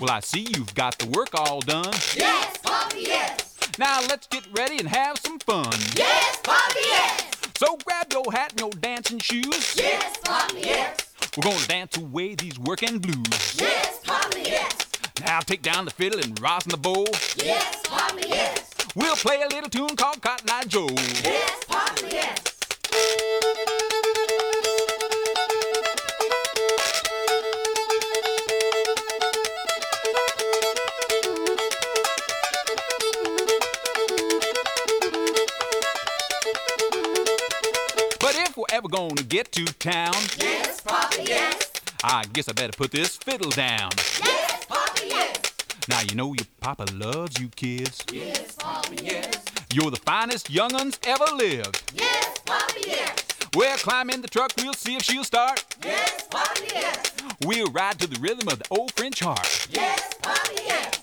Well, 0.00 0.10
I 0.10 0.18
see 0.18 0.48
you've 0.52 0.74
got 0.74 0.98
the 0.98 1.06
work 1.06 1.28
all 1.34 1.60
done. 1.60 1.92
Yes, 2.16 2.56
Poppy, 2.58 3.02
yes. 3.02 3.56
Now 3.78 4.00
let's 4.08 4.26
get 4.26 4.44
ready 4.52 4.78
and 4.78 4.88
have 4.88 5.18
some 5.18 5.38
fun. 5.38 5.72
Yes, 5.94 6.40
Poppy, 6.42 6.80
yes. 6.82 7.30
So 7.56 7.76
grab 7.84 8.12
your 8.12 8.32
hat 8.32 8.50
and 8.52 8.60
your 8.60 8.70
dancing 8.70 9.20
shoes. 9.20 9.76
Yes, 9.76 10.16
Poppy, 10.24 10.62
yes. 10.62 10.96
We're 11.36 11.52
gonna 11.52 11.66
dance 11.68 11.96
away 11.96 12.34
these 12.34 12.58
working 12.58 12.98
blues. 12.98 13.60
Yes, 13.60 14.00
Poppy, 14.02 14.42
yes. 14.42 14.89
Now 15.20 15.40
take 15.40 15.62
down 15.62 15.84
the 15.84 15.90
fiddle 15.90 16.20
and 16.20 16.40
rosin 16.40 16.70
the 16.70 16.76
bowl. 16.76 17.08
Yes, 17.36 17.82
Poppy, 17.86 18.28
yes. 18.28 18.70
We'll 18.94 19.16
play 19.16 19.42
a 19.42 19.48
little 19.48 19.70
tune 19.70 19.96
called 19.96 20.20
Cotton 20.22 20.48
Eye 20.50 20.64
Joe. 20.66 20.88
Yes, 20.90 21.64
Poppy, 21.68 22.08
yes. 22.10 23.50
But 38.18 38.36
if 38.36 38.56
we're 38.56 38.64
ever 38.70 38.88
gonna 38.88 39.22
get 39.22 39.52
to 39.52 39.64
town, 39.64 40.12
Yes, 40.38 40.80
Poppy, 40.80 41.22
yes. 41.24 41.70
I 42.04 42.24
guess 42.32 42.48
I 42.48 42.52
better 42.52 42.72
put 42.76 42.90
this 42.90 43.16
fiddle 43.16 43.50
down. 43.50 43.90
Yes. 44.24 44.49
Now 45.90 46.02
you 46.02 46.14
know 46.14 46.32
your 46.32 46.46
papa 46.60 46.86
loves 46.94 47.40
you 47.40 47.48
kids. 47.48 48.04
Yes, 48.12 48.54
Poppy, 48.54 48.96
yes. 49.02 49.44
You're 49.72 49.90
the 49.90 49.96
finest 49.96 50.48
young'uns 50.48 51.00
ever 51.04 51.24
lived. 51.34 51.82
Yes, 51.92 52.38
Poppy, 52.46 52.82
yes. 52.86 53.16
Well, 53.56 53.76
climb 53.76 54.08
in 54.08 54.22
the 54.22 54.28
truck, 54.28 54.52
we'll 54.56 54.72
see 54.74 54.94
if 54.94 55.02
she'll 55.02 55.24
start. 55.24 55.64
Yes, 55.84 56.28
Poppy, 56.30 56.68
yes. 56.72 57.12
We'll 57.44 57.72
ride 57.72 57.98
to 57.98 58.06
the 58.06 58.20
rhythm 58.20 58.46
of 58.46 58.60
the 58.60 58.66
old 58.70 58.92
French 58.92 59.18
harp. 59.18 59.44
Yes, 59.68 60.14
Poppy, 60.22 60.62
yes. 60.64 61.00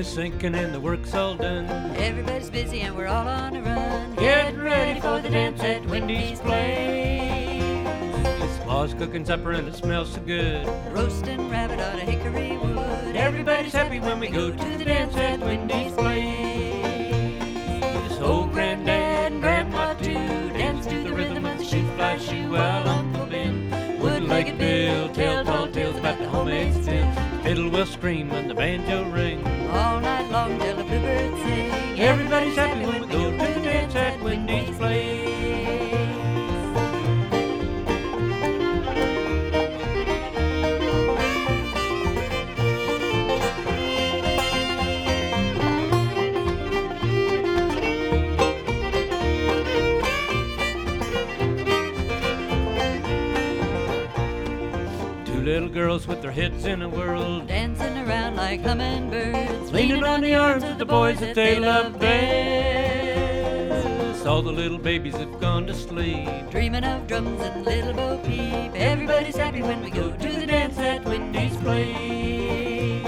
Is 0.00 0.08
sinking 0.08 0.54
and 0.54 0.74
the 0.74 0.80
work's 0.80 1.14
all 1.14 1.34
done. 1.34 1.66
Everybody's 1.96 2.48
busy 2.48 2.80
and 2.80 2.96
we're 2.96 3.06
all 3.06 3.28
on 3.28 3.54
a 3.54 3.60
run. 3.60 4.14
Getting 4.14 4.58
ready 4.58 4.98
for 4.98 5.20
the 5.20 5.28
dance 5.28 5.62
at 5.62 5.84
Wendy's 5.84 6.40
place. 6.40 7.60
Ma's 8.66 8.94
cooking 8.94 9.26
supper 9.26 9.52
and 9.52 9.68
it 9.68 9.74
smells 9.74 10.14
so 10.14 10.20
good. 10.22 10.66
Roasting 10.90 11.50
rabbit 11.50 11.80
on 11.80 11.98
a 11.98 12.04
hickory 12.04 12.56
wood. 12.56 13.14
Everybody's 13.14 13.74
happy 13.74 14.00
when 14.00 14.18
we 14.20 14.28
go 14.28 14.50
to 14.50 14.78
the 14.78 14.84
dance 14.86 15.14
at 15.16 15.38
Wendy's 15.40 15.92
place. 15.92 16.80
Old 18.22 18.52
granddad 18.52 19.32
and 19.32 19.42
grandma 19.42 19.92
too 19.94 20.14
dance 20.54 20.86
to 20.86 21.02
the 21.02 21.12
rhythm 21.12 21.44
of 21.44 21.58
the 21.58 21.64
shoe 21.64 21.86
fly 21.96 22.16
shoe 22.16 22.50
while 22.50 22.88
Uncle 22.88 23.26
Ben, 23.26 23.70
wood-legged 24.00 24.56
Bill, 24.56 25.10
tell 25.10 25.44
tall 25.44 25.68
tales 25.68 25.96
about 25.98 26.18
the 26.18 26.28
homemade 26.28 26.72
still. 26.82 27.12
Fiddle 27.42 27.68
will 27.70 27.86
scream 27.86 28.30
when 28.30 28.48
the 28.48 28.54
banjo 28.54 29.10
ring. 29.10 29.59
All 29.72 30.00
night 30.00 30.28
long 30.30 30.58
till 30.58 30.76
the 30.76 30.84
bluebirds 30.84 31.42
sing. 31.42 32.00
Everybody's 32.00 32.56
happy 32.56 32.86
when 32.86 33.02
we 33.02 33.06
go 33.06 33.30
to 33.30 33.36
the 33.36 33.60
dance 33.60 33.94
at 33.94 34.20
Wendy's 34.20 34.76
place. 34.76 35.28
Two 55.26 55.40
little 55.42 55.68
girls 55.68 56.08
with 56.08 56.22
their 56.22 56.32
heads 56.32 56.64
in 56.64 56.82
a 56.82 56.88
around 56.88 57.49
like 58.50 58.62
hummingbirds. 58.62 59.70
leaning 59.70 60.02
on 60.02 60.20
the 60.22 60.34
arms 60.34 60.64
of 60.64 60.76
the 60.76 60.84
boys 60.84 61.20
that 61.20 61.36
they 61.36 61.60
love 61.60 61.96
best. 62.00 62.26
All 64.26 64.42
the 64.42 64.50
little 64.50 64.76
babies 64.76 65.14
have 65.14 65.40
gone 65.40 65.68
to 65.68 65.74
sleep. 65.74 66.28
Dreaming 66.50 66.82
of 66.82 67.06
drums 67.06 67.40
and 67.42 67.64
little 67.64 67.92
bo 67.92 68.18
peep. 68.18 68.74
Everybody's 68.74 69.36
happy 69.36 69.62
when 69.62 69.80
we 69.84 69.90
go 69.90 70.10
to 70.10 70.32
the 70.40 70.46
dance 70.46 70.76
at 70.78 71.04
Wendy's 71.04 71.56
place. 71.58 73.06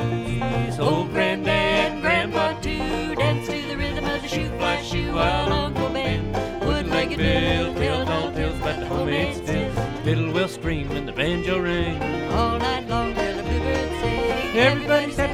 Old 0.78 1.10
granddad 1.10 1.92
and 1.92 2.00
grandpa 2.02 2.52
too 2.60 3.16
dance 3.16 3.48
to 3.48 3.60
the 3.66 3.76
rhythm 3.76 4.04
of 4.04 4.22
the 4.22 4.28
shoe 4.28 4.48
fly 4.58 4.80
shoe 4.82 5.12
while 5.12 5.52
Uncle 5.52 5.88
Ben, 5.88 6.32
wood-legged 6.60 7.18
wood-legged 7.18 7.18
Bill, 7.18 7.74
Bill, 7.74 8.04
tell 8.06 8.22
tall 8.22 8.32
tales 8.32 8.58
about 8.60 8.78
the 8.78 8.86
homemade 8.86 9.34
still. 9.36 9.72
Fiddle 10.04 10.30
will 10.32 10.46
scream 10.48 10.88
when 10.88 11.04
the 11.06 11.12
banjo 11.12 11.58
ring. 11.58 12.00
All 12.30 12.51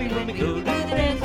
go 0.09 0.25
to 0.25 0.61
the 0.61 0.63
dance. 0.65 1.19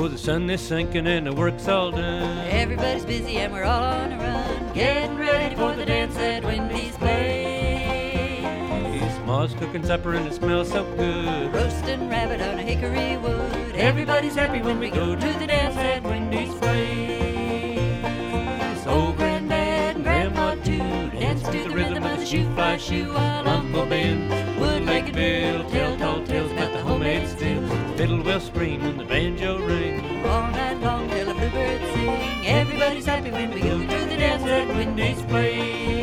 Oh, 0.00 0.06
the 0.06 0.16
sun 0.16 0.48
is 0.48 0.60
sinking 0.60 1.08
and 1.08 1.26
the 1.26 1.32
work's 1.32 1.66
all 1.66 1.90
done. 1.90 2.46
Everybody's 2.50 3.04
busy 3.04 3.38
and 3.38 3.52
we're 3.52 3.64
all 3.64 3.82
on 3.82 4.12
a 4.12 4.18
run. 4.18 4.72
Getting 4.72 5.16
ready 5.16 5.27
cooking 9.58 9.84
supper 9.84 10.14
and 10.14 10.26
it 10.26 10.34
smells 10.34 10.70
so 10.70 10.84
good. 10.94 11.52
Roasting 11.52 12.08
rabbit 12.08 12.40
on 12.40 12.58
a 12.58 12.62
hickory 12.62 13.16
wood. 13.16 13.74
Everybody's 13.74 14.36
happy 14.36 14.62
when 14.62 14.78
we 14.78 14.88
go 14.90 15.16
to 15.16 15.32
the 15.38 15.46
dance 15.46 15.76
at 15.76 16.02
Wendy's 16.04 16.54
place. 16.54 17.08
Old 18.86 19.16
granddad 19.16 19.96
and 19.96 20.04
grandma 20.04 20.54
too 20.56 21.10
dance 21.18 21.42
to 21.42 21.64
the 21.64 21.70
rhythm 21.70 22.04
of 22.04 22.20
the 22.20 22.26
shoe 22.26 22.48
fly 22.54 22.76
shoe 22.76 23.12
while 23.12 23.48
Uncle 23.48 23.86
Ben, 23.86 24.28
wood-legged 24.60 25.14
Bill, 25.14 25.68
tell 25.70 25.96
tall 25.98 26.24
tales 26.24 26.52
about 26.52 26.72
the 26.72 26.80
homemade 26.80 27.28
still. 27.28 27.68
Fiddle 27.96 28.22
will 28.22 28.40
scream 28.40 28.82
when 28.82 28.96
the 28.96 29.04
banjo 29.04 29.58
ring. 29.58 30.24
All 30.24 30.50
night 30.52 30.80
long 30.80 31.10
till 31.10 31.26
the 31.26 31.34
bluebirds 31.34 31.84
sing. 31.94 32.46
Everybody's 32.46 33.06
happy 33.06 33.30
when 33.30 33.50
we 33.50 33.60
go 33.60 33.78
to 33.78 33.86
the 33.86 34.16
dance 34.16 34.44
at 34.44 34.68
Wendy's 34.68 35.20
place. 35.22 35.97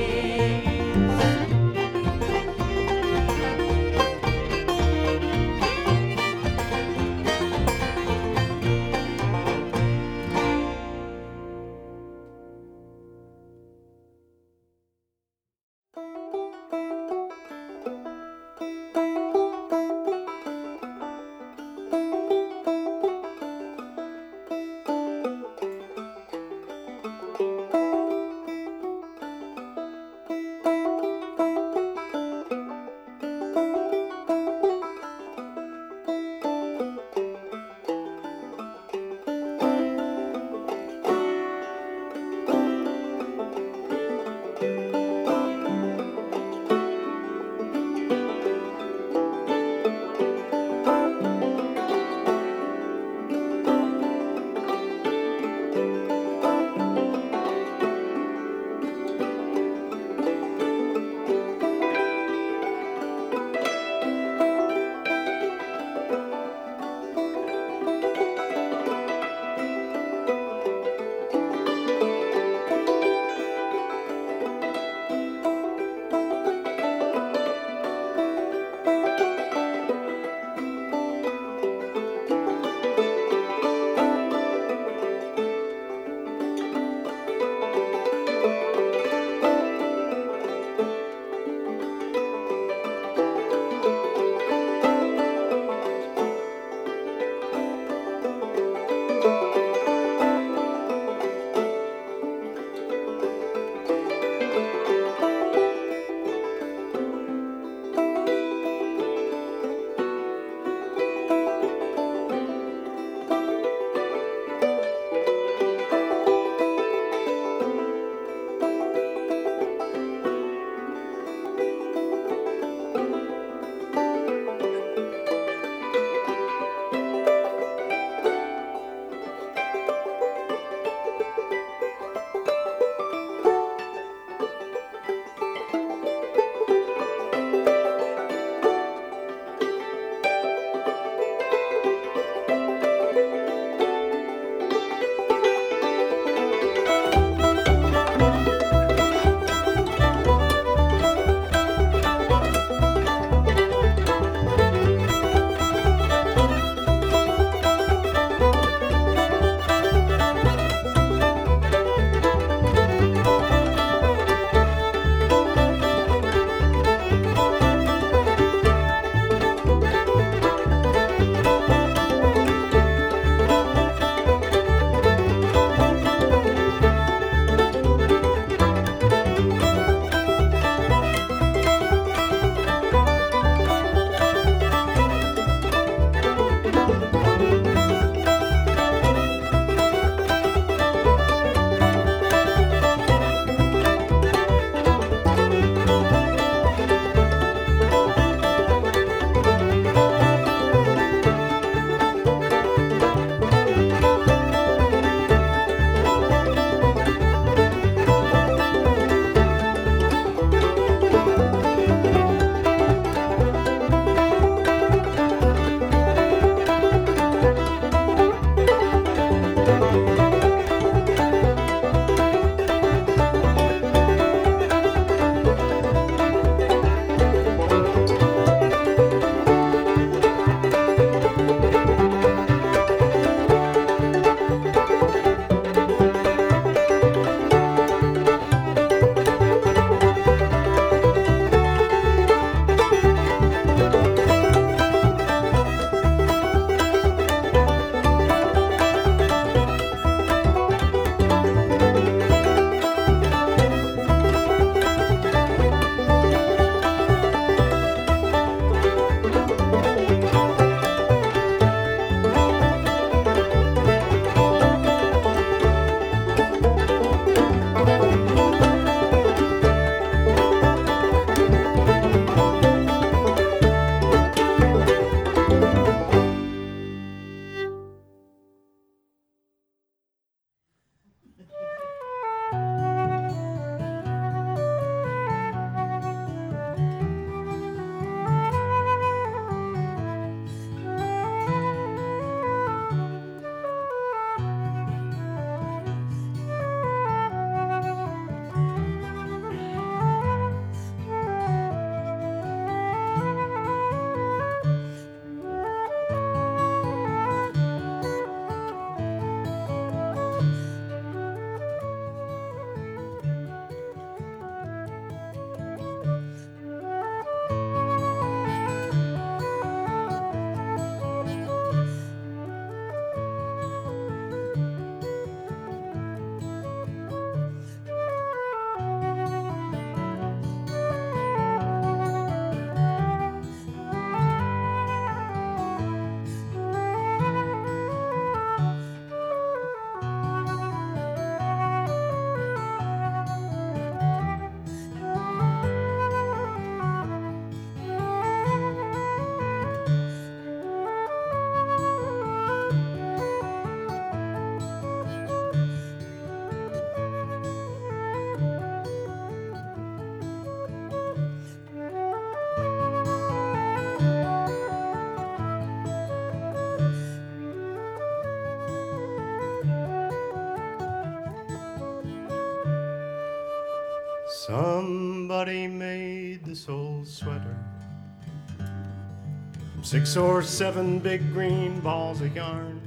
Six 379.96 380.18
or 380.18 380.44
seven 380.44 381.00
big 381.00 381.32
green 381.32 381.80
balls 381.80 382.20
of 382.20 382.36
yarn. 382.36 382.82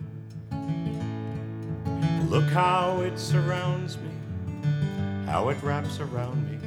Look 2.28 2.44
how 2.50 3.00
it 3.00 3.18
surrounds 3.18 3.96
me, 3.96 4.10
how 5.24 5.48
it 5.48 5.56
wraps 5.62 6.00
around 6.00 6.38
me, 6.50 6.58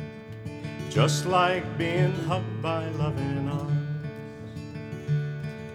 just 0.90 1.28
like 1.28 1.78
being 1.78 2.12
hugged 2.26 2.60
by 2.60 2.90
loving 3.04 3.50
arms. 3.50 4.04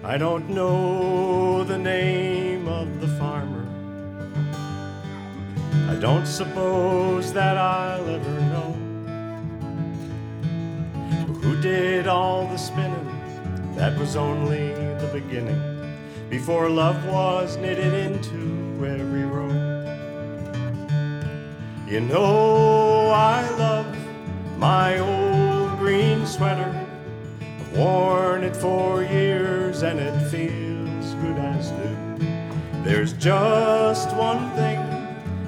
I 0.03 0.19
don't 0.19 0.51
know 0.51 1.63
the 1.63 1.79
name 1.79 2.67
of 2.67 3.01
the 3.01 3.07
farmer. 3.21 3.65
I 5.89 5.95
don't 5.95 6.27
suppose 6.27 7.33
that 7.35 7.57
I'll 7.57 8.09
ever 8.09 8.41
know 8.53 8.73
who 11.41 11.55
did 11.63 12.09
all 12.09 12.49
the 12.49 12.57
spinning. 12.57 13.06
That 13.77 13.99
was 13.99 14.17
only 14.17 14.73
the 14.73 15.11
beginning 15.13 15.61
before 16.31 16.71
love 16.71 17.05
was 17.05 17.59
knitted 17.59 17.93
into 17.93 18.85
every 18.85 19.25
row. 19.25 19.53
You 21.87 22.01
know, 22.01 23.11
I 23.11 23.49
love 23.59 23.87
my 24.57 24.99
old 24.99 25.79
green 25.79 26.27
sweater. 26.27 26.73
I've 27.41 27.77
worn 27.77 28.45
it 28.45 28.57
for 28.57 29.03
years 29.03 29.83
and 29.83 30.01
it 30.01 30.19
feels 30.31 31.15
good 31.23 31.37
as 31.37 31.71
new. 31.73 32.83
There's 32.83 33.13
just 33.13 34.17
one 34.17 34.51
thing 34.53 34.81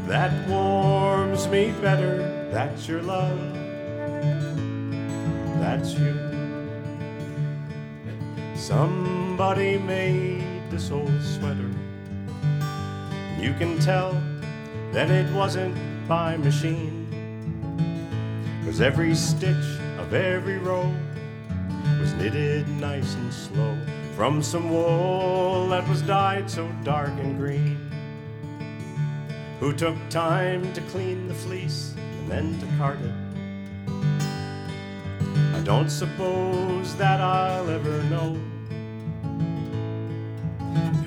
that 0.07 0.49
warms 0.49 1.49
me 1.49 1.73
better. 1.81 2.51
That's 2.53 2.87
your 2.87 3.01
love. 3.03 3.39
That's 5.61 5.95
you. 5.95 6.18
Somebody 8.69 9.79
made 9.79 10.45
this 10.69 10.91
old 10.91 11.23
sweater. 11.23 11.71
You 13.41 13.55
can 13.55 13.79
tell 13.79 14.13
that 14.93 15.11
it 15.11 15.33
wasn't 15.33 15.75
by 16.07 16.37
machine. 16.37 17.09
Cause 18.67 18.83
every 18.83 19.15
stitch 19.15 19.81
of 19.97 20.13
every 20.13 20.59
row 20.59 20.95
was 21.99 22.13
knitted 22.13 22.69
nice 22.69 23.15
and 23.15 23.33
slow 23.33 23.75
from 24.15 24.43
some 24.43 24.69
wool 24.69 25.67
that 25.71 25.89
was 25.89 26.03
dyed 26.03 26.51
so 26.51 26.71
dark 26.85 27.09
and 27.21 27.39
green. 27.39 27.91
Who 29.61 29.73
took 29.73 29.97
time 30.11 30.71
to 30.75 30.83
clean 30.93 31.27
the 31.27 31.33
fleece 31.33 31.95
and 31.97 32.31
then 32.31 32.61
to 32.61 32.67
card 32.77 33.01
it? 33.01 33.15
I 35.57 35.61
don't 35.61 35.89
suppose 35.89 36.95
that 36.97 37.23
I'll 37.23 37.71
ever 37.71 38.03
know 38.11 38.39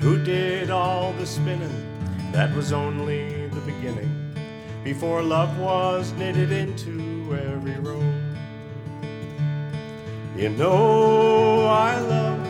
who 0.02 0.18
did 0.24 0.68
all 0.68 1.12
the 1.12 1.24
spinning. 1.24 1.88
That 2.32 2.52
was 2.56 2.72
only 2.72 3.46
the 3.46 3.60
beginning 3.60 4.34
before 4.82 5.22
love 5.22 5.56
was 5.60 6.12
knitted 6.14 6.50
into 6.50 7.32
every 7.32 7.78
row. 7.78 8.02
You 10.36 10.48
know, 10.48 11.66
I 11.66 12.00
love 12.00 12.40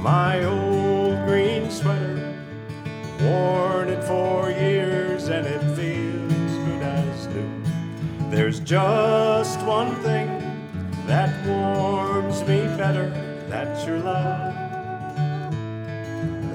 my 0.00 0.42
old 0.44 1.26
green 1.26 1.70
sweater, 1.70 2.34
worn 3.20 3.90
it 3.90 4.02
for 4.04 4.50
years 4.50 5.28
and 5.28 5.46
it 5.46 5.60
feels 5.76 6.52
good 6.64 6.82
as 6.82 7.26
new. 7.26 8.30
There's 8.30 8.60
just 8.60 9.60
one 9.66 9.94
thing 9.96 10.28
that 11.06 11.46
warms 11.46 12.40
me 12.48 12.60
better, 12.78 13.10
that's 13.48 13.84
your 13.84 13.98
love, 13.98 14.55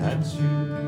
that's 0.02 0.34
you. 0.36 0.81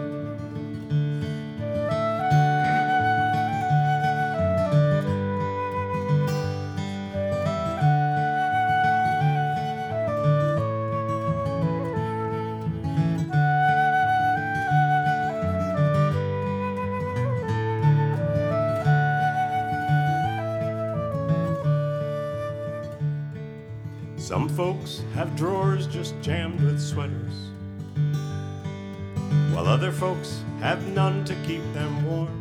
Other 29.84 29.92
folks 29.92 30.42
have 30.62 30.88
none 30.94 31.26
to 31.26 31.36
keep 31.46 31.62
them 31.74 32.06
warm. 32.06 32.40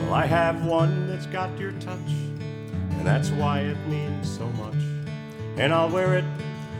Well, 0.00 0.14
I 0.14 0.24
have 0.24 0.64
one 0.64 1.06
that's 1.06 1.26
got 1.26 1.58
your 1.58 1.72
touch, 1.72 2.08
and 2.08 3.06
that's 3.06 3.28
why 3.28 3.60
it 3.60 3.76
means 3.86 4.34
so 4.34 4.46
much. 4.52 4.82
And 5.58 5.74
I'll 5.74 5.90
wear 5.90 6.16
it 6.16 6.24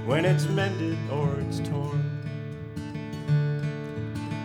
when 0.06 0.24
it's 0.24 0.48
mended 0.48 0.96
or 1.12 1.38
it's 1.40 1.58
torn. 1.68 2.02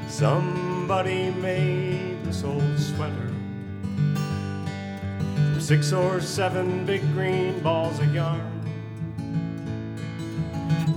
Somebody 0.10 1.32
made 1.32 2.22
this 2.26 2.44
old 2.44 2.78
sweater 2.78 3.32
from 5.53 5.61
six 5.61 5.94
or 5.94 6.20
seven 6.20 6.86
big 6.86 7.02
green 7.14 7.61
balls 7.61 7.98
of 7.99 8.14
yarn. 8.14 8.52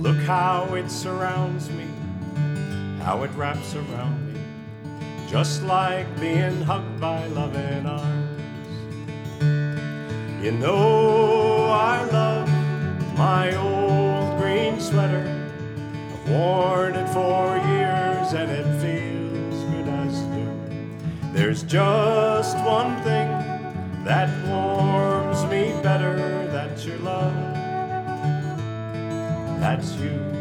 Look 0.01 0.17
how 0.17 0.75
it 0.75 0.91
surrounds 0.91 1.69
me, 1.69 1.87
how 3.01 3.23
it 3.23 3.31
wraps 3.31 3.75
around 3.75 4.33
me, 4.33 4.39
just 5.29 5.63
like 5.63 6.07
being 6.19 6.61
hugged 6.61 6.99
by 6.99 7.25
loving 7.27 7.85
arms. 7.85 8.27
You 10.43 10.51
know, 10.51 11.65
I 11.71 12.03
love 12.11 12.47
my 13.17 13.55
old 13.55 14.39
green 14.39 14.79
sweater. 14.79 15.25
I've 16.13 16.29
worn 16.29 16.95
it 16.95 17.09
for 17.09 17.57
years 17.57 18.33
and 18.33 18.51
it 18.51 18.65
feels 18.81 19.63
good 19.71 19.87
as 19.87 20.21
new. 20.27 21.33
There's 21.33 21.63
just 21.63 22.57
one 22.65 22.95
thing 23.03 23.27
that 24.05 24.29
warms 24.47 25.43
me 25.45 25.73
better, 25.81 26.47
that's 26.51 26.85
your 26.85 26.97
love. 26.99 27.33
That's 29.59 29.95
you. 29.95 30.36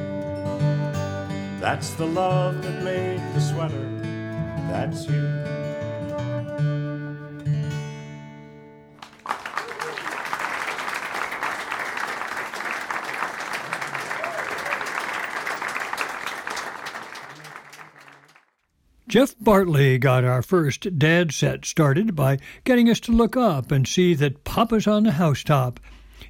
That's 1.66 1.94
the 1.94 2.06
love 2.06 2.62
that 2.62 2.84
made 2.84 3.18
the 3.34 3.40
sweater. 3.40 3.90
That's 4.70 5.08
you. 5.08 5.26
Geoff 19.08 19.34
Bartley 19.40 19.98
got 19.98 20.22
our 20.22 20.42
first 20.42 20.96
dad 21.00 21.32
set 21.32 21.64
started 21.64 22.14
by 22.14 22.38
getting 22.62 22.88
us 22.88 23.00
to 23.00 23.10
look 23.10 23.36
up 23.36 23.72
and 23.72 23.88
see 23.88 24.14
that 24.14 24.44
Papa's 24.44 24.86
on 24.86 25.02
the 25.02 25.10
housetop. 25.10 25.80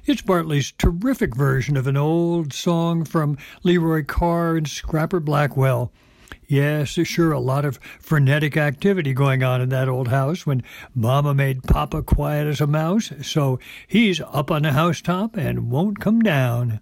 It's 0.07 0.21
Bartley's 0.21 0.71
terrific 0.71 1.35
version 1.35 1.75
of 1.75 1.85
an 1.85 1.97
old 1.97 2.53
song 2.53 3.03
from 3.03 3.37
Leroy 3.63 4.05
Carr 4.05 4.55
and 4.55 4.65
Scrapper 4.65 5.19
Blackwell. 5.19 5.91
Yes, 6.47 6.95
there's 6.95 7.09
sure 7.09 7.33
a 7.33 7.41
lot 7.41 7.65
of 7.65 7.77
frenetic 7.99 8.55
activity 8.55 9.11
going 9.11 9.43
on 9.43 9.59
in 9.59 9.67
that 9.67 9.89
old 9.89 10.07
house 10.07 10.45
when 10.45 10.63
Mama 10.95 11.33
made 11.33 11.63
Papa 11.63 12.03
quiet 12.03 12.47
as 12.47 12.61
a 12.61 12.67
mouse, 12.67 13.11
so 13.21 13.59
he's 13.85 14.21
up 14.21 14.49
on 14.49 14.61
the 14.61 14.71
housetop 14.71 15.35
and 15.35 15.69
won't 15.69 15.99
come 15.99 16.21
down. 16.21 16.79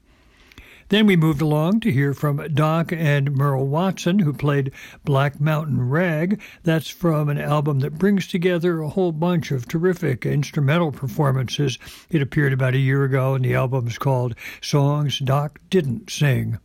Then 0.89 1.07
we 1.07 1.15
moved 1.15 1.41
along 1.41 1.79
to 1.79 1.91
hear 1.91 2.13
from 2.13 2.37
Doc 2.53 2.91
and 2.91 3.35
Merle 3.35 3.67
Watson, 3.67 4.19
who 4.19 4.31
played 4.31 4.71
Black 5.03 5.41
Mountain 5.41 5.89
Rag. 5.89 6.39
That's 6.61 6.89
from 6.89 7.27
an 7.27 7.39
album 7.39 7.79
that 7.79 7.97
brings 7.97 8.27
together 8.27 8.81
a 8.81 8.89
whole 8.89 9.11
bunch 9.11 9.51
of 9.51 9.67
terrific 9.67 10.27
instrumental 10.27 10.91
performances. 10.91 11.79
It 12.11 12.21
appeared 12.21 12.53
about 12.53 12.75
a 12.75 12.79
year 12.79 13.03
ago, 13.03 13.33
and 13.33 13.43
the 13.43 13.55
album's 13.55 13.97
called 13.97 14.35
Songs 14.61 15.17
Doc 15.17 15.59
Didn't 15.71 16.11
Sing. 16.11 16.59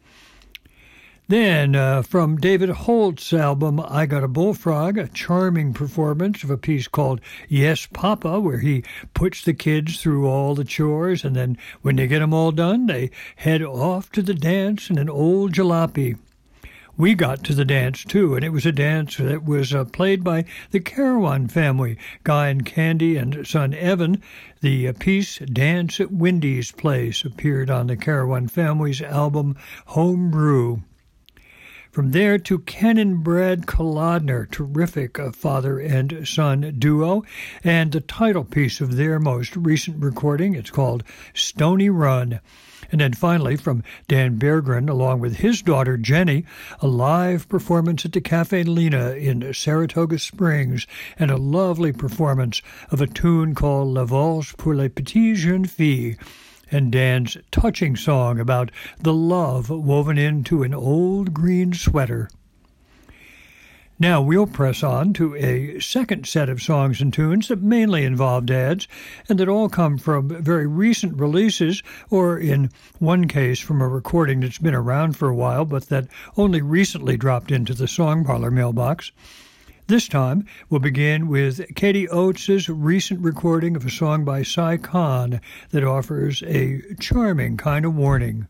Then, 1.30 1.76
uh, 1.76 2.02
from 2.02 2.38
David 2.38 2.70
Holt's 2.70 3.32
album 3.32 3.78
I 3.78 4.04
Got 4.04 4.24
a 4.24 4.26
Bullfrog, 4.26 4.98
a 4.98 5.06
charming 5.06 5.72
performance 5.72 6.42
of 6.42 6.50
a 6.50 6.58
piece 6.58 6.88
called 6.88 7.20
Yes 7.48 7.86
Papa, 7.86 8.40
where 8.40 8.58
he 8.58 8.82
puts 9.14 9.44
the 9.44 9.54
kids 9.54 10.02
through 10.02 10.26
all 10.26 10.56
the 10.56 10.64
chores, 10.64 11.24
and 11.24 11.36
then 11.36 11.56
when 11.82 11.94
they 11.94 12.08
get 12.08 12.18
them 12.18 12.34
all 12.34 12.50
done, 12.50 12.88
they 12.88 13.12
head 13.36 13.62
off 13.62 14.10
to 14.10 14.22
the 14.22 14.34
dance 14.34 14.90
in 14.90 14.98
an 14.98 15.08
old 15.08 15.52
jalopy. 15.52 16.16
we 16.96 17.14
got 17.14 17.44
to 17.44 17.54
the 17.54 17.64
dance 17.64 18.02
too, 18.02 18.34
and 18.34 18.44
it 18.44 18.52
was 18.52 18.66
a 18.66 18.72
dance 18.72 19.16
that 19.18 19.44
was 19.44 19.72
uh, 19.72 19.84
played 19.84 20.24
by 20.24 20.44
the 20.72 20.80
Carawan 20.80 21.48
family, 21.48 21.96
Guy 22.24 22.48
and 22.48 22.66
Candie 22.66 23.16
and 23.16 23.46
son 23.46 23.72
Evan. 23.72 24.20
The 24.62 24.88
uh, 24.88 24.94
piece 24.98 25.38
Dance 25.38 26.00
at 26.00 26.10
Wendy's 26.10 26.72
Place 26.72 27.24
appeared 27.24 27.70
on 27.70 27.86
the 27.86 27.96
Carawan 27.96 28.50
family's 28.50 29.00
album 29.00 29.56
Homebrew. 29.86 30.80
From 31.90 32.12
there 32.12 32.38
to 32.38 32.62
and 32.78 33.24
Brad 33.24 33.66
Kolodner, 33.66 34.48
terrific 34.48 35.18
father 35.34 35.80
and 35.80 36.26
son 36.26 36.76
duo, 36.78 37.24
and 37.64 37.90
the 37.90 38.00
title 38.00 38.44
piece 38.44 38.80
of 38.80 38.94
their 38.94 39.18
most 39.18 39.56
recent 39.56 40.00
recording. 40.00 40.54
It's 40.54 40.70
called 40.70 41.02
Stony 41.34 41.90
Run. 41.90 42.38
And 42.92 43.00
then 43.00 43.12
finally, 43.12 43.56
from 43.56 43.82
Dan 44.06 44.38
Berggren, 44.38 44.88
along 44.88 45.18
with 45.18 45.38
his 45.38 45.62
daughter 45.62 45.96
Jenny, 45.96 46.44
a 46.78 46.86
live 46.86 47.48
performance 47.48 48.04
at 48.04 48.12
the 48.12 48.20
Caffè 48.20 48.64
Lena 48.64 49.10
in 49.10 49.52
Saratoga 49.52 50.20
Springs, 50.20 50.86
and 51.18 51.32
a 51.32 51.36
lovely 51.36 51.92
performance 51.92 52.62
of 52.92 53.00
a 53.00 53.08
tune 53.08 53.52
called 53.56 53.88
La 53.88 54.04
Valse 54.04 54.52
pour 54.56 54.76
les 54.76 54.88
petites 54.88 55.40
jeunes 55.40 55.68
filles 55.68 56.16
and 56.70 56.92
Dan's 56.92 57.36
touching 57.50 57.96
song 57.96 58.38
about 58.38 58.70
the 58.98 59.12
love 59.12 59.70
woven 59.70 60.18
into 60.18 60.62
an 60.62 60.74
old 60.74 61.34
green 61.34 61.72
sweater. 61.72 62.28
Now 63.98 64.22
we'll 64.22 64.46
press 64.46 64.82
on 64.82 65.12
to 65.12 65.36
a 65.36 65.78
second 65.78 66.26
set 66.26 66.48
of 66.48 66.62
songs 66.62 67.02
and 67.02 67.12
tunes 67.12 67.48
that 67.48 67.60
mainly 67.60 68.04
involve 68.04 68.46
dads 68.46 68.88
and 69.28 69.38
that 69.38 69.48
all 69.48 69.68
come 69.68 69.98
from 69.98 70.42
very 70.42 70.66
recent 70.66 71.18
releases, 71.20 71.82
or 72.08 72.38
in 72.38 72.70
one 72.98 73.28
case 73.28 73.60
from 73.60 73.82
a 73.82 73.88
recording 73.88 74.40
that's 74.40 74.56
been 74.56 74.74
around 74.74 75.18
for 75.18 75.28
a 75.28 75.34
while 75.34 75.66
but 75.66 75.90
that 75.90 76.08
only 76.38 76.62
recently 76.62 77.18
dropped 77.18 77.50
into 77.50 77.74
the 77.74 77.86
Song 77.86 78.24
Parlor 78.24 78.50
mailbox. 78.50 79.12
This 79.90 80.06
time, 80.06 80.46
we'll 80.68 80.78
begin 80.78 81.26
with 81.26 81.74
Katie 81.74 82.08
Oates' 82.08 82.68
recent 82.68 83.24
recording 83.24 83.74
of 83.74 83.84
a 83.84 83.90
song 83.90 84.24
by 84.24 84.44
Si 84.44 84.78
Kahn 84.78 85.40
that 85.70 85.82
offers 85.82 86.44
a 86.46 86.80
charming 87.00 87.56
kind 87.56 87.84
of 87.84 87.96
warning. 87.96 88.46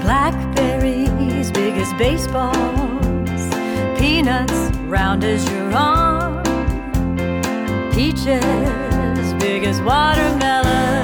Blackberries 0.00 1.50
big 1.50 1.74
as 1.74 1.92
baseballs, 1.98 3.98
peanuts 3.98 4.74
round 4.88 5.24
as 5.24 5.46
your 5.50 5.70
arm, 5.74 6.42
peaches 7.92 9.34
big 9.34 9.64
as 9.64 9.78
watermelons 9.82 10.99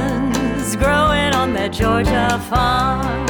Georgia 1.76 2.40
farm, 2.48 3.26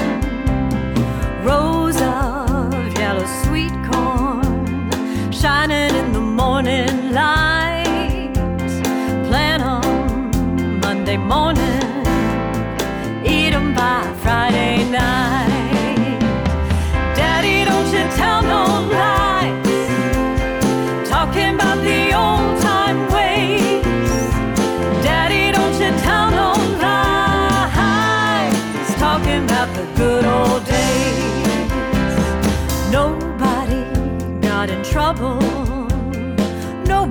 rows 1.44 1.96
of 2.00 2.96
yellow 2.96 3.26
sweet 3.42 3.72
corn 3.90 5.32
shining 5.32 5.92
in 5.96 6.12
the 6.12 6.20
morning 6.20 7.10
light. 7.12 8.32
Plant 9.26 9.62
'em 9.64 10.80
Monday 10.80 11.16
morning, 11.16 11.65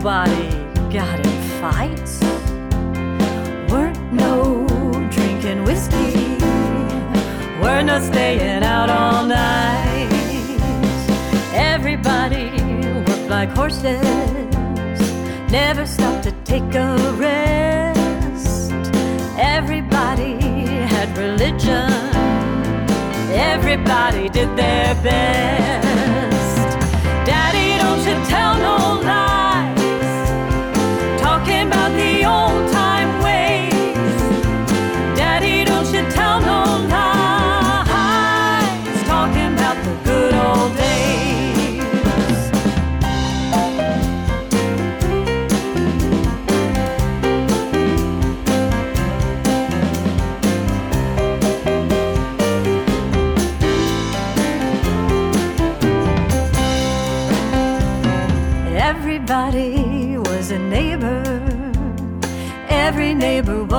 nobody 0.06 0.49
got 0.94 1.19
in 1.26 1.41
fights. 1.60 2.22
Weren't 3.72 4.14
no 4.14 4.64
drinking 5.10 5.64
whiskey, 5.64 6.38
we're 7.60 7.82
not 7.82 8.03
staying 8.03 8.61
out 8.61 8.91
all 8.91 9.26
night. 9.26 10.07
Everybody 11.56 12.52
worked 13.07 13.30
like 13.32 13.49
horses, 13.49 15.02
never 15.52 15.88
stopped 15.88 16.26
to 16.26 16.32
take 16.44 16.76
a 16.76 16.95
rest. 17.18 18.72
Everybody 19.40 20.38
had 20.94 21.18
religion, 21.18 21.90
everybody 23.34 24.30
did 24.30 24.56
their 24.56 24.94
best. 25.02 25.85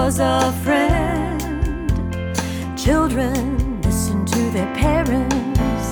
Was 0.06 0.20
a 0.20 0.52
friend. 0.62 1.40
Children 2.78 3.82
listened 3.82 4.28
to 4.28 4.50
their 4.50 4.72
parents. 4.76 5.88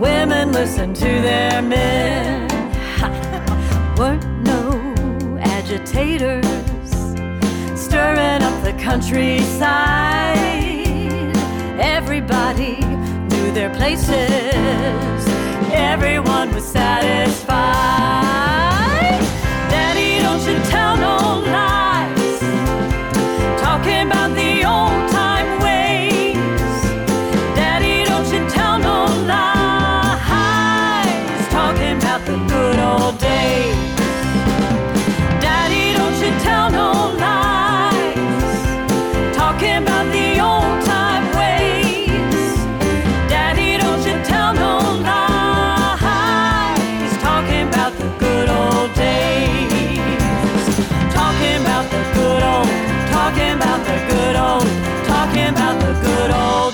Women 0.00 0.50
listened 0.50 0.96
to 0.96 1.10
their 1.28 1.62
men. 1.62 2.48
Weren't 3.96 4.26
no 4.42 4.62
agitators 5.40 6.90
stirring 7.80 8.42
up 8.42 8.64
the 8.64 8.72
countryside. 8.82 10.36
Everybody 11.78 12.80
knew 13.30 13.52
their 13.52 13.72
places. 13.76 15.22
Everyone 15.92 16.52
was 16.52 16.64
satisfied. 16.64 17.60
Daddy, 19.70 20.18
don't 20.18 20.44
you 20.48 20.58
tell 20.68 20.96
no 20.96 21.48
lies. 21.48 21.89
Talking 53.30 53.52
about 53.52 53.86
the 53.86 53.96
good 54.12 54.36
old, 54.36 55.06
talking 55.06 55.48
about 55.50 55.80
the 55.80 55.92
good 56.04 56.30
old 56.32 56.69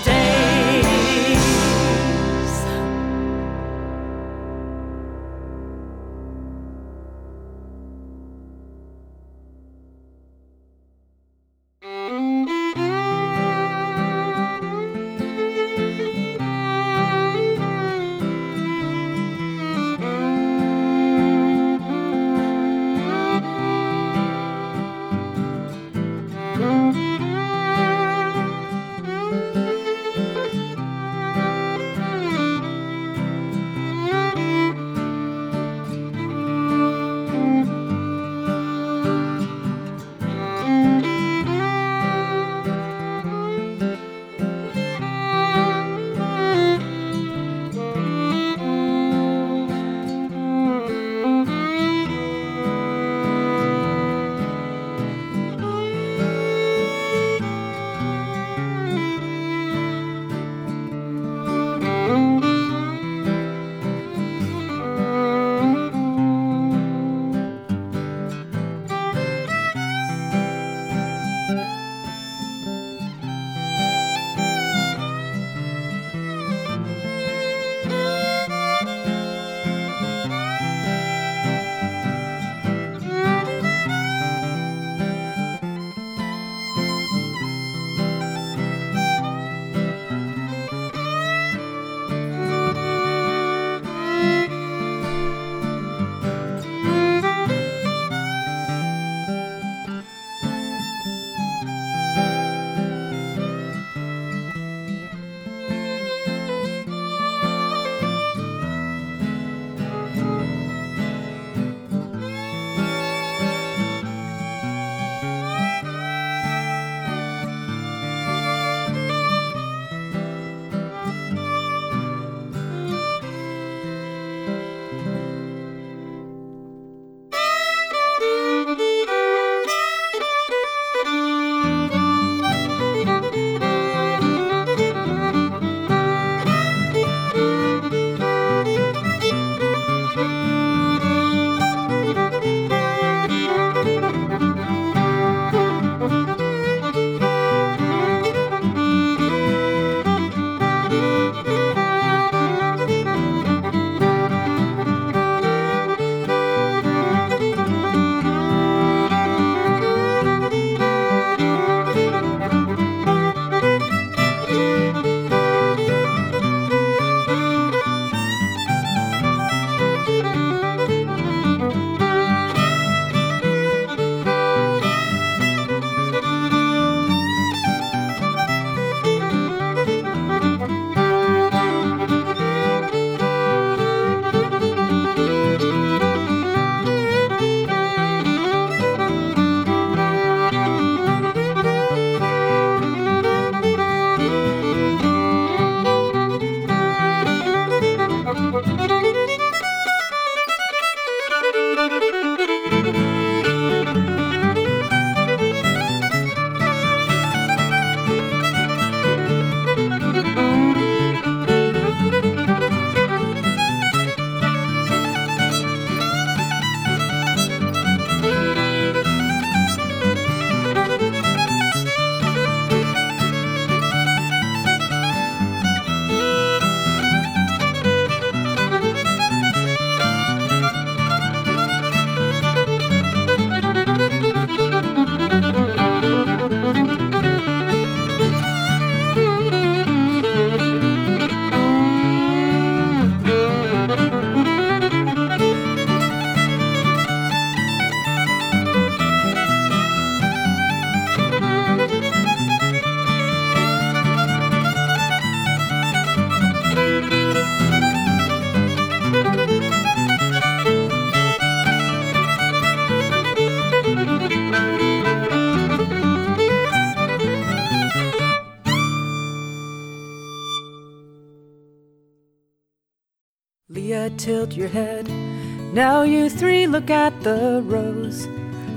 Now 275.77 276.05
you 276.05 276.31
three 276.31 276.67
look 276.67 276.89
at 276.89 277.23
the 277.23 277.61
rose. 277.63 278.27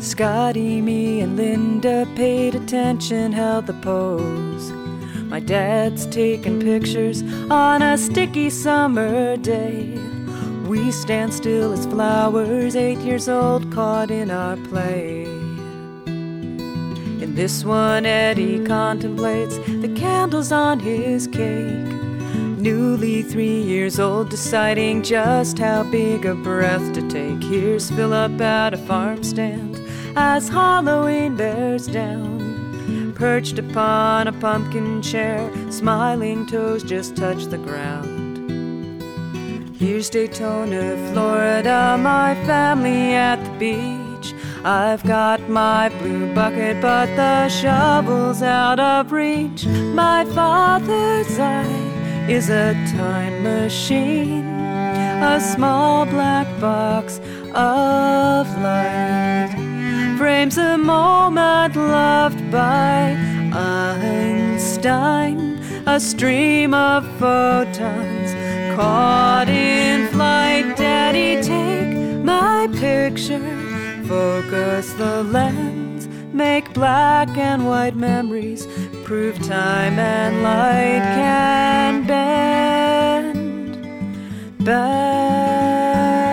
Scotty, 0.06 0.82
me, 0.82 1.22
and 1.22 1.38
Linda 1.38 2.06
paid 2.14 2.56
attention, 2.56 3.32
held 3.32 3.68
the 3.68 3.74
pose. 3.76 4.70
My 5.32 5.40
dad's 5.40 6.06
taking 6.08 6.60
pictures 6.60 7.24
on 7.50 7.82
a 7.82 7.98
sticky 7.98 8.50
summer 8.50 9.38
day. 9.38 9.98
We 10.68 10.92
stand 10.92 11.34
still 11.34 11.72
as 11.72 11.86
flowers, 11.86 12.76
eight 12.76 13.00
years 13.00 13.30
old, 13.30 13.72
caught 13.72 14.12
in 14.12 14.30
our 14.30 14.58
play. 14.58 15.24
In 17.24 17.34
this 17.34 17.64
one, 17.64 18.06
Eddie 18.06 18.66
contemplates 18.66 19.58
the 19.58 19.94
candles 19.96 20.52
on 20.52 20.82
his 20.82 21.28
cake. 21.28 22.00
Newly 22.60 23.24
three 23.24 23.62
years 23.62 24.02
old, 24.02 24.30
deciding 24.30 25.02
just 25.02 25.58
how 25.60 25.84
big 25.84 26.26
a 26.26 26.36
breath 26.36 26.89
take. 27.50 27.60
Here's 27.60 27.90
Philip 27.90 28.40
at 28.42 28.74
a 28.74 28.78
farm 28.78 29.24
stand 29.24 29.82
as 30.16 30.50
Halloween 30.50 31.36
bears 31.36 31.88
down. 31.88 33.14
Perched 33.16 33.60
upon 33.60 34.28
a 34.28 34.34
pumpkin 34.34 35.02
chair, 35.02 35.52
smiling 35.72 36.46
toes 36.48 36.84
just 36.84 37.16
touch 37.16 37.46
the 37.46 37.58
ground. 37.58 38.18
Here's 39.76 40.10
Daytona, 40.10 40.98
Florida, 41.12 41.98
my 42.00 42.36
family 42.46 43.14
at 43.14 43.44
the 43.44 43.52
beach. 43.60 44.34
I've 44.64 45.04
got 45.04 45.50
my 45.50 45.90
blue 46.00 46.34
bucket, 46.34 46.82
but 46.82 47.08
the 47.16 47.48
shovel's 47.50 48.42
out 48.42 48.80
of 48.80 49.12
reach. 49.12 49.66
My 49.66 50.26
father's 50.26 51.40
eye 51.40 52.28
is 52.30 52.50
a 52.50 52.74
time 52.98 53.42
machine, 53.44 54.49
a 55.24 55.40
small 55.42 56.06
black 56.06 56.48
box 56.60 57.20
of 57.54 58.48
light. 58.62 59.50
Frames 60.18 60.58
a 60.58 60.78
moment 60.78 61.76
loved 61.76 62.52
by 62.52 63.18
Einstein, 63.54 64.80
a 65.86 66.00
stream 66.00 66.74
of 66.74 67.06
photons 67.20 68.34
caught 68.76 69.50
in 69.50 70.08
flight. 70.08 70.78
Daddy, 70.78 71.42
take 71.42 71.98
my 72.24 72.68
picture, 72.74 73.40
focus 74.08 74.94
the 74.94 75.24
lens, 75.24 76.08
make 76.34 76.74
black 76.74 77.30
and 77.38 77.68
white 77.68 77.96
memories, 77.96 78.68
prove 79.04 79.38
time 79.46 80.00
and 80.00 80.44
light 80.44 81.04
can 81.16 82.06
bend 82.08 83.09
backwards. 84.70 86.30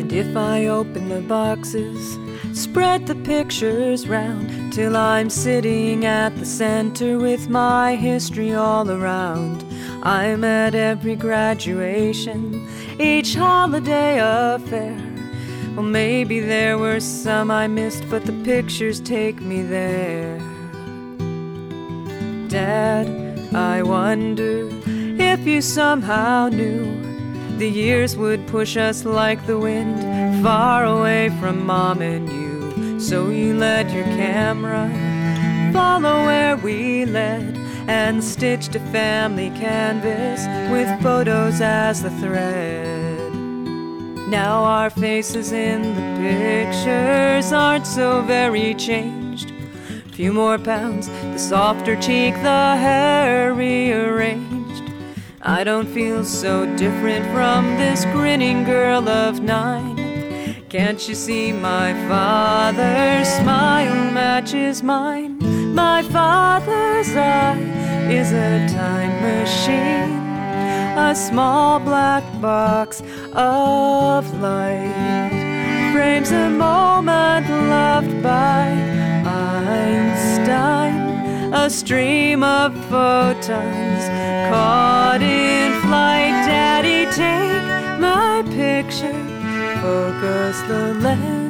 And 0.00 0.12
if 0.12 0.36
I 0.36 0.66
open 0.66 1.08
the 1.08 1.22
boxes, 1.22 2.18
spread 2.52 3.06
the 3.06 3.14
pictures 3.14 4.06
round 4.06 4.74
till 4.74 4.94
I'm 4.94 5.30
sitting 5.30 6.04
at 6.04 6.36
the 6.36 6.44
center 6.44 7.18
with 7.18 7.48
my 7.48 7.94
history 7.94 8.52
all 8.52 8.90
around. 8.90 9.71
I'm 10.04 10.42
at 10.42 10.74
every 10.74 11.14
graduation, 11.14 12.68
each 12.98 13.36
holiday 13.36 14.18
affair. 14.20 14.98
Well, 15.76 15.84
maybe 15.84 16.40
there 16.40 16.76
were 16.76 16.98
some 16.98 17.52
I 17.52 17.68
missed, 17.68 18.10
but 18.10 18.26
the 18.26 18.32
pictures 18.44 18.98
take 19.00 19.40
me 19.40 19.62
there. 19.62 20.38
Dad, 22.48 23.54
I 23.54 23.82
wonder 23.82 24.68
if 24.84 25.46
you 25.46 25.62
somehow 25.62 26.48
knew 26.48 27.56
the 27.58 27.70
years 27.70 28.16
would 28.16 28.44
push 28.48 28.76
us 28.76 29.04
like 29.04 29.46
the 29.46 29.58
wind 29.58 30.42
far 30.42 30.84
away 30.84 31.30
from 31.38 31.64
mom 31.64 32.02
and 32.02 32.28
you. 32.28 32.98
So 32.98 33.28
you 33.30 33.54
let 33.54 33.88
your 33.92 34.04
camera 34.04 34.90
follow 35.72 36.26
where 36.26 36.56
we 36.56 37.04
led 37.06 37.61
and 37.88 38.22
stitched 38.22 38.74
a 38.74 38.80
family 38.90 39.50
canvas 39.50 40.46
with 40.70 41.02
photos 41.02 41.60
as 41.60 42.02
the 42.02 42.10
thread. 42.10 43.32
Now 44.28 44.64
our 44.64 44.88
faces 44.88 45.52
in 45.52 45.82
the 45.94 46.16
pictures 46.18 47.52
aren't 47.52 47.86
so 47.86 48.22
very 48.22 48.74
changed. 48.74 49.52
Few 50.12 50.32
more 50.32 50.58
pounds, 50.58 51.08
the 51.08 51.38
softer 51.38 51.96
cheek, 51.96 52.34
the 52.36 52.76
hair 52.76 53.52
rearranged. 53.52 54.92
I 55.42 55.64
don't 55.64 55.88
feel 55.88 56.24
so 56.24 56.64
different 56.76 57.24
from 57.32 57.76
this 57.76 58.04
grinning 58.06 58.64
girl 58.64 59.08
of 59.08 59.40
nine. 59.40 60.64
Can't 60.68 61.06
you 61.08 61.14
see 61.14 61.52
my 61.52 61.92
father's 62.08 63.28
smile 63.28 64.12
matches 64.12 64.82
mine? 64.82 65.61
My 65.72 66.02
father's 66.02 67.16
eye 67.16 67.58
is 68.10 68.30
a 68.32 68.68
time 68.68 69.22
machine, 69.22 70.18
a 70.98 71.14
small 71.14 71.80
black 71.80 72.22
box 72.42 73.02
of 73.32 74.40
light. 74.40 75.30
Frames 75.94 76.30
a 76.30 76.50
moment 76.50 77.48
loved 77.48 78.22
by 78.22 78.68
Einstein, 79.24 80.94
a 81.54 81.70
stream 81.70 82.42
of 82.42 82.74
photons 82.90 84.04
caught 84.50 85.22
in 85.22 85.72
flight. 85.80 86.32
Daddy, 86.46 87.06
take 87.12 87.98
my 87.98 88.42
picture, 88.50 89.24
focus 89.80 90.60
the 90.68 90.94
lens, 91.00 91.41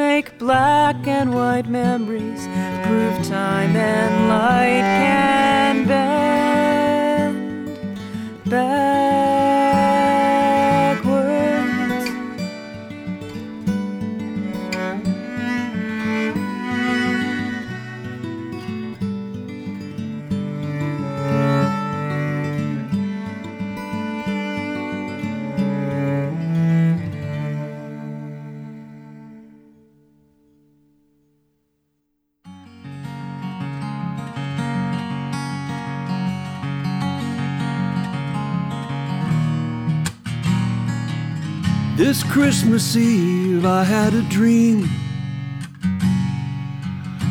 make 0.00 0.38
black 0.38 1.06
and 1.06 1.34
white 1.34 1.68
memories, 1.68 2.42
prove 2.86 3.16
time 3.28 3.76
and 3.76 4.28
light 4.28 4.86
can 5.02 5.86
bend 5.86 7.26
backwards. 8.48 9.79
This 42.00 42.22
Christmas 42.22 42.96
Eve, 42.96 43.66
I 43.66 43.84
had 43.84 44.14
a 44.14 44.22
dream. 44.30 44.88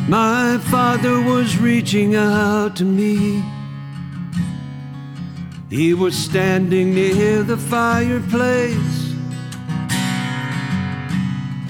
My 0.08 0.58
father 0.70 1.20
was 1.20 1.58
reaching 1.58 2.14
out 2.14 2.76
to 2.76 2.84
me. 2.84 3.42
He 5.70 5.92
was 5.92 6.16
standing 6.16 6.94
near 6.94 7.42
the 7.42 7.56
fireplace. 7.56 9.12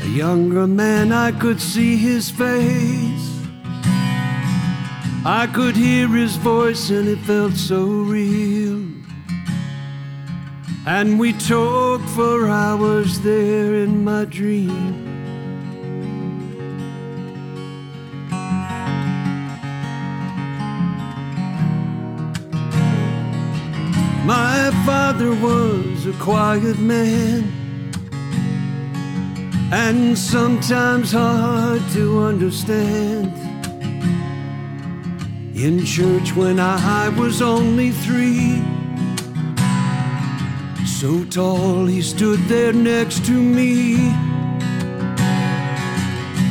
A 0.03 0.09
younger 0.09 0.67
man, 0.67 1.11
I 1.11 1.33
could 1.33 1.59
see 1.59 1.97
his 1.97 2.31
face. 2.31 3.31
I 5.25 5.49
could 5.55 5.75
hear 5.75 6.07
his 6.07 6.37
voice, 6.37 6.91
and 6.91 7.09
it 7.09 7.21
felt 7.21 7.55
so 7.55 7.83
real. 7.87 9.00
And 10.87 11.19
we 11.19 11.35
talked 11.35 12.09
for 12.11 12.49
hours 12.49 13.21
there 13.21 13.75
in 13.75 14.03
my 14.03 14.25
dream. 14.25 15.07
My 24.25 24.71
father 24.87 25.35
was 25.35 26.07
a 26.07 26.13
quiet 26.15 26.79
man 26.79 27.53
and 29.73 30.17
sometimes 30.17 31.13
hard 31.13 31.83
to 31.93 32.21
understand. 32.21 33.37
In 35.55 35.85
church 35.85 36.35
when 36.35 36.59
I 36.59 37.11
was 37.11 37.43
only 37.43 37.91
three, 37.91 38.63
So 41.01 41.25
tall, 41.25 41.87
he 41.87 42.03
stood 42.03 42.41
there 42.41 42.75
next 42.75 43.25
to 43.25 43.33
me. 43.33 43.95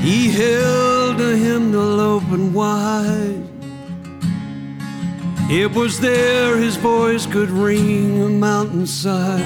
He 0.01 0.31
held 0.31 1.21
a 1.21 1.37
hymnal 1.37 1.99
open 1.99 2.51
wide. 2.51 3.43
It 5.51 5.71
was 5.71 5.99
there 5.99 6.57
his 6.57 6.77
voice 6.77 7.27
could 7.27 7.51
ring 7.51 8.23
a 8.23 8.29
mountainside. 8.29 9.45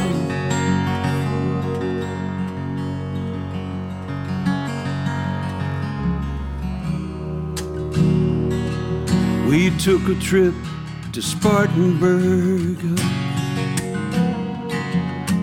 We 9.50 9.70
took 9.80 10.08
a 10.08 10.16
trip 10.22 10.56
to 11.12 11.22
Spartanburg 11.22 12.80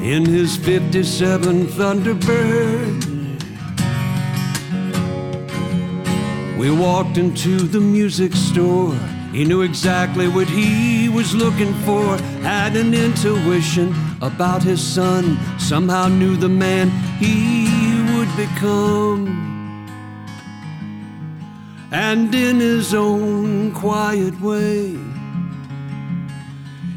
in 0.02 0.24
his 0.24 0.56
57 0.56 1.66
Thunderbird. 1.66 3.06
We 6.58 6.70
walked 6.70 7.18
into 7.18 7.58
the 7.58 7.80
music 7.80 8.34
store. 8.34 8.94
He 9.32 9.44
knew 9.44 9.60
exactly 9.62 10.26
what 10.26 10.48
he 10.48 11.08
was 11.08 11.34
looking 11.34 11.74
for, 11.84 12.16
had 12.42 12.76
an 12.76 12.94
intuition 12.94 13.94
about 14.22 14.62
his 14.62 14.82
son, 14.82 15.38
somehow 15.58 16.08
knew 16.08 16.36
the 16.36 16.48
man 16.48 16.88
he 17.18 17.68
would 18.14 18.34
become. 18.36 19.50
And 21.92 22.34
in 22.34 22.58
his 22.58 22.94
own 22.94 23.72
quiet 23.72 24.40
way, 24.40 24.98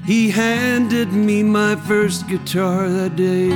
he 0.06 0.30
handed 0.32 1.14
me 1.14 1.44
my 1.44 1.76
first 1.76 2.28
guitar 2.28 2.90
that 2.90 3.16
day. 3.16 3.50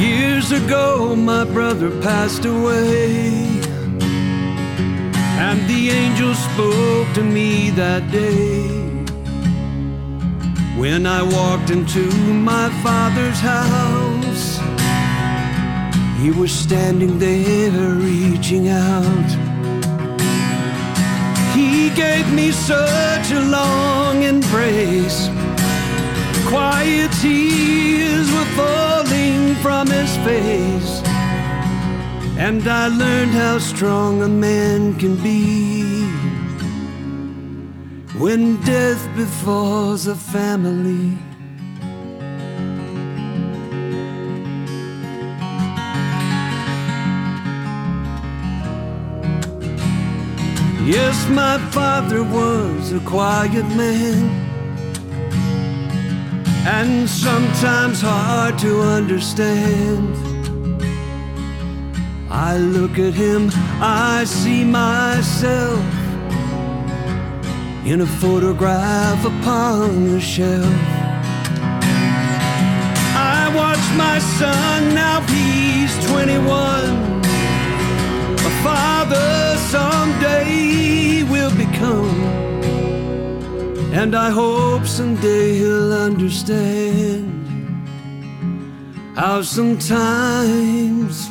Years 0.00 0.50
ago, 0.50 1.14
my 1.16 1.44
brother 1.44 1.90
passed 2.02 2.44
away. 2.44 3.45
And 5.48 5.60
the 5.70 5.90
angel 5.90 6.34
spoke 6.34 7.14
to 7.14 7.22
me 7.22 7.70
that 7.70 8.10
day. 8.10 8.66
When 10.76 11.06
I 11.06 11.22
walked 11.22 11.70
into 11.70 12.04
my 12.52 12.68
father's 12.82 13.38
house, 13.38 14.58
he 16.20 16.32
was 16.32 16.50
standing 16.50 17.20
there 17.20 17.94
reaching 17.94 18.70
out. 18.70 19.30
He 21.54 21.90
gave 21.90 22.26
me 22.32 22.50
such 22.50 23.30
a 23.30 23.42
long 23.58 24.24
embrace. 24.24 25.28
Quiet 26.48 27.12
tears 27.22 28.28
were 28.32 28.50
falling 28.58 29.54
from 29.62 29.86
his 29.86 30.12
face. 30.26 30.95
And 32.38 32.68
I 32.68 32.88
learned 32.88 33.32
how 33.32 33.58
strong 33.58 34.22
a 34.22 34.28
man 34.28 34.94
can 34.98 35.16
be 35.16 36.04
when 38.18 38.56
death 38.62 39.02
befalls 39.16 40.06
a 40.06 40.14
family. 40.14 41.16
Yes, 50.86 51.28
my 51.30 51.58
father 51.72 52.22
was 52.22 52.92
a 52.92 53.00
quiet 53.00 53.66
man 53.74 54.46
and 56.66 57.08
sometimes 57.08 58.00
hard 58.00 58.58
to 58.58 58.82
understand. 58.82 60.25
I 62.38 62.58
look 62.58 62.98
at 62.98 63.14
him, 63.14 63.50
I 63.80 64.24
see 64.24 64.62
myself 64.62 65.80
in 67.86 68.02
a 68.02 68.06
photograph 68.20 69.24
upon 69.24 70.12
the 70.12 70.20
shelf. 70.20 70.66
I 73.16 73.50
watch 73.56 73.84
my 73.96 74.18
son, 74.18 74.94
now 74.94 75.22
he's 75.22 75.92
21. 76.10 77.22
A 78.50 78.52
father 78.62 79.56
someday 79.72 81.22
will 81.22 81.54
become. 81.56 82.20
And 83.94 84.14
I 84.14 84.28
hope 84.28 84.84
someday 84.86 85.54
he'll 85.54 85.94
understand 85.94 87.32
how 89.16 89.40
sometimes 89.40 91.30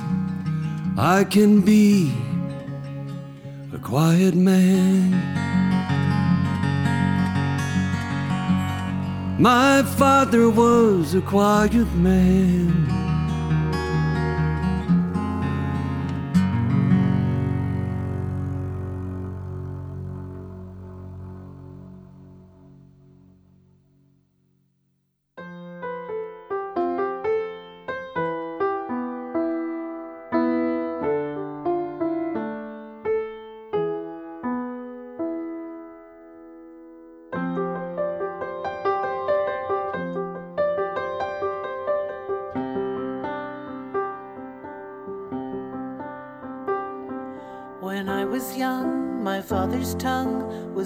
I 0.97 1.25
can 1.25 1.59
be 1.59 2.13
a 3.73 3.77
quiet 3.79 4.33
man. 4.33 5.11
My 9.37 9.83
father 9.83 10.49
was 10.49 11.13
a 11.13 11.21
quiet 11.21 11.91
man. 11.95 13.04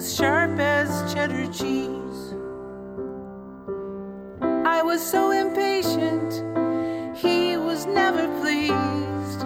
Was 0.00 0.16
sharp 0.16 0.58
as 0.58 1.12
cheddar 1.12 1.44
cheese. 1.52 2.20
I 4.64 4.80
was 4.82 5.02
so 5.02 5.30
impatient, 5.30 6.32
he 7.14 7.58
was 7.58 7.84
never 7.84 8.26
pleased. 8.40 9.40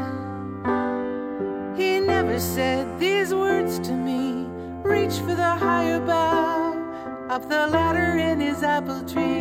He 1.77 1.99
never 1.99 2.39
said 2.39 3.01
these 3.01 3.35
words 3.35 3.81
to 3.81 3.95
me 3.95 4.47
reach 4.85 5.15
for 5.27 5.35
the 5.35 5.55
higher 5.67 5.99
bough, 5.99 7.27
up 7.31 7.49
the 7.49 7.67
ladder 7.67 8.17
in 8.17 8.39
his 8.39 8.63
apple 8.63 9.03
trees. 9.09 9.34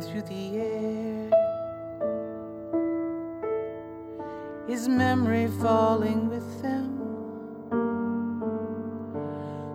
Through 0.00 0.22
the 0.22 0.56
air. 0.56 1.30
His 4.66 4.88
memory 4.88 5.48
falling 5.60 6.28
with 6.28 6.62
them. 6.62 6.98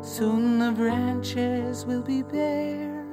Soon 0.02 0.60
the 0.60 0.72
branches 0.72 1.86
will 1.86 2.02
be 2.02 2.24
bare. 2.24 3.06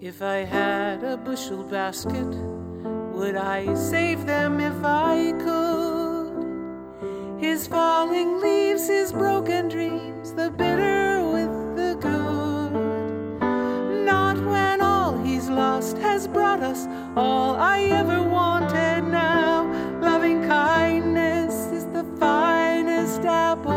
If 0.00 0.22
I 0.22 0.44
had 0.44 1.02
a 1.02 1.16
bushel 1.16 1.64
basket, 1.64 2.32
would 3.12 3.36
I 3.36 3.74
save 3.74 4.26
them 4.26 4.60
if 4.60 4.84
I 4.84 5.32
could? 5.44 7.40
His 7.40 7.66
falling 7.66 8.40
leaves, 8.40 8.88
his 8.88 9.12
broken 9.12 9.68
dreams, 9.68 10.32
the 10.34 10.50
bitter 10.50 10.95
all 17.16 17.56
I 17.56 17.84
ever 17.84 18.22
wanted 18.22 19.04
now. 19.04 19.64
Loving 20.00 20.46
kindness 20.46 21.54
is 21.72 21.86
the 21.86 22.04
finest 22.20 23.22
apple 23.22 23.72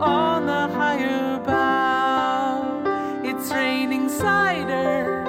on 0.00 0.46
the 0.46 0.68
higher 0.74 1.40
bough. 1.44 3.22
It's 3.24 3.50
raining 3.50 4.08
cider. 4.08 5.24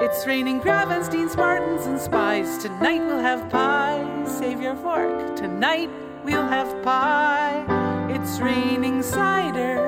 It's 0.00 0.26
raining 0.26 0.60
Gravenstein, 0.60 1.28
Spartans, 1.28 1.84
and 1.86 2.00
spies. 2.00 2.56
Tonight 2.58 3.00
we'll 3.04 3.18
have 3.18 3.50
pie. 3.50 4.24
Save 4.26 4.62
your 4.62 4.76
fork. 4.76 5.36
Tonight 5.36 5.90
we'll 6.24 6.48
have 6.48 6.82
pie. 6.82 7.62
It's 8.08 8.40
raining 8.40 9.02
cider. 9.02 9.78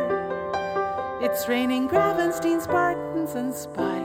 It's 1.23 1.49
raining 1.49 1.89
Gravenstein, 1.89 2.61
Spartans, 2.61 3.35
and 3.35 3.55
spies. 3.55 4.02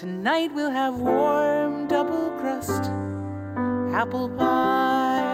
Tonight 0.00 0.50
we'll 0.54 0.70
have 0.70 0.98
warm 0.98 1.86
double 1.86 2.30
crust 2.40 2.84
apple 3.92 4.30
pie. 4.30 5.28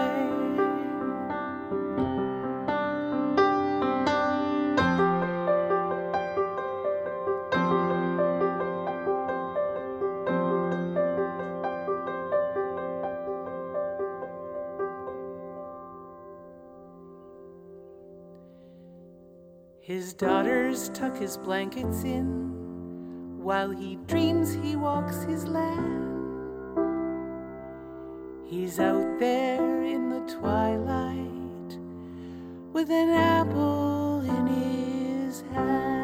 His 19.79 20.13
daughters 20.13 20.89
tuck 20.89 21.15
his 21.15 21.37
blankets 21.37 22.03
in 22.03 22.56
while 23.47 23.69
he 23.69 23.95
dreams 24.07 24.53
he 24.55 24.75
walks 24.75 25.23
his 25.23 25.45
land. 25.45 26.75
He's 28.45 28.77
out 28.77 29.19
there 29.19 29.83
in 29.83 30.09
the 30.09 30.19
twilight 30.33 31.79
with 32.73 32.89
an 32.89 33.09
apple 33.09 34.19
in 34.19 34.47
his 34.47 35.43
hand. 35.53 35.96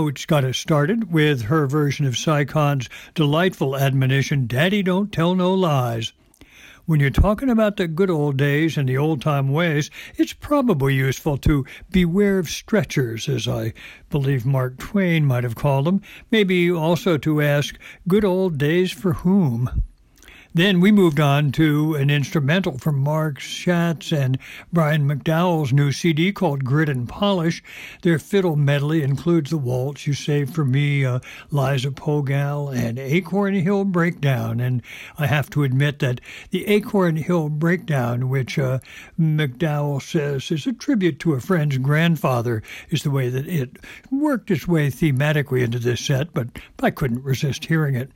Oates 0.00 0.24
got 0.24 0.44
us 0.44 0.56
started 0.56 1.12
with 1.12 1.42
her 1.42 1.66
version 1.66 2.06
of 2.06 2.16
Si 2.16 2.46
Kahn's 2.46 2.88
delightful 3.14 3.76
admonition, 3.76 4.46
Daddy 4.46 4.82
Don't 4.82 5.12
Tell 5.12 5.34
No 5.34 5.52
Lies. 5.52 6.14
When 6.86 7.00
you're 7.00 7.10
talking 7.10 7.50
about 7.50 7.76
the 7.76 7.86
good 7.86 8.08
old 8.08 8.38
days 8.38 8.78
and 8.78 8.88
the 8.88 8.96
old 8.96 9.20
time 9.20 9.50
ways, 9.50 9.90
it's 10.16 10.32
probably 10.32 10.94
useful 10.94 11.36
to 11.36 11.66
beware 11.90 12.38
of 12.38 12.48
stretchers, 12.48 13.28
as 13.28 13.46
I 13.46 13.74
believe 14.08 14.46
Mark 14.46 14.78
Twain 14.78 15.26
might 15.26 15.44
have 15.44 15.54
called 15.54 15.84
them, 15.84 16.00
maybe 16.30 16.72
also 16.72 17.18
to 17.18 17.42
ask, 17.42 17.78
good 18.08 18.24
old 18.24 18.56
days 18.56 18.90
for 18.90 19.12
whom? 19.12 19.82
Then 20.52 20.80
we 20.80 20.90
moved 20.90 21.20
on 21.20 21.52
to 21.52 21.94
an 21.94 22.10
instrumental 22.10 22.76
from 22.76 22.98
Mark 22.98 23.38
Schatz 23.38 24.10
and 24.10 24.36
Brian 24.72 25.08
McDowell's 25.08 25.72
new 25.72 25.92
CD 25.92 26.32
called 26.32 26.64
Grit 26.64 26.88
and 26.88 27.08
Polish. 27.08 27.62
Their 28.02 28.18
fiddle 28.18 28.56
medley 28.56 29.04
includes 29.04 29.50
the 29.50 29.58
waltz 29.58 30.08
you 30.08 30.12
saved 30.12 30.52
for 30.52 30.64
me, 30.64 31.04
uh, 31.04 31.20
Liza 31.52 31.92
Pogal, 31.92 32.74
and 32.74 32.98
Acorn 32.98 33.54
Hill 33.54 33.84
Breakdown. 33.84 34.58
And 34.58 34.82
I 35.18 35.26
have 35.26 35.50
to 35.50 35.62
admit 35.62 36.00
that 36.00 36.20
the 36.50 36.66
Acorn 36.66 37.14
Hill 37.14 37.48
Breakdown, 37.48 38.28
which 38.28 38.58
uh, 38.58 38.80
McDowell 39.20 40.02
says 40.02 40.50
is 40.50 40.66
a 40.66 40.72
tribute 40.72 41.20
to 41.20 41.34
a 41.34 41.40
friend's 41.40 41.78
grandfather, 41.78 42.60
is 42.88 43.04
the 43.04 43.12
way 43.12 43.28
that 43.28 43.46
it 43.46 43.78
worked 44.10 44.50
its 44.50 44.66
way 44.66 44.88
thematically 44.88 45.62
into 45.62 45.78
this 45.78 46.00
set, 46.00 46.34
but 46.34 46.48
I 46.82 46.90
couldn't 46.90 47.22
resist 47.22 47.66
hearing 47.66 47.94
it. 47.94 48.10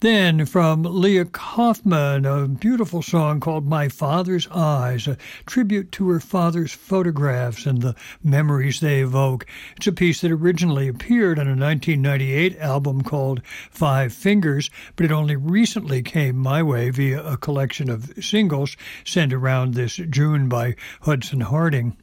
Then 0.00 0.46
from 0.46 0.84
Leah 0.84 1.24
Kaufman, 1.24 2.24
a 2.24 2.46
beautiful 2.46 3.02
song 3.02 3.40
called 3.40 3.66
My 3.66 3.88
Father's 3.88 4.46
Eyes, 4.52 5.08
a 5.08 5.16
tribute 5.44 5.90
to 5.90 6.08
her 6.10 6.20
father's 6.20 6.70
photographs 6.72 7.66
and 7.66 7.82
the 7.82 7.96
memories 8.22 8.78
they 8.78 9.00
evoke. 9.00 9.44
It's 9.76 9.88
a 9.88 9.92
piece 9.92 10.20
that 10.20 10.30
originally 10.30 10.86
appeared 10.86 11.40
on 11.40 11.48
a 11.48 11.50
1998 11.50 12.56
album 12.60 13.02
called 13.02 13.42
Five 13.72 14.12
Fingers, 14.12 14.70
but 14.94 15.04
it 15.04 15.10
only 15.10 15.34
recently 15.34 16.00
came 16.00 16.36
my 16.36 16.62
way 16.62 16.90
via 16.90 17.20
a 17.24 17.36
collection 17.36 17.90
of 17.90 18.12
singles 18.20 18.76
sent 19.04 19.32
around 19.32 19.74
this 19.74 19.96
June 19.96 20.48
by 20.48 20.76
Hudson 21.00 21.40
Harding. 21.40 21.96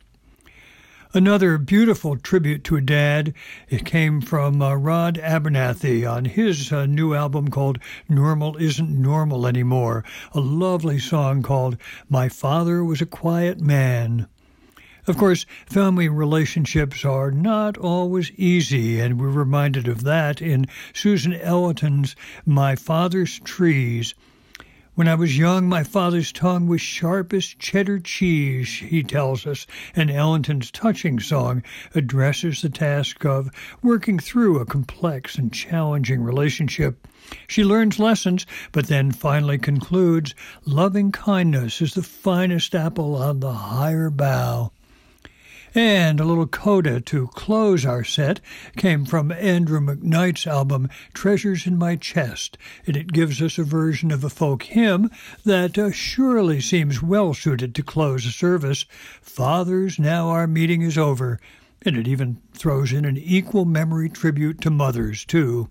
Another 1.16 1.58
beautiful 1.58 2.18
tribute 2.18 2.66
to 2.66 2.76
a 2.76 2.82
dad. 2.82 3.34
It 3.70 3.86
came 3.86 4.20
from 4.20 4.62
uh, 4.62 4.76
Rod 4.76 5.18
Abernethy 5.18 6.06
on 6.06 6.26
his 6.26 6.74
uh, 6.74 6.88
new 6.88 7.14
album 7.14 7.48
called 7.48 7.80
Normal 8.10 8.58
Isn't 8.58 8.90
Normal 8.90 9.48
Anymore. 9.48 10.04
A 10.34 10.42
lovely 10.42 11.00
song 11.00 11.42
called 11.42 11.78
My 12.10 12.28
Father 12.28 12.84
Was 12.84 13.00
a 13.00 13.06
Quiet 13.06 13.62
Man. 13.62 14.28
Of 15.08 15.16
course, 15.16 15.46
family 15.68 16.10
relationships 16.10 17.06
are 17.06 17.32
not 17.32 17.78
always 17.78 18.32
easy, 18.32 19.00
and 19.00 19.18
we're 19.18 19.30
reminded 19.30 19.88
of 19.88 20.04
that 20.04 20.42
in 20.42 20.66
Susan 20.92 21.32
Ellington's 21.32 22.18
My 22.46 22.76
Father's 22.76 23.40
Trees. 23.40 24.16
When 24.96 25.10
I 25.10 25.16
was 25.16 25.38
young, 25.38 25.68
my 25.68 25.84
father's 25.84 26.32
tongue 26.32 26.68
was 26.68 26.80
sharp 26.80 27.34
as 27.34 27.48
cheddar 27.48 28.00
cheese, 28.00 28.70
he 28.70 29.04
tells 29.04 29.46
us, 29.46 29.68
and 29.94 30.10
Ellington's 30.10 30.72
touching 30.72 31.20
song 31.20 31.64
addresses 31.94 32.62
the 32.62 32.70
task 32.70 33.26
of 33.26 33.50
working 33.84 34.20
through 34.20 34.60
a 34.60 34.66
complex 34.66 35.36
and 35.38 35.52
challenging 35.52 36.24
relationship. 36.24 37.10
She 37.46 37.66
learns 37.66 38.00
lessons, 38.00 38.46
but 38.72 38.88
then 38.88 39.12
finally 39.12 39.58
concludes 39.58 40.34
loving 40.64 41.12
kindness 41.12 41.82
is 41.82 41.94
the 41.94 42.02
finest 42.02 42.74
apple 42.74 43.16
on 43.18 43.42
the 43.42 43.52
higher 43.52 44.10
bough. 44.10 44.72
And 45.78 46.22
a 46.22 46.24
little 46.24 46.48
coda 46.48 47.02
to 47.02 47.28
close 47.28 47.86
our 47.86 48.06
set 48.06 48.40
came 48.78 49.04
from 49.04 49.30
Andrew 49.30 49.82
McKnight's 49.82 50.48
album 50.48 50.88
Treasures 51.14 51.68
in 51.68 51.78
My 51.78 51.98
Chest, 51.98 52.58
and 52.88 52.96
it 52.96 53.12
gives 53.12 53.42
us 53.42 53.58
a 53.58 53.64
version 53.66 54.10
of 54.10 54.24
a 54.24 54.30
folk 54.30 54.64
hymn 54.64 55.12
that 55.44 55.78
uh, 55.78 55.92
surely 55.92 56.62
seems 56.62 57.04
well 57.04 57.34
suited 57.34 57.76
to 57.76 57.84
close 57.84 58.26
a 58.26 58.32
service. 58.32 58.86
Fathers, 59.22 60.00
now 60.00 60.30
our 60.30 60.48
meeting 60.48 60.82
is 60.82 60.98
over. 60.98 61.42
And 61.82 61.98
it 61.98 62.08
even 62.08 62.42
throws 62.54 62.94
in 62.94 63.04
an 63.04 63.18
equal 63.18 63.66
memory 63.66 64.08
tribute 64.08 64.62
to 64.62 64.70
mothers, 64.70 65.26
too. 65.26 65.70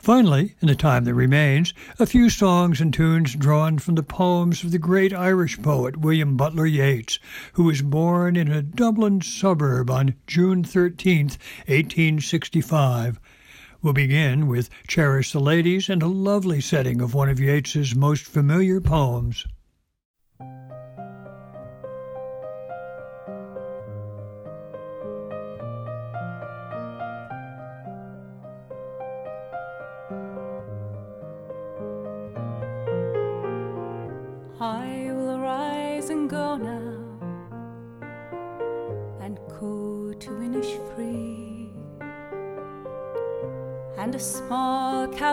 Finally, 0.00 0.54
in 0.62 0.68
the 0.68 0.74
time 0.74 1.04
that 1.04 1.12
remains, 1.12 1.74
a 1.98 2.06
few 2.06 2.30
songs 2.30 2.80
and 2.80 2.94
tunes 2.94 3.34
drawn 3.34 3.78
from 3.78 3.96
the 3.96 4.02
poems 4.02 4.64
of 4.64 4.70
the 4.70 4.78
great 4.78 5.12
Irish 5.12 5.60
poet 5.60 5.98
William 5.98 6.38
Butler 6.38 6.64
Yeats, 6.64 7.18
who 7.52 7.64
was 7.64 7.82
born 7.82 8.34
in 8.34 8.50
a 8.50 8.62
Dublin 8.62 9.20
suburb 9.20 9.90
on 9.90 10.14
June 10.26 10.64
13, 10.64 11.26
1865. 11.66 13.20
We'll 13.82 13.92
begin 13.92 14.46
with 14.46 14.70
Cherish 14.88 15.32
the 15.32 15.38
Ladies 15.38 15.90
and 15.90 16.02
a 16.02 16.06
lovely 16.06 16.62
setting 16.62 17.02
of 17.02 17.12
one 17.12 17.28
of 17.28 17.38
Yeats's 17.38 17.94
most 17.94 18.24
familiar 18.24 18.80
poems. 18.80 19.46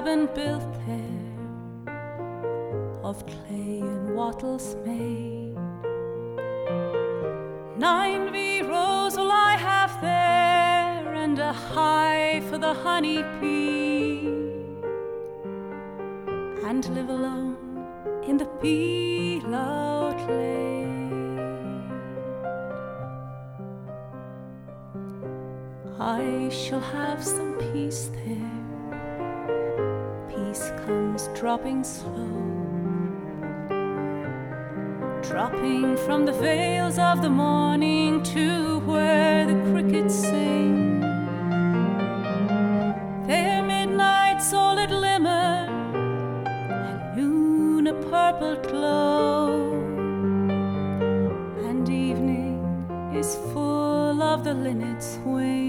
Cabin 0.08 0.30
built 0.34 0.74
there 0.88 1.92
of 3.04 3.26
clay 3.26 3.80
and 3.82 4.16
wattles 4.16 4.76
made. 4.86 5.54
Nine 7.78 8.32
wee 8.32 8.62
rows 8.62 9.18
will 9.18 9.32
I 9.32 9.58
have 9.58 10.00
there 10.02 11.14
and 11.14 11.38
a 11.40 11.52
hive 11.52 12.46
for 12.46 12.58
the 12.58 12.74
honey 12.74 13.22
bee 13.42 14.28
and 16.70 16.88
live 16.96 17.10
alone 17.10 17.58
in 18.26 18.38
the 18.38 18.48
out 19.54 20.20
lane. 20.30 21.12
I 26.00 26.50
shall 26.50 26.86
have 26.96 27.22
some 27.22 27.54
peace 27.74 28.10
there. 28.14 28.47
Comes 30.88 31.28
dropping 31.38 31.84
slow, 31.84 32.32
dropping 35.22 35.98
from 35.98 36.26
the 36.26 36.32
veils 36.32 36.98
of 36.98 37.22
the 37.22 37.30
morning 37.30 38.24
to 38.24 38.80
where 38.92 39.46
the 39.46 39.56
crickets 39.70 40.16
sing. 40.16 41.02
Their 43.28 43.64
midnight 43.64 44.42
solid 44.42 44.90
glimmer 44.90 45.68
and 46.70 47.18
noon 47.18 47.88
a 47.88 47.94
purple 48.10 48.56
glow, 48.56 49.74
and 51.68 51.90
evening 51.90 52.64
is 53.14 53.36
full 53.52 54.24
of 54.24 54.46
the 54.46 54.54
linnet's 54.54 55.20
wing. 55.26 55.67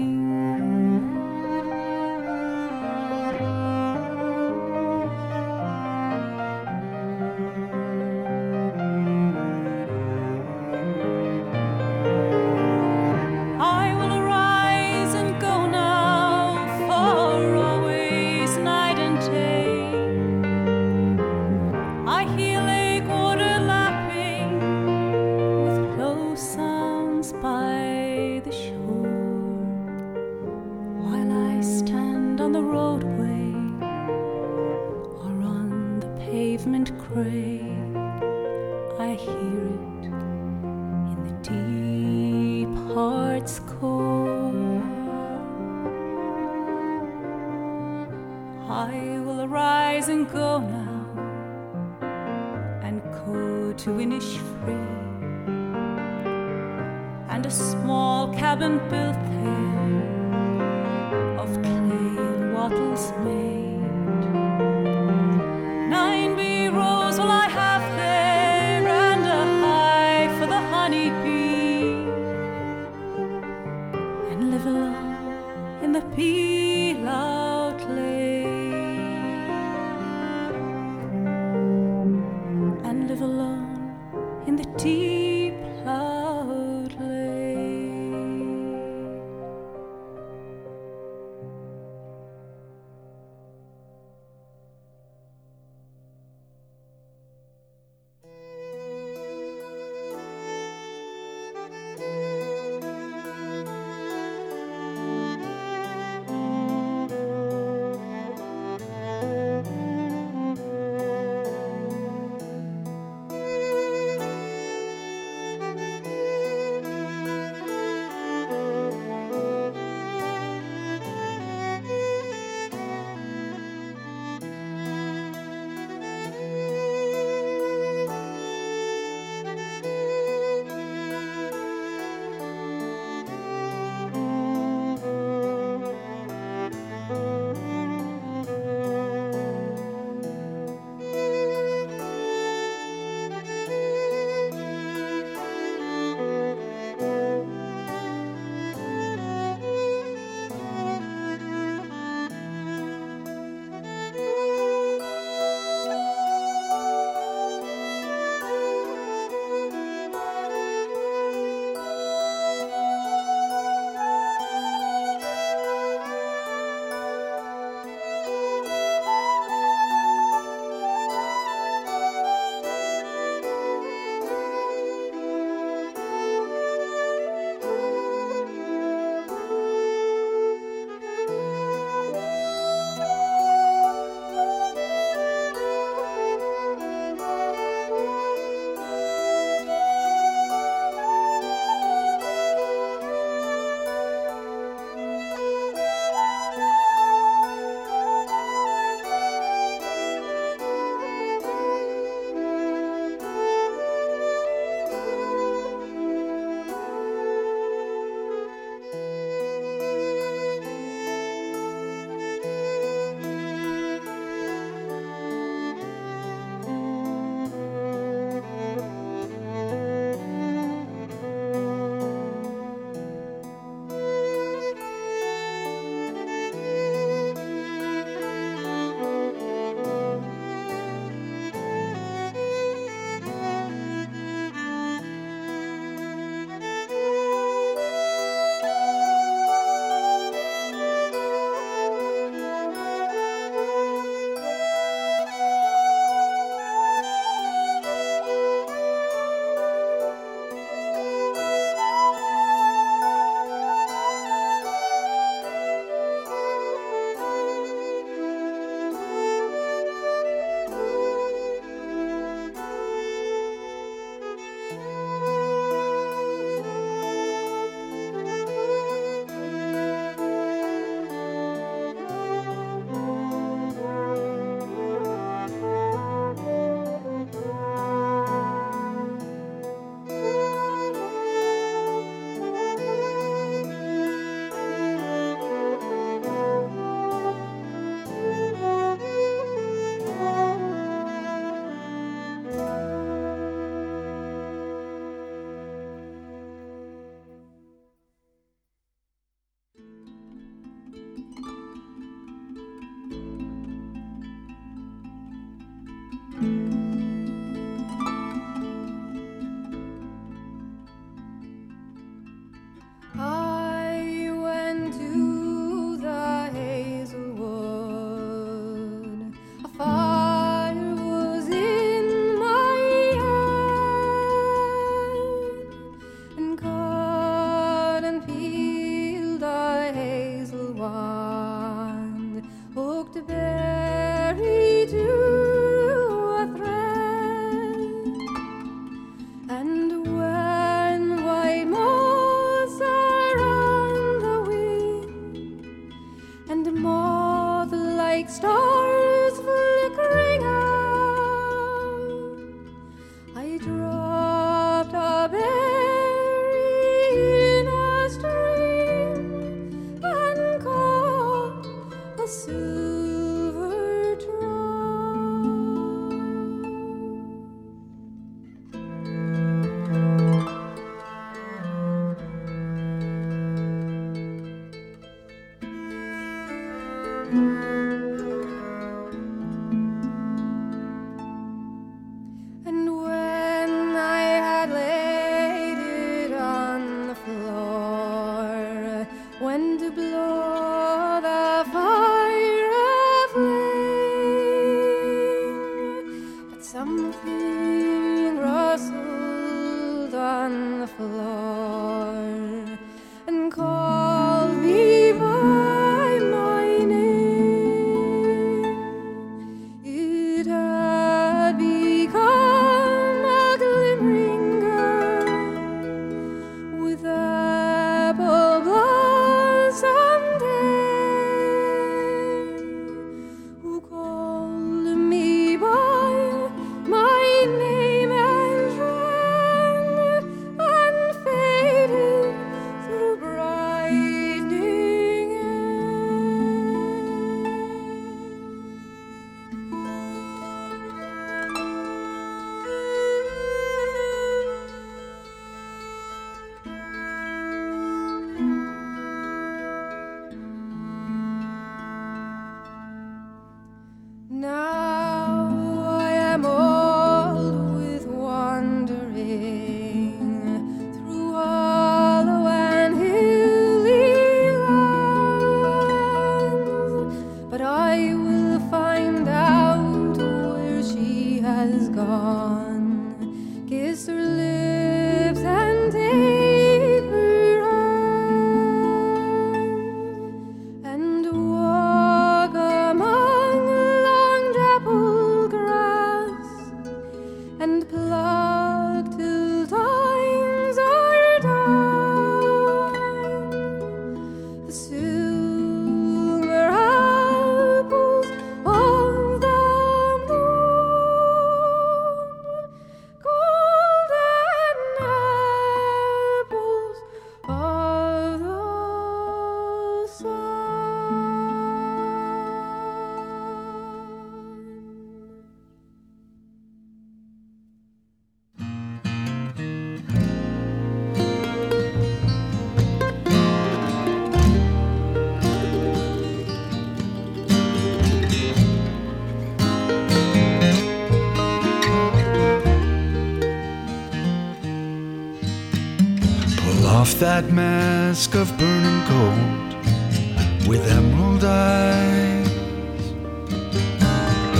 That 537.41 537.53
mask 537.53 538.35
of 538.35 538.49
burning 538.57 539.01
gold 539.07 540.67
with 540.67 540.85
emerald 540.91 541.43
eyes. 541.45 542.49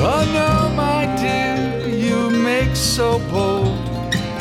Oh 0.08 0.24
no, 0.40 0.52
my 0.76 1.04
dear, 1.20 1.90
you 1.90 2.30
make 2.30 2.74
so 2.76 3.20
bold 3.32 3.86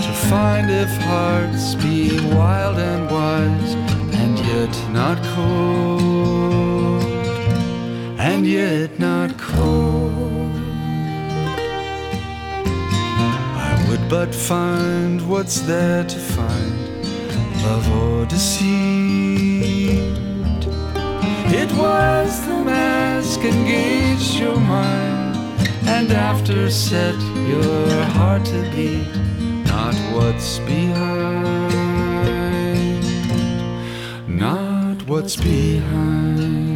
to 0.04 0.12
find 0.30 0.70
if 0.70 0.92
hearts 1.02 1.74
be 1.74 2.20
wild 2.36 2.78
and 2.78 3.10
wise 3.10 3.74
and 4.20 4.38
yet 4.50 4.74
not 4.92 5.18
cold, 5.34 7.02
and 8.20 8.46
yet 8.46 9.00
not 9.00 9.36
cold. 9.36 10.52
I 13.68 13.86
would 13.88 14.08
but 14.08 14.32
find 14.32 15.28
what's 15.28 15.60
there 15.62 16.04
to 16.04 16.17
love 17.68 17.88
or 18.02 18.24
deceit. 18.26 19.98
It 21.60 21.70
was 21.72 22.30
the 22.46 22.58
mask 22.64 23.40
engaged 23.40 24.34
your 24.42 24.58
mind, 24.60 25.36
and 25.94 26.10
after 26.12 26.70
set 26.70 27.18
your 27.52 27.88
heart 28.16 28.44
to 28.52 28.60
beat. 28.74 29.08
Not 29.72 29.96
what's 30.14 30.58
behind, 30.70 31.38
not 34.26 34.96
what's 35.10 35.36
behind. 35.36 36.67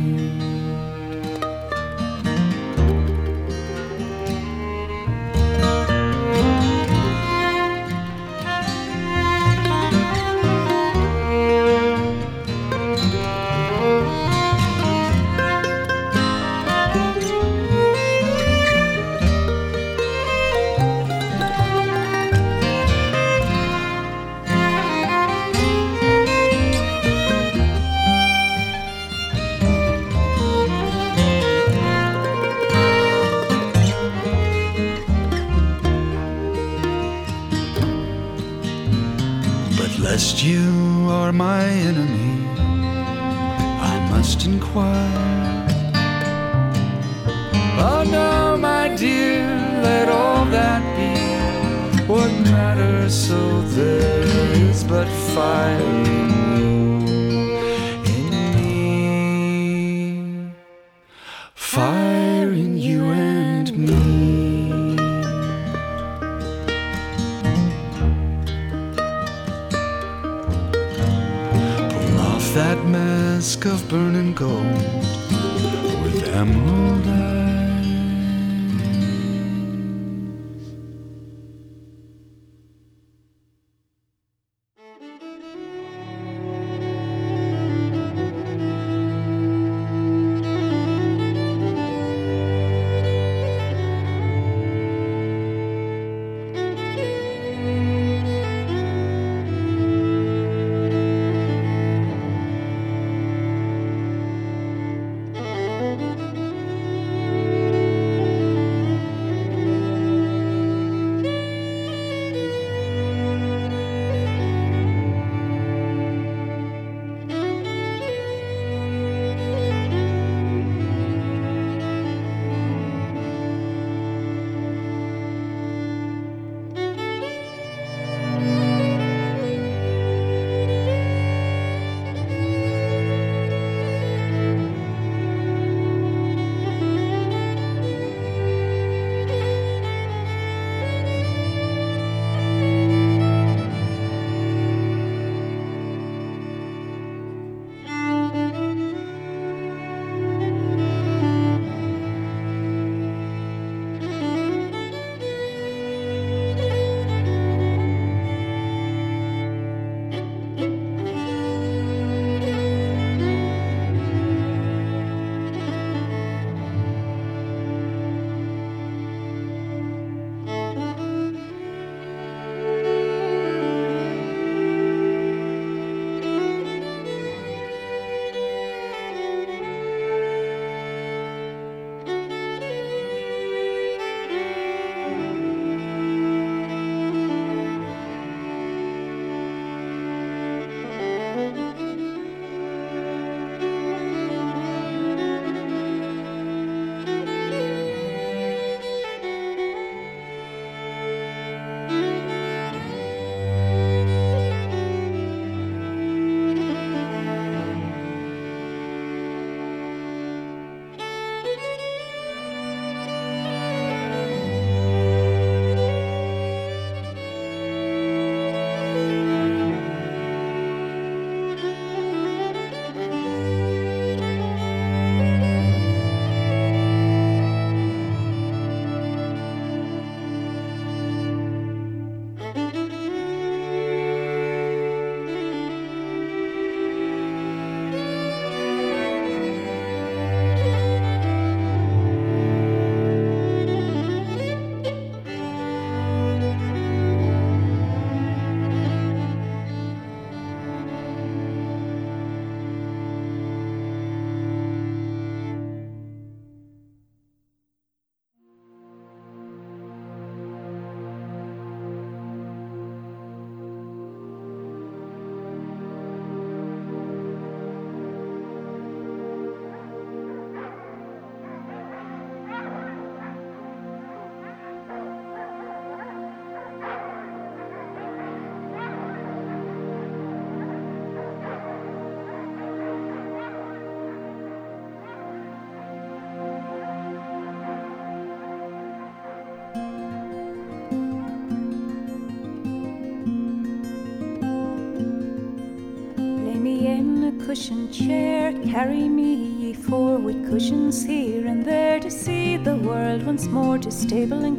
Carry 298.73 299.07
me, 299.07 299.35
ye 299.35 299.75
four, 299.75 300.17
with 300.17 300.49
cushions 300.49 301.05
here 301.05 301.47
and 301.47 301.63
there, 301.63 302.01
to 302.01 302.11
see 302.11 302.57
the 302.57 302.75
world 302.77 303.23
once 303.27 303.45
more, 303.45 303.77
to 303.77 303.91
stable 303.91 304.45
and 304.47 304.57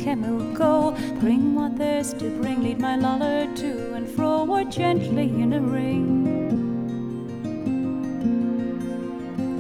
go. 0.56 0.95
Bring 1.19 1.56
what 1.56 1.76
there's 1.80 2.14
to 2.14 2.30
bring, 2.40 2.61
lead 2.61 2.80
my 2.80 2.95
loller 2.95 3.52
to 3.56 3.94
and 3.95 4.07
fro, 4.07 4.45
or 4.48 4.65
gently 4.65 5.30
in 5.41 5.53
a 5.53 5.60
ring. 5.60 6.27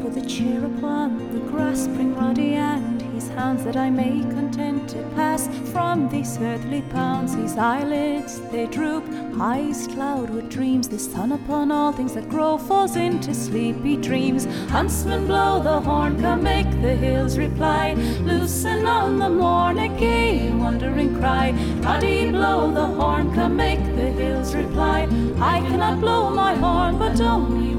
Put 0.03 0.13
the 0.13 0.29
chair 0.29 0.63
upon 0.63 1.17
the 1.33 1.39
grass, 1.49 1.87
bring 1.87 2.13
Roddy 2.13 2.53
and 2.53 3.01
his 3.15 3.29
hounds, 3.29 3.63
that 3.63 3.75
I 3.75 3.89
may 3.89 4.19
content 4.19 4.87
to 4.89 5.01
pass 5.15 5.47
from 5.71 6.09
these 6.09 6.37
earthly 6.37 6.83
pounds. 6.91 7.33
His 7.33 7.57
eyelids 7.57 8.39
they 8.51 8.67
droop, 8.67 9.02
eyes 9.39 9.87
cloud 9.87 10.29
with 10.29 10.49
dreams. 10.49 10.87
The 10.89 10.99
sun 10.99 11.31
upon 11.31 11.71
all 11.71 11.91
things 11.91 12.13
that 12.13 12.29
grow 12.29 12.57
falls 12.57 12.95
into 12.95 13.33
sleepy 13.33 13.97
dreams. 13.97 14.45
Huntsman, 14.69 15.27
blow 15.27 15.61
the 15.61 15.79
horn, 15.81 16.19
come 16.19 16.43
make 16.43 16.69
the 16.81 16.95
hills 16.95 17.37
reply. 17.37 17.93
Loosen 18.21 18.85
on 18.85 19.19
the 19.19 19.29
morn 19.29 19.77
a 19.79 19.87
gay 19.99 20.49
wondering 20.51 21.15
cry. 21.19 21.51
Roddy, 21.81 22.31
blow 22.31 22.71
the 22.71 22.85
horn, 22.85 23.33
come 23.33 23.55
make 23.55 23.83
the 23.83 24.11
hills 24.11 24.55
reply. 24.55 25.07
I 25.39 25.59
cannot 25.61 25.99
blow 25.99 26.29
my 26.29 26.55
horn, 26.55 26.97
but 26.97 27.19
only 27.21 27.72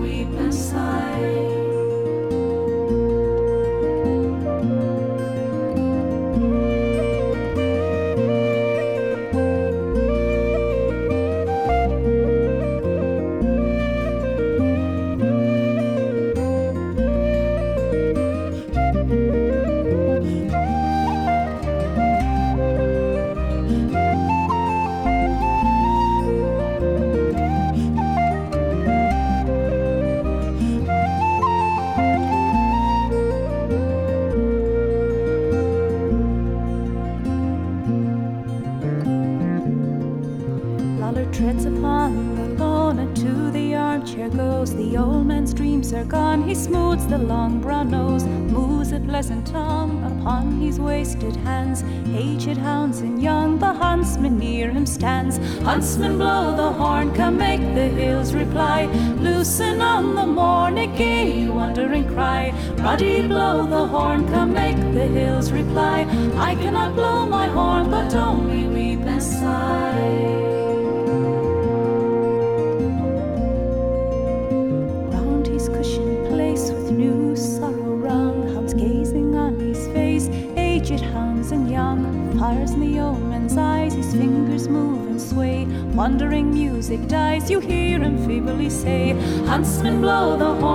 say, 89.54 89.60
Huntsman, 89.62 90.00
blow 90.00 90.36
the 90.36 90.54
horn, 90.60 90.73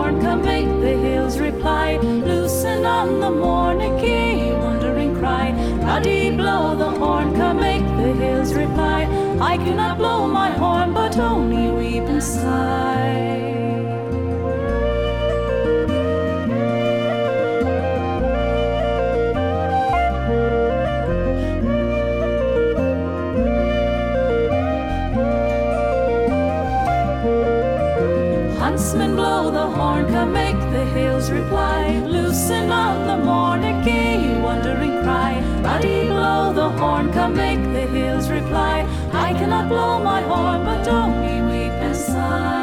hills 30.89 31.29
reply. 31.31 31.99
Loosen 32.05 32.71
on 32.71 33.07
the 33.07 33.17
morn 33.25 33.63
a 33.63 33.83
gay 33.83 34.39
wondering 34.41 35.01
cry. 35.03 35.41
Roddy, 35.63 36.07
blow 36.07 36.53
the 36.53 36.69
horn, 36.79 37.11
come 37.13 37.35
make 37.35 37.61
the 37.77 37.85
hills 37.95 38.29
reply. 38.29 38.87
I 39.13 39.33
cannot 39.33 39.69
blow 39.69 39.99
my 40.03 40.21
horn, 40.21 40.63
but 40.65 40.87
only 40.87 41.41
weep 41.49 41.75
and 41.87 41.95
sigh. 41.95 42.59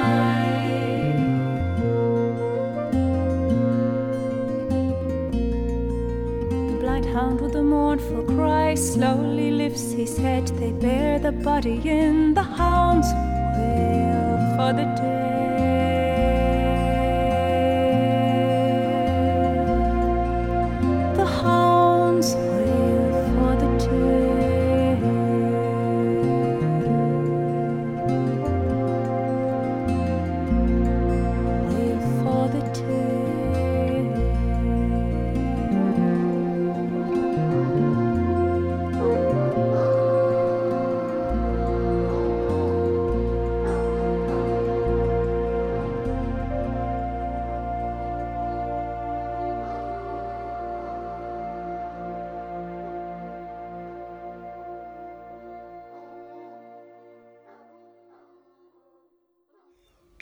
The 6.71 6.79
blind 6.81 7.07
hound 7.07 7.41
with 7.41 7.55
a 7.57 7.63
mournful 7.63 8.25
cry 8.25 8.75
slowly 8.75 9.51
lifts 9.51 9.93
his 9.93 10.17
head. 10.19 10.47
They 10.61 10.73
bear 10.73 11.19
the 11.19 11.33
body 11.33 11.81
in 11.85 12.35
the 12.35 12.43
hound's 12.43 13.11
wail 13.57 14.57
for 14.57 14.73
the 14.73 15.06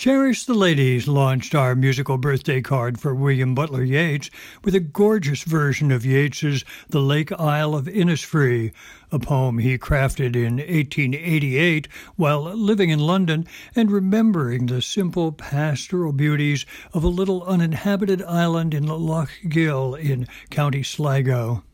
Cherish 0.05 0.45
the 0.45 0.53
Ladies 0.53 1.09
launched 1.09 1.55
our 1.55 1.75
musical 1.75 2.19
birthday 2.19 2.61
card 2.61 3.01
for 3.01 3.15
William 3.15 3.55
Butler 3.55 3.83
Yeats 3.83 4.29
with 4.63 4.75
a 4.75 4.79
gorgeous 4.79 5.45
version 5.45 5.91
of 5.91 6.05
Yeats's 6.05 6.63
The 6.91 7.01
Lake 7.01 7.33
Isle 7.33 7.75
of 7.75 7.87
Innisfree, 7.87 8.73
a 9.11 9.19
poem 9.19 9.57
he 9.57 9.79
crafted 9.79 10.37
in 10.37 10.57
1888 10.57 11.89
while 12.17 12.43
living 12.43 12.91
in 12.91 12.99
London 12.99 13.47
and 13.75 13.91
remembering 13.91 14.67
the 14.67 14.83
simple 14.83 15.33
pastoral 15.33 16.13
beauties 16.13 16.67
of 16.93 17.03
a 17.03 17.09
little 17.09 17.43
uninhabited 17.45 18.23
island 18.25 18.75
in 18.75 18.87
Lough 18.87 19.29
Gill 19.49 19.95
in 19.95 20.29
County 20.51 20.83
Sligo. 20.83 21.65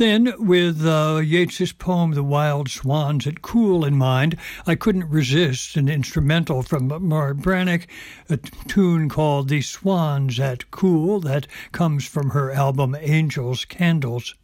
Then, 0.00 0.32
with 0.38 0.86
uh, 0.86 1.20
Yeats's 1.22 1.72
poem 1.72 2.12
The 2.12 2.22
Wild 2.22 2.70
Swans 2.70 3.26
at 3.26 3.42
Coole 3.42 3.84
in 3.84 3.96
mind, 3.98 4.38
I 4.66 4.74
couldn't 4.74 5.10
resist 5.10 5.76
an 5.76 5.90
instrumental 5.90 6.62
from 6.62 6.88
Máire 6.88 7.34
Breatnach, 7.34 7.86
a 8.30 8.38
tune 8.38 9.10
called 9.10 9.50
The 9.50 9.60
Swans 9.60 10.40
at 10.40 10.70
Coole 10.70 11.20
that 11.20 11.46
comes 11.72 12.06
from 12.06 12.30
her 12.30 12.50
album 12.50 12.96
Angels 12.98 13.66
Candles. 13.66 14.34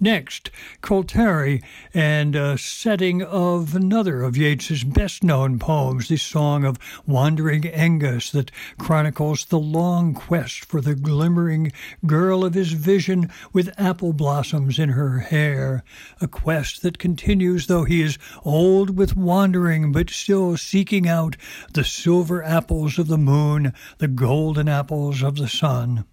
Next, 0.00 0.50
Colteri 0.82 1.62
and 1.92 2.34
a 2.34 2.56
setting 2.56 3.22
of 3.22 3.74
another 3.74 4.22
of 4.22 4.36
Yeats's 4.36 4.82
best 4.82 5.22
known 5.22 5.58
poems, 5.58 6.08
the 6.08 6.16
Song 6.16 6.64
of 6.64 6.78
Wandering 7.06 7.62
Aengus, 7.62 8.30
that 8.32 8.50
chronicles 8.78 9.44
the 9.44 9.58
long 9.58 10.14
quest 10.14 10.64
for 10.64 10.80
the 10.80 10.94
glimmering 10.94 11.72
girl 12.06 12.44
of 12.44 12.54
his 12.54 12.72
vision 12.72 13.30
with 13.52 13.78
apple 13.78 14.12
blossoms 14.12 14.78
in 14.78 14.90
her 14.90 15.18
hair, 15.20 15.84
a 16.20 16.26
quest 16.26 16.82
that 16.82 16.98
continues 16.98 17.66
though 17.66 17.84
he 17.84 18.02
is 18.02 18.18
old 18.44 18.96
with 18.96 19.16
wandering, 19.16 19.92
but 19.92 20.10
still 20.10 20.56
seeking 20.56 21.06
out 21.06 21.36
the 21.74 21.84
silver 21.84 22.42
apples 22.42 22.98
of 22.98 23.06
the 23.06 23.18
moon, 23.18 23.72
the 23.98 24.08
golden 24.08 24.68
apples 24.68 25.22
of 25.22 25.36
the 25.36 25.48
sun. 25.48 26.04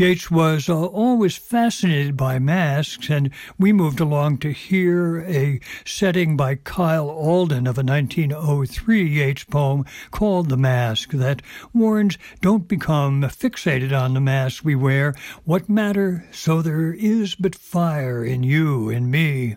Yeats 0.00 0.30
was 0.30 0.70
uh, 0.70 0.82
always 0.82 1.36
fascinated 1.36 2.16
by 2.16 2.38
masks, 2.38 3.10
and 3.10 3.28
we 3.58 3.70
moved 3.70 4.00
along 4.00 4.38
to 4.38 4.50
hear 4.50 5.20
a 5.28 5.60
setting 5.84 6.38
by 6.38 6.54
Kyle 6.54 7.10
Alden 7.10 7.66
of 7.66 7.76
a 7.76 7.82
1903 7.82 9.06
Yeats 9.06 9.44
poem 9.44 9.84
called 10.10 10.48
The 10.48 10.56
Mask 10.56 11.10
that 11.10 11.42
warns 11.74 12.16
don't 12.40 12.66
become 12.66 13.20
fixated 13.24 13.92
on 13.92 14.14
the 14.14 14.22
mask 14.22 14.64
we 14.64 14.74
wear. 14.74 15.14
What 15.44 15.68
matter 15.68 16.26
so 16.32 16.62
there 16.62 16.94
is 16.94 17.34
but 17.34 17.54
fire 17.54 18.24
in 18.24 18.42
you 18.42 18.88
and 18.88 19.10
me? 19.10 19.56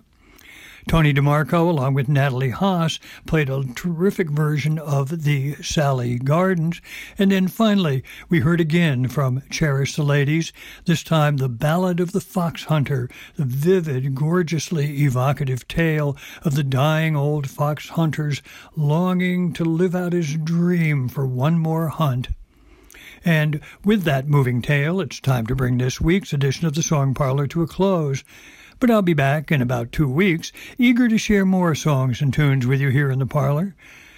Tony 0.88 1.14
DeMarco, 1.14 1.69
along 1.69 1.93
with 1.93 2.10
Natalie 2.10 2.49
Haas, 2.49 2.99
played 3.26 3.49
a 3.49 3.64
terrific 3.73 4.30
version 4.30 4.77
of 4.77 5.23
the 5.23 5.55
Sally 5.55 6.19
Gardens. 6.19 6.81
And 7.18 7.31
then 7.31 7.47
finally, 7.47 8.03
we 8.30 8.41
heard 8.41 8.60
again 8.60 9.07
from 9.07 9.41
Cherish 9.49 9.95
the 9.95 10.03
Ladies, 10.03 10.51
this 10.85 11.03
time 11.03 11.38
the 11.38 11.49
Ballad 11.49 11.99
of 11.99 12.11
the 12.11 12.22
Fox 12.22 12.65
Hunter, 12.65 13.10
the 13.35 13.45
vivid, 13.45 14.14
gorgeously 14.14 15.03
evocative 15.03 15.68
tale 15.68 16.18
of 16.43 16.55
the 16.55 16.64
dying 16.64 17.15
old 17.15 17.49
fox 17.49 17.89
hunter's 17.89 18.41
longing 18.76 19.53
to 19.53 19.64
live 19.64 19.95
out 19.95 20.14
his 20.14 20.35
dream 20.35 21.07
for 21.07 21.26
one 21.26 21.57
more 21.57 21.88
hunt. 21.88 22.30
And 23.26 23.61
with 23.85 24.03
that 24.03 24.27
moving 24.27 24.61
tale, 24.61 24.99
it's 24.99 25.19
time 25.19 25.47
to 25.47 25.55
bring 25.55 25.77
this 25.77 26.01
week's 26.01 26.34
edition 26.34 26.68
of 26.68 26.76
the 26.76 26.84
Song 26.84 27.14
Parlor 27.14 27.47
to 27.47 27.61
a 27.61 27.68
close. 27.68 28.23
But 28.84 28.91
I'll 28.91 29.01
be 29.01 29.14
back 29.14 29.49
in 29.49 29.61
about 29.61 29.93
two 29.93 30.10
weeks, 30.10 30.51
eager 30.77 31.07
to 31.07 31.18
share 31.18 31.45
more 31.45 31.73
songs 31.73 32.22
and 32.22 32.34
tunes 32.34 32.68
with 32.68 32.81
you 32.81 32.89
here 32.89 33.10
in 33.10 33.19
the 33.19 33.26
parlor. 33.26 33.76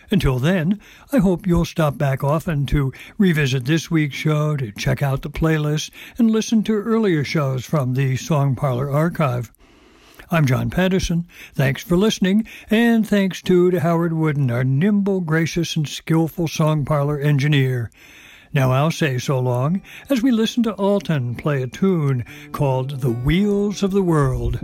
Until 0.09 0.39
then, 0.39 0.79
I 1.13 1.19
hope 1.19 1.45
you'll 1.45 1.65
stop 1.65 1.99
back 1.99 2.23
often 2.23 2.65
to 2.65 2.91
revisit 3.19 3.65
this 3.65 3.91
week's 3.91 4.15
show, 4.15 4.57
to 4.57 4.71
check 4.71 5.03
out 5.03 5.21
the 5.21 5.29
playlist, 5.29 5.91
and 6.17 6.31
listen 6.31 6.63
to 6.63 6.73
earlier 6.73 7.23
shows 7.23 7.63
from 7.63 7.93
the 7.93 8.15
Song 8.15 8.55
Parlor 8.55 8.89
archive. 8.89 9.51
I'm 10.31 10.47
John 10.47 10.71
Patterson. 10.71 11.27
Thanks 11.53 11.83
for 11.83 11.95
listening, 11.95 12.47
and 12.71 13.07
thanks 13.07 13.43
too 13.43 13.69
to 13.69 13.81
Howard 13.81 14.13
Wooden, 14.13 14.49
our 14.49 14.63
nimble, 14.63 15.21
gracious, 15.21 15.75
and 15.75 15.87
skillful 15.87 16.47
song 16.47 16.85
parlor 16.85 17.19
engineer. 17.19 17.91
Now 18.55 18.71
I'll 18.71 18.89
say 18.89 19.17
so 19.17 19.37
long 19.37 19.81
as 20.09 20.23
we 20.23 20.31
listen 20.31 20.63
to 20.63 20.73
Altan 20.75 21.37
play 21.37 21.61
a 21.61 21.67
tune 21.67 22.23
called 22.53 23.01
The 23.01 23.11
Wheels 23.11 23.83
of 23.83 23.91
the 23.91 24.01
World. 24.01 24.61